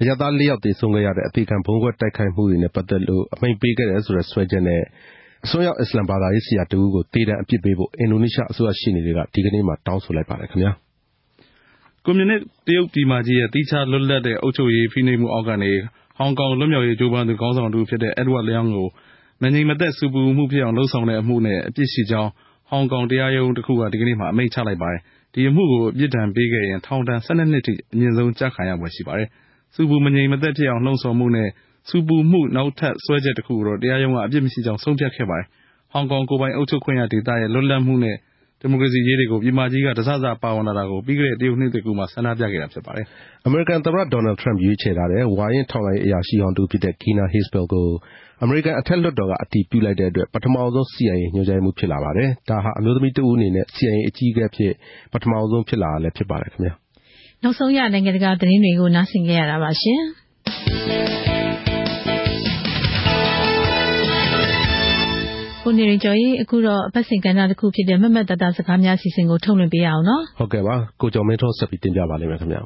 [0.00, 4.82] အရပ်သား ၄ ယောက် သေဆုံးခဲ့ရတဲ့ အသေခံဗုံးခွဲတိုက်ခိုက်မှုတွေနဲ့ ပတ်သက်လို့ အမိန့်ပေးခဲ့တယ်ဆိုတဲ့ စွဲချက်နဲ့
[5.44, 10.72] အစွန်းရောက် အစ္စလာမ်ဘာသာရေးဆရာတဦးကို သေဒဏ်အပြစ်ပေးဖို့ အင်ဒိုနီးရှားအစိုးရ ရှေ့နေတွေက ဒီကနေ့မှာ တောင်းဆိုလိုက်ပါတယ်ခင်ဗျာ။
[12.04, 15.70] ကွန်မြူနစ်တရုတ်ပြည်မကြီးရဲ့ သီးခြားလွတ်လပ်တဲ့ အုပ်ချုပ်ရေး ဖိနှိပ်မှုအောက်ကနေ
[16.18, 18.88] ဟောင်ကောင်လွတ်မြောက်ရေးကြိုးပမ်းသူ ခေါင်းဆောင်တဦးဖြစ်တဲ့ Edward Leong ကို
[19.42, 22.30] မငြိမ်မသက် ဆူပူမှုဖြစ်အောင် လုပ်ဆောင်တဲ့အမှုနဲ့ အပြစ်ရှိကြောင်း
[22.68, 25.00] ဟောင်ကောင်တရားရုံးတခုက ဒီကနေ့မှာ အမိန့်ချလိုက်ပါတယ်။
[25.34, 29.28] ဒီအမှုကိုပြစ်ဒဏ်ပေးခဲ့ရင် ထောင်ဒဏ် ၁၂ နှစ်ထိ အမြင့်ဆုံး ကျခံရဖွယ်ရှိပါတယ်။
[29.74, 31.48] ဆူပူမငြိမ်မသက်ဖြစ်အောင် လှုံ့ဆော်မှုနဲ့
[31.88, 35.46] ဆူပူမှု နောက်ထပ်စွဲချက်တခုကိုတော့ တရားရုံးက အပြစ်မရှိကြောင်း ဆုံးဖြတ်ခဲ့ပါတယ်။
[35.92, 38.16] ဟောင်ကောင်ကိုယ်ပိုင်အုပ်ချုပ်ခွင့်ရဒေသရဲ့ လွတ်လပ်မှုနဲ့
[38.60, 43.06] ဒီမိုကရေစီရေးတွေကို ပြည်မကြီးက တစစပါဝင်လာတာကို ပြီးခဲ့တဲ့ တရုတ်နှစ်သစ်ကူးမှာ ဆန္ဒပြခဲ့တာဖြစ်ပါတယ်။
[43.46, 47.86] အမေရိကန်သမ္မတ ဒေါ်နယ်ထရမ့် ရွေးချယ်ထားတဲ့ ဝါရင့်ထောက်လှမ်းရေးအရာရှိဟောင်းတဦးဖြစ်တဲ့ Gina Haspel ကို
[48.42, 54.72] အမေရိကန်အထက်လွှတ်တော်က အတည်ပြုလိုက်တဲ့အတွက် ပထမဆုံး CIA ညွှန်ကြားရေးမှူး ဖြစ်လာပါတယ်။ဒါဟာ အမျိုးသမီးတဦးအနေနဲ့ CIA အကြီးအကဲအဖြစ်
[55.12, 56.72] ပထမဆုံးဖြစ်လာတာလည်း ဖြစ်ပါတယ်ခင်ဗျာ။
[57.42, 59.70] နောက်ဆုံးရ နိုင်ငံတကာသတင်းတွေကို နားဆင်ကြရတာပါ
[65.68, 72.62] ကိုနေရင်ကျော်ကြီးအခုတော့အပတ်စဉ်ကဏ္ဍတစ်ခုဖြစ်တဲ့မမတ်တတစကားများစီစဉ်ကိုထုတ်လွှင့်ပေးရအောင်နော်ဟုတ်ကဲ့ပါကိုကျော်မင်းထွန်းဆက်ပြီးတင်ပြပါလိမ့်မယ်ခင်ဗျာ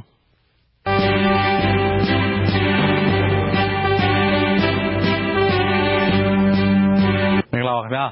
[7.53, 8.07] မင်္ဂလာပါခင်ဗျာ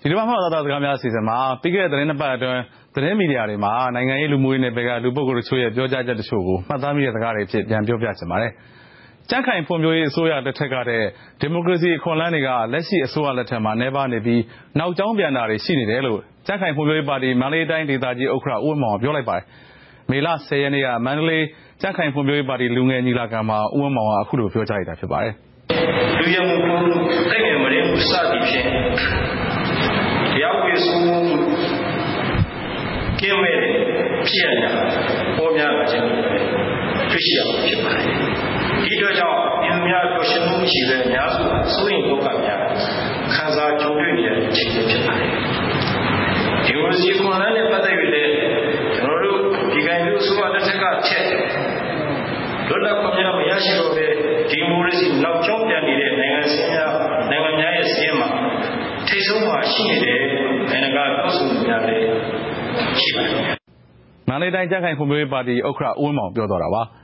[0.00, 2.60] ဒီတစ်ပတ်မှသာစကားများအစီအစဉ်မှာပြီးခဲ့တဲ့သတင်းနှစ်ပတ်အတွင်း
[2.94, 8.52] သတင်းမီဒီယာတွေမှာနိုင်ငံရေးလူမှုရေးနယ်ပယ်ကလူပုဂ္ဂိုလ်တို့ရဲ့ပြောကြားချက်တချို့ကိုမှတ်သားမိတဲ့စကားတွေဖြစ်ပြန်ပြောပြချင်ပါတယ်
[9.30, 11.02] ကြန့်ခိုင်ဖွံ့ဖြိုးရေးအစိုးရလက်ထက်ကတဲ့
[11.40, 14.42] ဒီမိုကရေစီအခွင့်အလမ်းတွေက လက်ရှိအစိုးရလက်ထက်မှာနှဲပါနေပြီး
[14.78, 19.44] နောက်ကျောင်းပြန်တာတွေ ရှိနေတယ်လို့ ကြန့်ခိုင်ဖွံ့ဖြိုးရေးပါတီ မန္တလေးတိုင်းဒေသကြီးဥက္ကဋ္ဌ ဦးဝင်းမောင်က ပြောလိုက်ပါတယ်။
[20.10, 21.44] မေလ10ရက်နေ့က မန္တလေး
[21.80, 25.32] ကြန့်ခိုင်ဖွံ့ဖြိုးရေးပါတီ လူငယ်ညီလာခံမှာ ဦးဝင်းမောင်က အခုလို ပြောကြားလိုက်တာ ဖြစ်ပါတယ်။
[26.18, 26.76] လူရမှုကို
[27.30, 28.66] တိုက်ငယ်မရင်းကိုစသည်ဖြင့်
[30.34, 31.18] တရားဝေဆုံးမှု
[33.20, 33.58] ကင်းမဲ့
[34.28, 34.70] ဖြစ်ရတာ
[35.36, 36.06] ပေါ်များလာခြင်း
[37.10, 38.31] တွေ့ရှိရမှာ ဖြစ်ပါတယ်။ဒီ
[39.02, 41.42] အတွက်ကြောင့်ပြည်သူများပျော်ရွှင်မှုရှိတဲ့အများစု
[41.74, 42.60] စိုးရိမ်ဒုက္ခများ
[43.34, 45.30] ခံစားကြုံတွေ့နေရတဲ့အခြေအနေဖြစ်ပါတယ်။
[46.66, 48.32] ဒီလိုစီကွန်လန်းနဲ့ပတ်သက်ပြီးလည်း
[48.96, 49.38] ကျွန်တော်တို့
[49.72, 51.24] ဒီကံမျိုးအစိုးရလက်ထက်ကထက်
[52.68, 54.06] လွတ်လပ်ခွင့်များမရရှိတော့ပဲ
[54.50, 56.92] ဒီမိုကရေစီနောက်ကျောင်းပြန်နေတဲ့နိုင်ငံစင်းများ
[57.30, 58.28] နိုင်ငံများရဲ့စင်းမှာ
[59.08, 60.18] ထိတ်ဆုံးမှာရှိနေတဲ့
[60.70, 62.04] နိုင်ငံကပြောဆိုမှုများလည်း
[63.00, 63.40] ရှိပါတယ်။
[64.28, 66.82] မန္တလေးတိုင်းကြက်ခိုင်ဖွံ့ဖြိုးရေးပါတီဥက္ကဋ္ဌဦးဝင်းမောင်ပြောသွားတာပါ။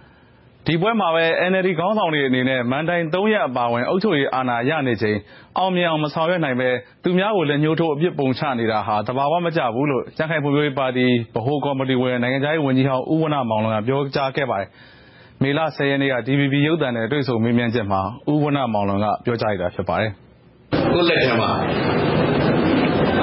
[0.70, 5.18] ဒီပွဲမှာပဲ NLD ခေါင်းဆောင်တွေအနေနဲ့ မဏ္ဍိုင် ၃ ရပ်အပါအဝင် အုပ်ချုပ်ရေးအာဏာရနေချိန်
[5.58, 6.70] အောင်မြင်အောင် မဆောင်ရွက်နိုင်ဘဲ
[7.02, 14.68] သူများကို လက်ညှိုးထိုး အပြစ်ပုံချနေတာဟာ သဘာဝမကျဘူးလို့ ကြံ့ခိုင်ဖွံ့ဖြိုးရေးပါတီ ဗဟိုကော်မတီဝင် နိုင်ငံခြားရေးဝန်ကြီးဟောင်း ဦးဝဏ္ဏမောင်လွင်က ပြောကြားခဲ့ပါတယ်။
[15.42, 18.00] မေလ ၁၀ ရက်နေ့က DVB ရုပ်သံနဲ့ တွေ့ဆုံမေးမြန်းချက်မှာ
[18.30, 20.10] ဦးဝဏ္ဏမောင်လွင်က ပြောကြားလိုက်တာ ဖြစ်ပါတယ်။
[20.92, 21.50] ကိုယ့်လက်ထဲမှာ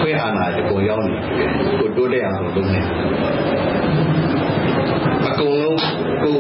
[0.02, 1.46] ခွင့်အာဏာအကုန်ရောက်နေပြီ။
[1.80, 2.80] ကိုတိုးတက်အောင် လုပ်နေ
[5.28, 5.80] အကုန်လုံး
[6.24, 6.38] ကို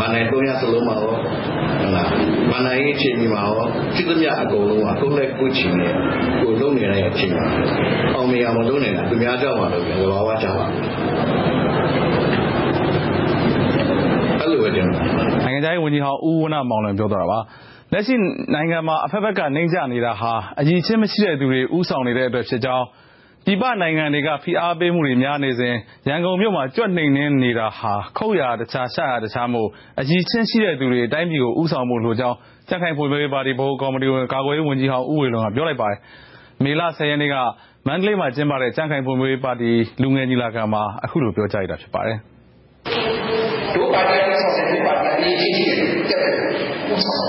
[0.00, 2.08] မန္တန်၃ရက်စလုံးမှာရောဟုတ်လား
[2.50, 5.88] မန္တန်ရေးအချိန်ကြီးမှာရောဖြစ်သမျှအကုန်လုံးကကိုယ်လက်ကိုချင်နေ
[6.42, 7.46] ကိုလုံးနေတဲ့အချိန်မှာ
[8.14, 10.66] အောင်မြင်အောင်လုပ်နေတာသူများကြောက်မှလုပ်တယ်ဘာဝကြောက်ပါ
[14.40, 14.98] အဲ့လိုပဲကျွန်တော်
[15.44, 17.40] နိုင်ငံခြားရေးဝန်ကြီးဟောင်းဦးဝဏ္ဏမောင်လွင်ပြောသွားတာပါ
[17.92, 18.14] လက်ရှိ
[18.54, 22.84] နိုင်ငံမှာအဖက်ဖက်ကနှိမ့်ချနေတာဟာအကြီးချင်းမရှိတဲ့သူတွေဥဆောင်နေတဲ့အတွက်ဖြစ်ကြောင်း
[23.46, 25.74] ပြည်ပနိုင်ငံတွေက ဖိအားပေးမှုတွေများနေစဉ်
[26.08, 29.68] ရန်ကုန်မြို့မှာ ကြွက်နှိမ်နင်းနေတာဟာ ခုတ်ရာတခြား ရှရာတခြားမို့
[30.00, 32.36] အကြီးချင်းရှိတဲ့သူတွေ တိုင်းပြည်ကိုဥဆောင်မှုလိုကြောင်း
[32.68, 35.98] ကြက်ခိုင်ဖွံ့ဖြိုးရေးပါတီ ဗဟိုကော်မတီဝင် ကာကွယ်ရေးဝန်ကြီးဟောင်း ဦးဝေလွန်က ပြောလိုက်ပါတယ်။
[36.64, 37.36] မေလ10ရက်နေ့က
[37.86, 39.70] မန္တလေးမှာကျင်းပတဲ့ ကြက်ခိုင်ဖွံ့ဖြိုးရေးပါတီ
[40.02, 42.18] လူငယ်ညီလာခံမှာ အခုလို ပြောကြားလိုက်တာ ဖြစ်ပါတယ်။
[43.74, 45.78] တို့ပါတီဆောက်တဲ့ပါတီအရေးကြီးတယ်
[46.10, 46.34] တက်တယ်
[46.92, 47.24] ဥဆောင်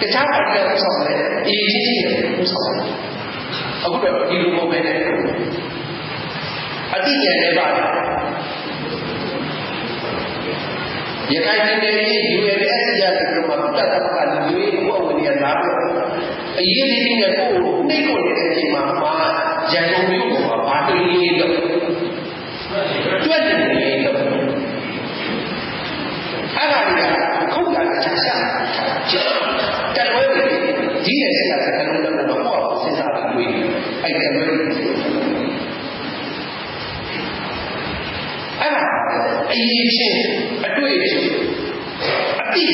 [0.00, 2.74] တခြားပါတီဥဆောင်တယ် အရေးကြီးတယ်ဥဆောင်
[3.84, 4.96] အခုတော့ဒီလိုပုံပဲနဲ့
[6.94, 7.66] အတိညာနဲ့ပါ
[11.32, 15.76] ရခိုင်ပြည်နယ်ရဲ့ UNS ရတဲ့ကမှာတတ်တတ်ကလူတွေဘဝဝင်ရလာတော့
[16.58, 17.48] အရေးကြီးတဲ့ကို
[17.88, 19.14] နှိတ်ကုန်တဲ့အချိန်မှာမှာ
[19.72, 21.50] ရန်ကုန်မြို့ပေါ်မှာဘာတွေ့ရလို့
[23.24, 26.80] တွက်တယ်လေအဲ့ဒါ
[27.34, 28.38] ကခုတ်တာချက်စား
[29.96, 30.24] တယ်ဝဲ
[31.04, 33.52] ဒီရဲ့ဆရာကလည်းတော့တော့စဉ်းစားပြီး
[34.02, 34.46] အဲ့ဒါမျိုး
[38.60, 38.82] အဲ့ဒါ
[39.52, 40.20] အရေးချင်း
[40.66, 41.24] အတွေ့အကြုံ
[42.40, 42.66] အတိ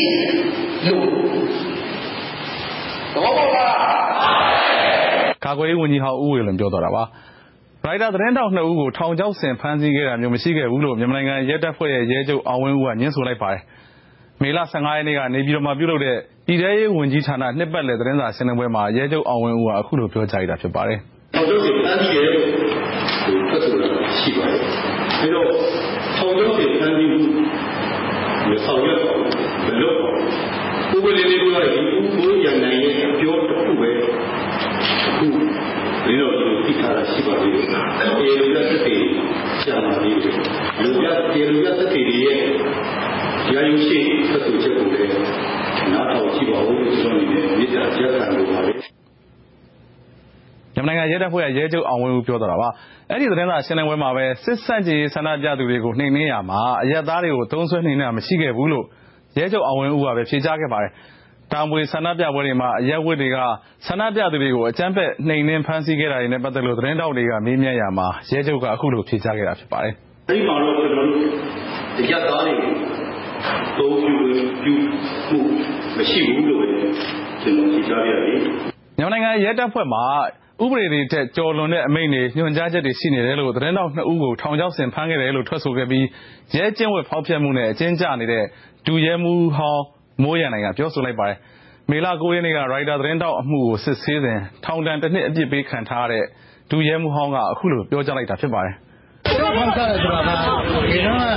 [0.87, 1.07] လို့
[3.15, 3.67] တော့ပါပါ
[5.45, 7.05] ကာကွယ်ရေးဝန်ကြီးဟောင်းဦးဝေလွန်ပြောသွားတာပါ
[7.87, 13.63] ရိုက်တာသတင်းတောက်နှစ်ဦးကိုထောင်ချောက်ဆင်ဖမ်းဆီးခဲ့တာမျိုးမရှိခဲ့ဘူးလို့မြန်မာနိုင်ငံရဲတပ်ဖွဲ့ရဲ့ရဲချုပ်အောင်ဝင်းဦးကညင်းဆိုလိုက်ပါတယ်
[14.43, 16.17] မေလ15ရက်နေ့ကနေပြည်တော်မှာပြုလုပ်တဲ့
[16.47, 20.99] ပြည်ထရေးဝန်ကြီးဌာနနှစ်ပတ်လည်သတင်းစာရှင်းလင်းပွဲမှာရဲချုပ်အောင်ဝင်းဦးကအခုလိုပြောကြားလိုက်တာဖြစ်ပါတယ်
[21.35, 22.43] ထောင်ချောက်ဆင်ဖမ်းဆီးတယ်လို့
[23.49, 23.89] ထွက်ဆိုတာ
[24.21, 24.59] ရှိပါတယ်
[25.21, 25.49] ပြီးတော့
[26.17, 27.21] ထောင်ချောက်ဆင်ဖမ်းဆီးမှု
[28.49, 29.31] မဆောင်ရွက်ပါဘူး
[29.67, 33.91] မလုပ်ပါဘူးဥပဒေလေးကဒီဥပဒေရနိုင်ရဲ့အပြောတစ်ခုပဲ
[35.07, 35.27] အခု
[36.05, 37.65] ဒီတော့ဒီသိထားတာရှိပါသေးတယ်။
[38.21, 39.03] အေလူကသက်တည်
[39.63, 40.35] ရှာပါသေးတယ်။
[40.83, 42.41] လူကတေလူကသက်တည်ရဲ့
[43.53, 43.99] ရာယုရှိ
[44.31, 45.11] သက်သူချက်ကိုလည်း
[45.93, 48.77] နားထောင်ကြည့်ပါဦးလို့ကျွန်တော်အနေနဲ့မြေတာရက်ခံလိုပါတယ်။
[50.75, 52.69] မြ န်မာနိုင်ငံရဲတပ်ဖွဲ့ရဲချုပ်အောင်ဝင်းဦး ပြောသွားတာပါ
[53.11, 58.85] အဲ့ဒီသတင်းစာရှင်းလင်းပွဲမှာပဲ စစ်ဆန့်ကျင်ရေး ဆန္ဒပြသူတွေကို နှိမ်နင်းရမှာ အရက်သားတွေကို သုံးဆွဲနှိမ်နင်းတာ မရှိခဲ့ဘူးလို့
[59.39, 60.93] ရဲချုပ်အောင်ဝင်းဦးကပဲဖြေကြားခဲ့ပါတယ်
[61.53, 63.39] တာမွေဆန္ဒပြပွဲတွေမှာ အရက်ဝတ်တွေက
[63.87, 69.95] ဆန္ဒပြသူတွေကို အကြမ်းဖက်နှိမ်နင်း ဖမ်းဆီးခဲ့တာတွေနဲ့ ပတ်သက်လို့ သတင်းတောက်တွေက မေးမြန်းရမှာ ရဲချုပ်က အခုလို ဖြေကြားခဲ့တာ ဖြစ်ပါတယ်
[70.29, 71.25] အဲဒီမှာတော့ ကျွန်တော်တို့
[71.99, 72.55] အရက်သားတွေ
[73.79, 74.15] သုံးပြု
[74.63, 74.75] ပြု
[75.29, 75.39] မှု
[75.97, 76.63] မရှိဘူးလို့
[77.43, 78.39] ကျွန်တော် ဖြေကြားရတယ်
[78.99, 80.05] မြန်မာနိုင်ငံရဲတပ်ဖွဲ့မှာ
[80.65, 86.05] ဥပဒေတွေတက်ကြော်လွန်တဲ့အမိန့်တွေညွှန်ကြားချက်တွေရှိနေတယ်လို့သတင်းတောက်နှစ်ဦးကိုထောင်ချောက်ဆင်ဖမ်းခဲ့တယ်လို့ထွက်ဆိုခဲ့ပြီး
[86.57, 88.45] ရဲကျင့်ဝတ်ဖောက်ဖျက်မှုနဲ့အကျဉ်းကျနေတဲ့
[88.87, 89.83] ဒူရဲမှုဟောင်း
[90.23, 91.39] မိုးရန်နိုင်ကပြောဆိုလိုက်ပါတယ်
[91.91, 96.25] မေလ9ရက်နေ့ကရိုက်တာသတင်းတောက်အမှုကိုစစ်ဆေးစဉ်ထောင်ဒဏ်တစ်နှစ်အပြစ်ပေးခံထားရတဲ့
[96.71, 98.75] ဒူရဲမှုဟောင်းကအခုလိုပြောကြားလိုက်တာဖြစ်ပါတယ်
[99.39, 100.31] ကျွန်တော်ဖန်ဆရတယ်ဆိုတာက
[100.91, 101.35] ဒီတော့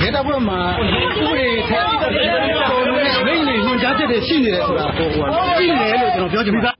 [0.00, 2.96] ဒေတာဘွဲမှာဥပဒေထက်ပေါ်လို့
[3.26, 6.79] မိတ်နေညွှန်ကြားချက်တွေရှိနေတယ်ဆိုတာဟိုရှိနေတယ်လို့ကျွန်တော်ပြောချင်ပါတယ်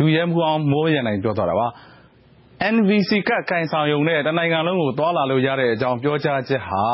[0.00, 1.68] ဒူရဲမှုအောင်မိုးရန်နိုင် ပြောသွားတာပါ
[2.74, 6.84] NVC ကတ်ကင်ဆောင်ယုံနဲ့ တနိုင်ငံလုံးကို သွာလာလို့ရတဲ့အကြောင်း ပြောကြားချက်ဟာ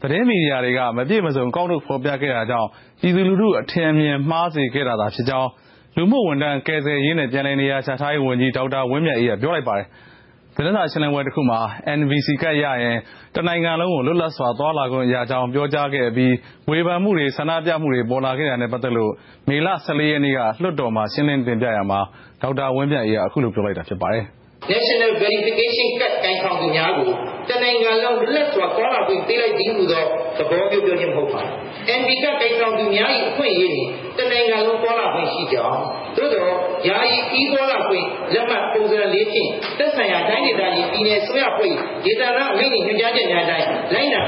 [0.00, 2.68] သတင်းမီဒီယာတွေက မပြည့်မစုံ ကောက်ထုတ်ဖော်ပြခဲ့တာကြောင့်
[3.00, 5.50] ပြည်သူလူထု အထင်မြင် မှားစေခဲ့တာသာဖြစ်ကြောင်း
[5.96, 9.86] လူမှုဝန်ထမ်း ကယ်ဆယ်ရေးနဲ့ ပြည်내နေရာချထားရေးဝန်ကြီး ဒေါက်တာဝင်းမြတ်အေးက ပြောလိုက်ပါတယ်။
[10.60, 11.58] သတင်းစာရှင်းလင်းပွဲတစ်ခုမှာ
[11.98, 12.96] NVC ကတ်ရရင်
[13.34, 16.32] တနိုင်ငံလုံးကို လွတ်လပ်စွာ သွားလာခွင့်ရကြောင်း ပြောကြားခဲ့ပြီး
[16.70, 19.12] ဝေဖန်မှုတွေ ဆန္ဒပြမှုတွေ ပေါ်လာခဲ့တာနဲ့ ပတ်သက်လို့
[19.48, 22.00] မေလ14ရက်နေ့က လွှတ်တော်မှာ ရှင်းလင်းတင်ပြရမှာ
[22.42, 24.26] ဒေါက်တာဝင်းမြတ်အေးက အခုလိုပြောလိုက်တာ ဖြစ်ပါတယ်။
[24.72, 27.10] National Verification Card ကိုင်ဆောင်သူများကို
[27.48, 30.04] တနိုင်ငံလုံးလက်စွာကောလာခွင့်ပေးလိုက်သည်ဟူသော
[30.36, 31.52] သဘောမျိုးပြောခြင်းမဟုတ်ပါဘူး။
[32.00, 33.88] NB ကကိုင်ဆောင်သူများ၏အခွင့်အရေးတွင်
[34.18, 35.80] တနိုင်ငံလုံးကောလာခွင့်ရှိကြောင်း
[36.16, 36.48] သို့သော
[36.88, 41.72] ယာယီပြီးကောလာခွင့်လက်မှတ်ပုံစံလေးဖြင့်သက်ဆိုင်ရာတိုင်းဒေသကြီးပြည်နယ်ဆွေးရဖွဲ့
[42.04, 44.22] ဒေသနာအမိန့်နှင့်ညွှန်ကြားချက်များတိုင်းလိုက်နာ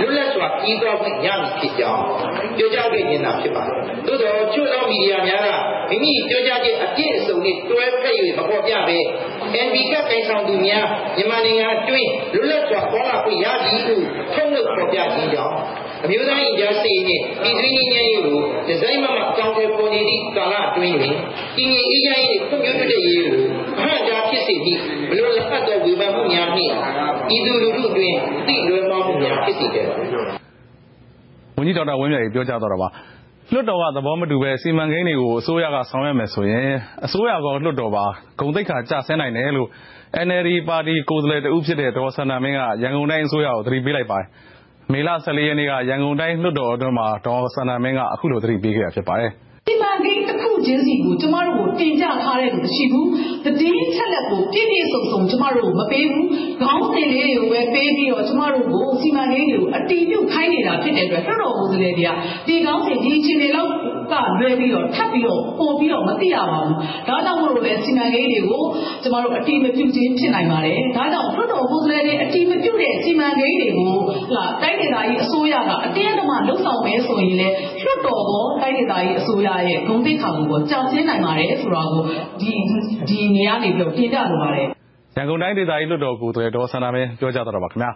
[0.00, 2.02] လွတ်လပ်စွာပြီးသွားခွင့်ရမည်ဖြစ်ကြောင်း
[2.56, 5.48] ပြောကြားခဲ့ခြင်းသာဖြစ်ပါတယ်။သို့သောချို့သောမီဒီယာများက
[5.90, 8.98] မိမိပြောကြားချက်အပြည့်အစုံနှင့်တွဲဖက်၍မပေါ်ပြဘဲ
[9.66, 10.86] NB ကကိုင်ဆောင်သူများ
[11.16, 13.94] မြန်မာနိုင်ငံအတွင်းလွတ်လပ်စွာပေါ်လာခွင့်ရပြီဟု
[14.34, 15.54] ထုံးလို့ပေါ်ပြခြင်းကြောင့်
[16.04, 21.14] အမျိုးသားရင်ကြားစေနဲ့ပြည်စည်းငြိမ်းချမ်းရေးကိုဒီဇိုင်းမမအကောင့်တွေပေါ်နေသည့်ကာလအတွင်းတွင်
[21.56, 23.40] ပြည်ငြိမ်းအေးချမ်းရေးဖွံ့ဖြိုးတိုးတက်ရေးကို
[23.78, 24.78] အဟန့်ကြားဖြစ်စေသည့်
[25.10, 26.72] ဘလို့လက်ဖက်သောဝေဖန်မှုများနှင့်
[27.28, 28.14] ပြည်သူလူထုတွင်
[28.46, 30.08] သိလွယ်မောမှုများဖြစ်စေခဲ့ပါသည်။
[31.58, 32.88] ဝန်ကြီးဒေါက်တာဝင်းမြတ်ကြီးပြောကြားသွားတာပါ။
[33.52, 36.70] လွှတ်တော်က သဘောမတူဘဲ စီမံကိန်းတွေကို အစိုးရက ဆောင်ရွက်မယ်ဆိုရင်
[37.06, 38.04] အစိုးရကော လွှတ်တော်ပါ
[38.38, 39.68] ဂုဏ်သိက္ခာ ကျဆင်းနိုင်တယ်လို့
[40.26, 44.28] NLD ပါတီ ကိုယ်စားလှယ်တဦးဖြစ်တဲ့ ဒေါ်စန္ဒာမင်းက ရန်ကုန်တိုင်းအစိုးရကို သတိပေးလိုက်ပါတယ်။
[44.92, 49.32] မေလ14ရက်နေ့က ရန်ကုန်တိုင်းလွှတ်တော်အတွင်းမှာ ဒေါ်စန္ဒာမင်းက အခုလို သတိပေးခဲ့တာ ဖြစ်ပါတယ်။
[49.68, 53.06] စီမံကိန်းတစ်ခုချင်းစီကို ကျမတို့ကို တင်ပြထားတဲ့လူမရှိဘူး။
[53.60, 56.26] တည်င်းချက်လက်ကို ပြည့်ပြည့်စုံစုံ ကျမတို့ကို မပေးဘူး။
[56.62, 62.10] ခေါင်းစဉ်လေးတွေကိုပဲ ပေးပြီးတော့ ကျမတို့ကို စီမံကိန်းတွေကို အတီးပြုတ်ခိုင်းနေတာ ဖြစ်တဲ့အတွက် လွှတ်တော်ကိုယ်စားလှယ်တွေက
[62.46, 63.70] ဒီခေါင်းစဉ် ဒီအခြေအနေလောက်
[64.12, 66.76] ကလွဲပြီးတော့ ထပ်ပြီးတော့ ပို့ပြီးတော့ မသိရပါဘူး။
[67.08, 68.64] ဒါကြောင့်မို့လို့လည်းစီမံကိန်းတွေကို
[69.02, 73.92] ကျမတို့ အတီးမပြုတ်ခြင်း ဖြစ်နိုင်ပါတယ်။ဒါကြောင့် လွှတ်တော်ကိုယ်စားလှယ်တွေ အတီးမပြုတ်တဲ့ စီမံကိန်းတွေကို
[74.34, 77.54] ဟာတိုင်းဒေသကြီးအစိုးရက အတင်းအဓမ္မလှုပ်ဆောင်မယ်ဆိုရင်လည်း
[77.84, 82.02] လွှတ်တော်ကော တိုင်းဒေသကြီးအစိုးရရဲ့ ဂုဏ်သိက္ခာကိုကြောက်စင်းနိုင်ပါတယ်ဆိုတာကို
[82.40, 82.50] ဒီ
[83.08, 84.66] ဒီနေရာနေပြီးတော့တင်ပြလိုပါတယ်
[85.16, 87.90] ရန်ကုန်တိုင်းဒေသကြီး လွှတ်တော်ကိုယ်စားလှယ် ဒေါ်စန္ဒာမင်းပြောကြားတော့ပါခင်ဗျာ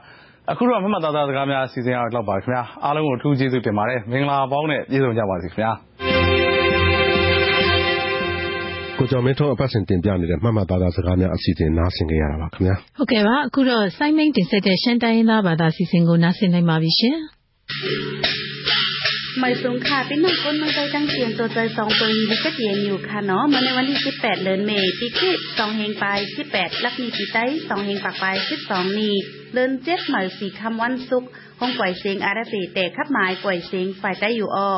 [0.52, 5.72] အခုတော့ မှတ်မှတ်သားသား စကားများအစီအစဉ်အောင်လောက်ပါခင်ဗျာအားလုံးကို အထူးကျေးဇူးတင်ပါတယ် မင်္ဂလာပေါင်းနဲ့ ပြည့်စုံကြပါစေခင်ဗျာ
[8.98, 17.16] ကိုကျော်မင်းထွန်း အပတ်စဉ်တင်ပြနေတဲ့ မှတ်မှတ်သားသား စကားများအစီအစဉ် နားဆင်ကြရတာပါခင်ဗျာဟုတ်ကဲ့ပါ အခုတော့စိုင်းမိန်တင်ဆက်တဲ့ ရှမ်းတိုင်းရင်းသားဘာသာအစီအစဉ်ကို နားဆင်နိုင်ပါပြီရှင်
[19.40, 26.06] ไม่สูงค่ะพี่น้องคนเมืองใจตั้งเสียงตัวใจสองตัวนี้ก็เดียนอยู่ค่ะเนาะมาในวันที่18เดือนเมษปีที่สองเฮงไป
[26.44, 28.26] 18ลักนีปีใต้สองเฮงปากไป
[28.60, 29.14] 12นี้
[29.54, 31.30] เดือนเจ็ดหมายสี่คำวันศุกร์
[31.60, 34.70] ห้องปล่อยเสียงอาราเตแต่ขับหมายปล่อยเสียงฝ่ายใต้อยู่ออ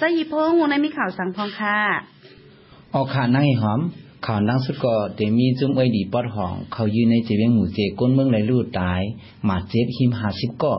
[0.00, 1.78] สยิพงวันนี้มีข่าวสังพองค่ะ
[2.94, 3.80] ออกขานั่งหอม
[4.26, 9.02] ข่าวนั่งสุดก็เดมีจุ้มไว้ดีปอดหอง เขายืนในเจเวงหมู่เจก้นเมืองไหลลู่ตาย
[9.44, 10.74] หมาเจ็บหิมหาสิบก็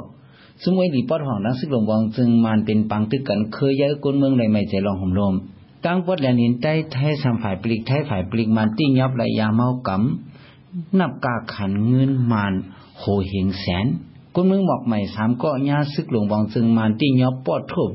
[0.63, 5.33] ซึ่งไว้ดีปอดห้องนั่งซึกหลงวังจึงมันเป็นปังตึกกันเคยย้ายก้นเมืองเลยไม่ใจลองห่มลม
[5.85, 12.53] ตั้งปอดแลนินใต้ไทยสามฝ่ายปลีกไทยฝ่ายปลีกมันติ้งยับไหลยาเมากำนับกาขันเงินมัน
[12.97, 13.85] โหเหงแสน
[14.35, 17.91] ก้นเมืองหมอกใหม่สามก็ย่าซึกหลงวังจึงมันติ้งยับปอดทุบ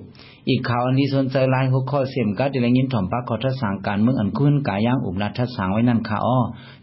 [0.48, 6.38] อีกข่าวอันที่สนใจลายหัวข้อเสียมกัดเดลยินถ่อมปากขอทัศสางการเมืองอันคุ้นกาย่างอุบลัดทัศสางไว้นั่นค่ะอ้อ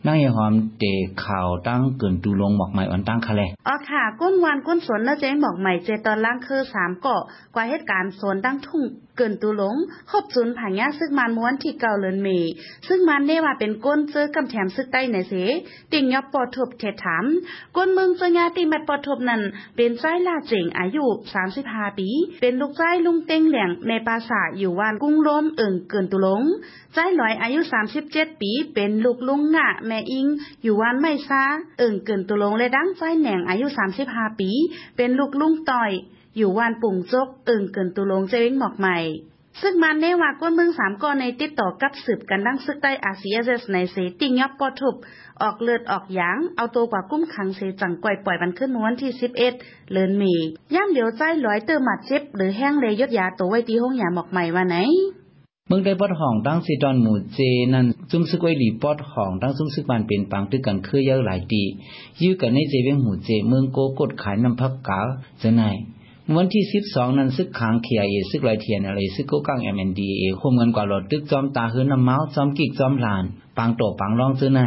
[0.05, 0.93] นั่งยหอมเตะ
[1.25, 7.21] ข่าวตั้งเกินตูลงหมอกใหม่อ่อนตั้งคะแลอ๋อค่ะ ก้นวานก้นสนแล้วเจ๊หมอกใหม่เจตอนล่างคือสามเกาะ
[7.55, 8.83] กว่าเหตุการณ์สวนตั้งทุ่ง
[9.17, 9.75] เกินตูหลง
[10.09, 12.27] ครบจุนผางาซึ่งมันม้วนที่เก่าเลินเม
[12.87, 15.33] ซึ่งมันได้ว่าเป็นก้นเจอกำแถมซึกใต้ไหนเส
[15.91, 17.25] ติ่งยอบปอทบเทถาม
[17.75, 19.41] ก้นเมืองเจญาติมัดปอทบนั่น
[19.75, 21.05] เป็นใจลาเจ๋งอายุ
[21.51, 22.09] 35ปี
[22.41, 26.43] เป็นลูกใจลุงเต็งเหลียงแม่ปาสาอยู่วานกุ้งล้มเอิงเกินตุลง
[26.93, 27.59] ใจลอยอายุ
[28.01, 30.27] 37 ปีเป็นลูกลุงงะแม่อิง
[30.63, 31.43] อยู่วานไม่ซา
[31.77, 33.65] เอิงเกินตุลงและดังใจแหน่งอายุ
[34.03, 34.49] 35 ปี
[34.97, 35.91] เป็นลูกลุงต่อย
[36.37, 38.97] อยู่วานปุ่งจกเอิงเกินตุลงเจวิงหมอกใหม่
[39.61, 44.95] ซึ่งมันเนว่าก้นเมืองสามก้อนในติดต่อกับสืบกันดังซึกใต้อาเซียเซสในเซติงยับปอทุบ
[45.41, 49.11] ออกเลือดออกยาง เอาตัวกว่ากุ้มขังเสจังก่อยปล่อยมันขึ้นวันที่
[49.51, 50.35] 11 เลือนมี
[50.75, 54.77] ย่ำเดี๋ยวใจลอยเติมหมัดเจ็บ หรือแห้งเลยยดยาตัวไว้ที่ห้องยาหมอกใหม่ว่าไหน
[55.67, 57.39] เมืองได้ปอดห้องตั้งสิตอนหมู่เจ
[57.73, 61.63] นั้นซุ่มซึกไว้หลีปอดห้องตั้งซุ่มซึกบานเป็นปังตึกกันคือเยอะหลายตี
[62.21, 64.99] ยื้อกันในเจเวงหมู่เจเมืองโกกดขายน้ำพักกา
[65.41, 65.63] จะไหน
[66.37, 73.23] วันที่สิบสองนั้นซึกขางเขียเอซึกลอยเทียนอะไรซึกโกกัง MNDA โฮมเงินกว่าหลอดตึกจอมตาหือน้ำเมาจอมกิกจอมลาน
[73.57, 74.61] ปังโตปังรองซื้อไหน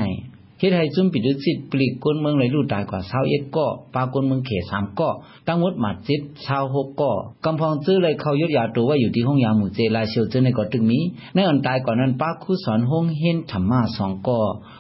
[0.65, 5.09] ฮ็ดให้จุ่มปิดสิทธิ์ปลีกก้นเมืองเลยลู่ตายกว่า21ก็ปากนเมืองเข3ก็
[5.47, 6.21] ตั้งหมดมาจิต
[6.61, 7.11] 26ก็
[7.45, 10.99] กำพองซื้อเลยเขายดยาตัวไว้อยู่ที่ห้องยาหมู่เจลายเชียวเจอในก็ตึกมี
[11.35, 14.39] ในอันตายก่อนนั้นป้าคู่สอนห้องเฮ็นธรรมะ2ก็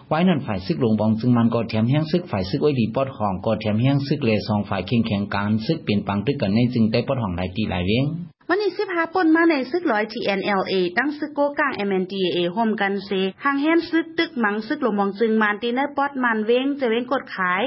[0.09, 8.05] ไว้นั่นฝ่ายซึกหลงบองจึงมันก็แถมแห้งซึกฝ่ายซึกไว้ดีปอดห้องก็แถมแห้งซึกเลย2ฝ่ายเข่งแข่งการซึกเปลี่ยนปังตึกกันในจึงได้ปอดห้องหลายตีหลายเว้ง
[8.49, 13.11] วันนี้สิพาปนมาในซึกร้อย TNLA ตั้งซึกโกกลาง MNDAA โฮมกันเซ
[13.45, 17.65] หางแฮนซึกตึกมังซึกหลมมองจึงมานตีเนอร์ปอดมันเว้งจะเว้งกดขาย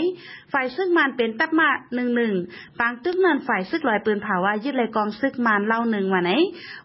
[0.54, 2.34] ฝ่ายซึกมันเป็นตับมาหนึ่งหนึ่ง
[2.80, 6.32] ปางตึกนันฝ่ายซึกลอยปืนผาว่ายึดเลยกองซึกมันเล่าหนึ่งวันไหน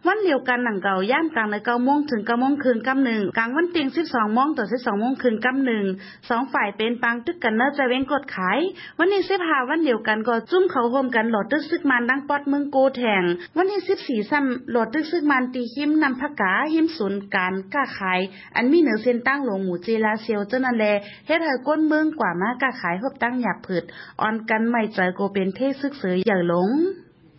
[0.07, 5.85] วันเดียวกันหนังเก่าย่ามกลางในเก้าโมงถึงเก้าโมงคืนกำหนึ่งกลางวันเตียงสิบสองโมงต่อสิบสองโมงคืนกำหนึ่ง
[6.31, 8.59] สองฝ่ายเป็นปางตึกกันเนอร์จะเว้งกดขาย
[8.99, 13.23] วันนี้สิบหาวันเดียวกันก็จุ้มเขาโฮมกันหลอดตึกซึกมันดังปอดเมืองโกแทง
[13.57, 18.21] วันที่สิบสี่ซ้ำหลอดตึกซึกมันตีหิมนำพักกาหิมศูนย์การก้าขาย
[18.57, 20.87] อันมีเหนือเส้นตั้งหลวงหมู่เจลาเซียวเจ้านั่นแล
[21.27, 23.85] เฮ็ดให้ก้นเมืองกว่ามากก้าขายหบตั้งหยับผืด
[24.21, 26.71] ออนกันไม่ใจโกเป็นเทซึกเสืออย่าหลง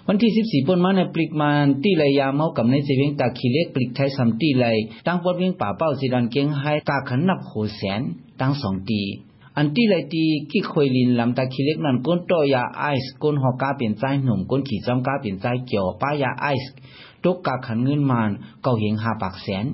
[0.07, 8.01] วันที่ 14ปนมาในปลิกมันตีเลยยาเมากับในเสเวงตาขีเล็กปลิกไทยสำตีเลยตั้งปดเวียงป่าเป้าสิดันเกียงให้กาขันนับโหแสน
[8.41, 9.01] ตั้งสองตี
[9.57, 16.71] อันที่เลยตีกิควยลินลำตาขีเล็กนั้นก้นโตยาไอซ์ก้นหอกาเปลี่ยนใจหนุ่มก้นขี่จอมกาเปลี่ยนใจเกี่ยวป้ายาไอซ์
[17.23, 18.29] ตกกาขันเงินมาน
[18.63, 19.65] เก่าเหงหาปากแสน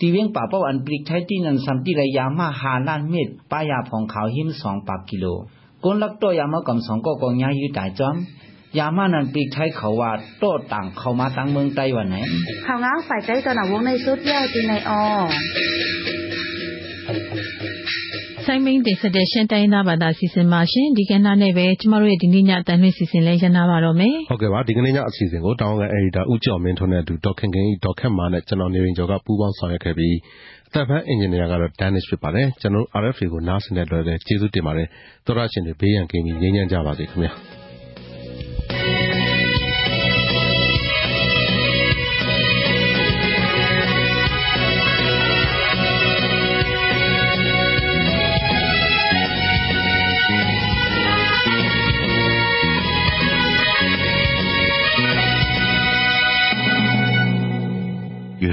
[0.00, 5.26] ตีเวียงป่าเป้าอันปลิกไทยที่นันสัมติรยามาหาล้านเม็ดป้ายาผองขาวหิมสองปากกิโล
[5.85, 8.15] ก้นลักตัวยามากำสองก็กองยายืดตายจอม
[8.79, 12.15] ยามานันปลิกไทยเขาว่าโตต่างเข้ามาตั้งเมืองไต้วันไหน
[12.65, 14.91] ข่าวง้าฝ่ายใจตอนหนาวงในสุดยาวจีในอ
[18.45, 30.15] ဆိုင်မင်းတင်ဆက်တဲ့ရှင်းတိုင်းသားဘာသာစီစဉ်ပါရှင်ဒီကနေ့နဲ့ပဲကျမတို့ရဲ့ဒီနေ့ညအတန်လွှင့်စီစဉ်လဲရနာပါတော့မယ်ဟုတ်ကဲ့ပါဒီကနေ့ညအစီအစဉ်ကိုတောင်းကန်အရီတာဦးကျော်မင်းထွန်းနဲ့အတူဒေါက်ခင်ခင်ဒေါက်ခက်မာနဲ့ကျွန်တော်နေရင်ကျော်ကပူးပေါင်းဆောင်ရွက်ခဲ့ပြီး
[30.68, 34.88] အသက်ဖန်အင်ဂျင်နီယာကတော့ Danish ဖြစ်ပါတယ် ကျွန်တော် RFA ကို နားဆင်တဲ့အတွက်လည်း ကျေးဇူးတင်ပါတယ်
[35.26, 37.65] သောရရှင်တွေ ဘေးရန်ကင်းပြီး ငြိမ်းချမ်းကြပါစေခင်ဗျာ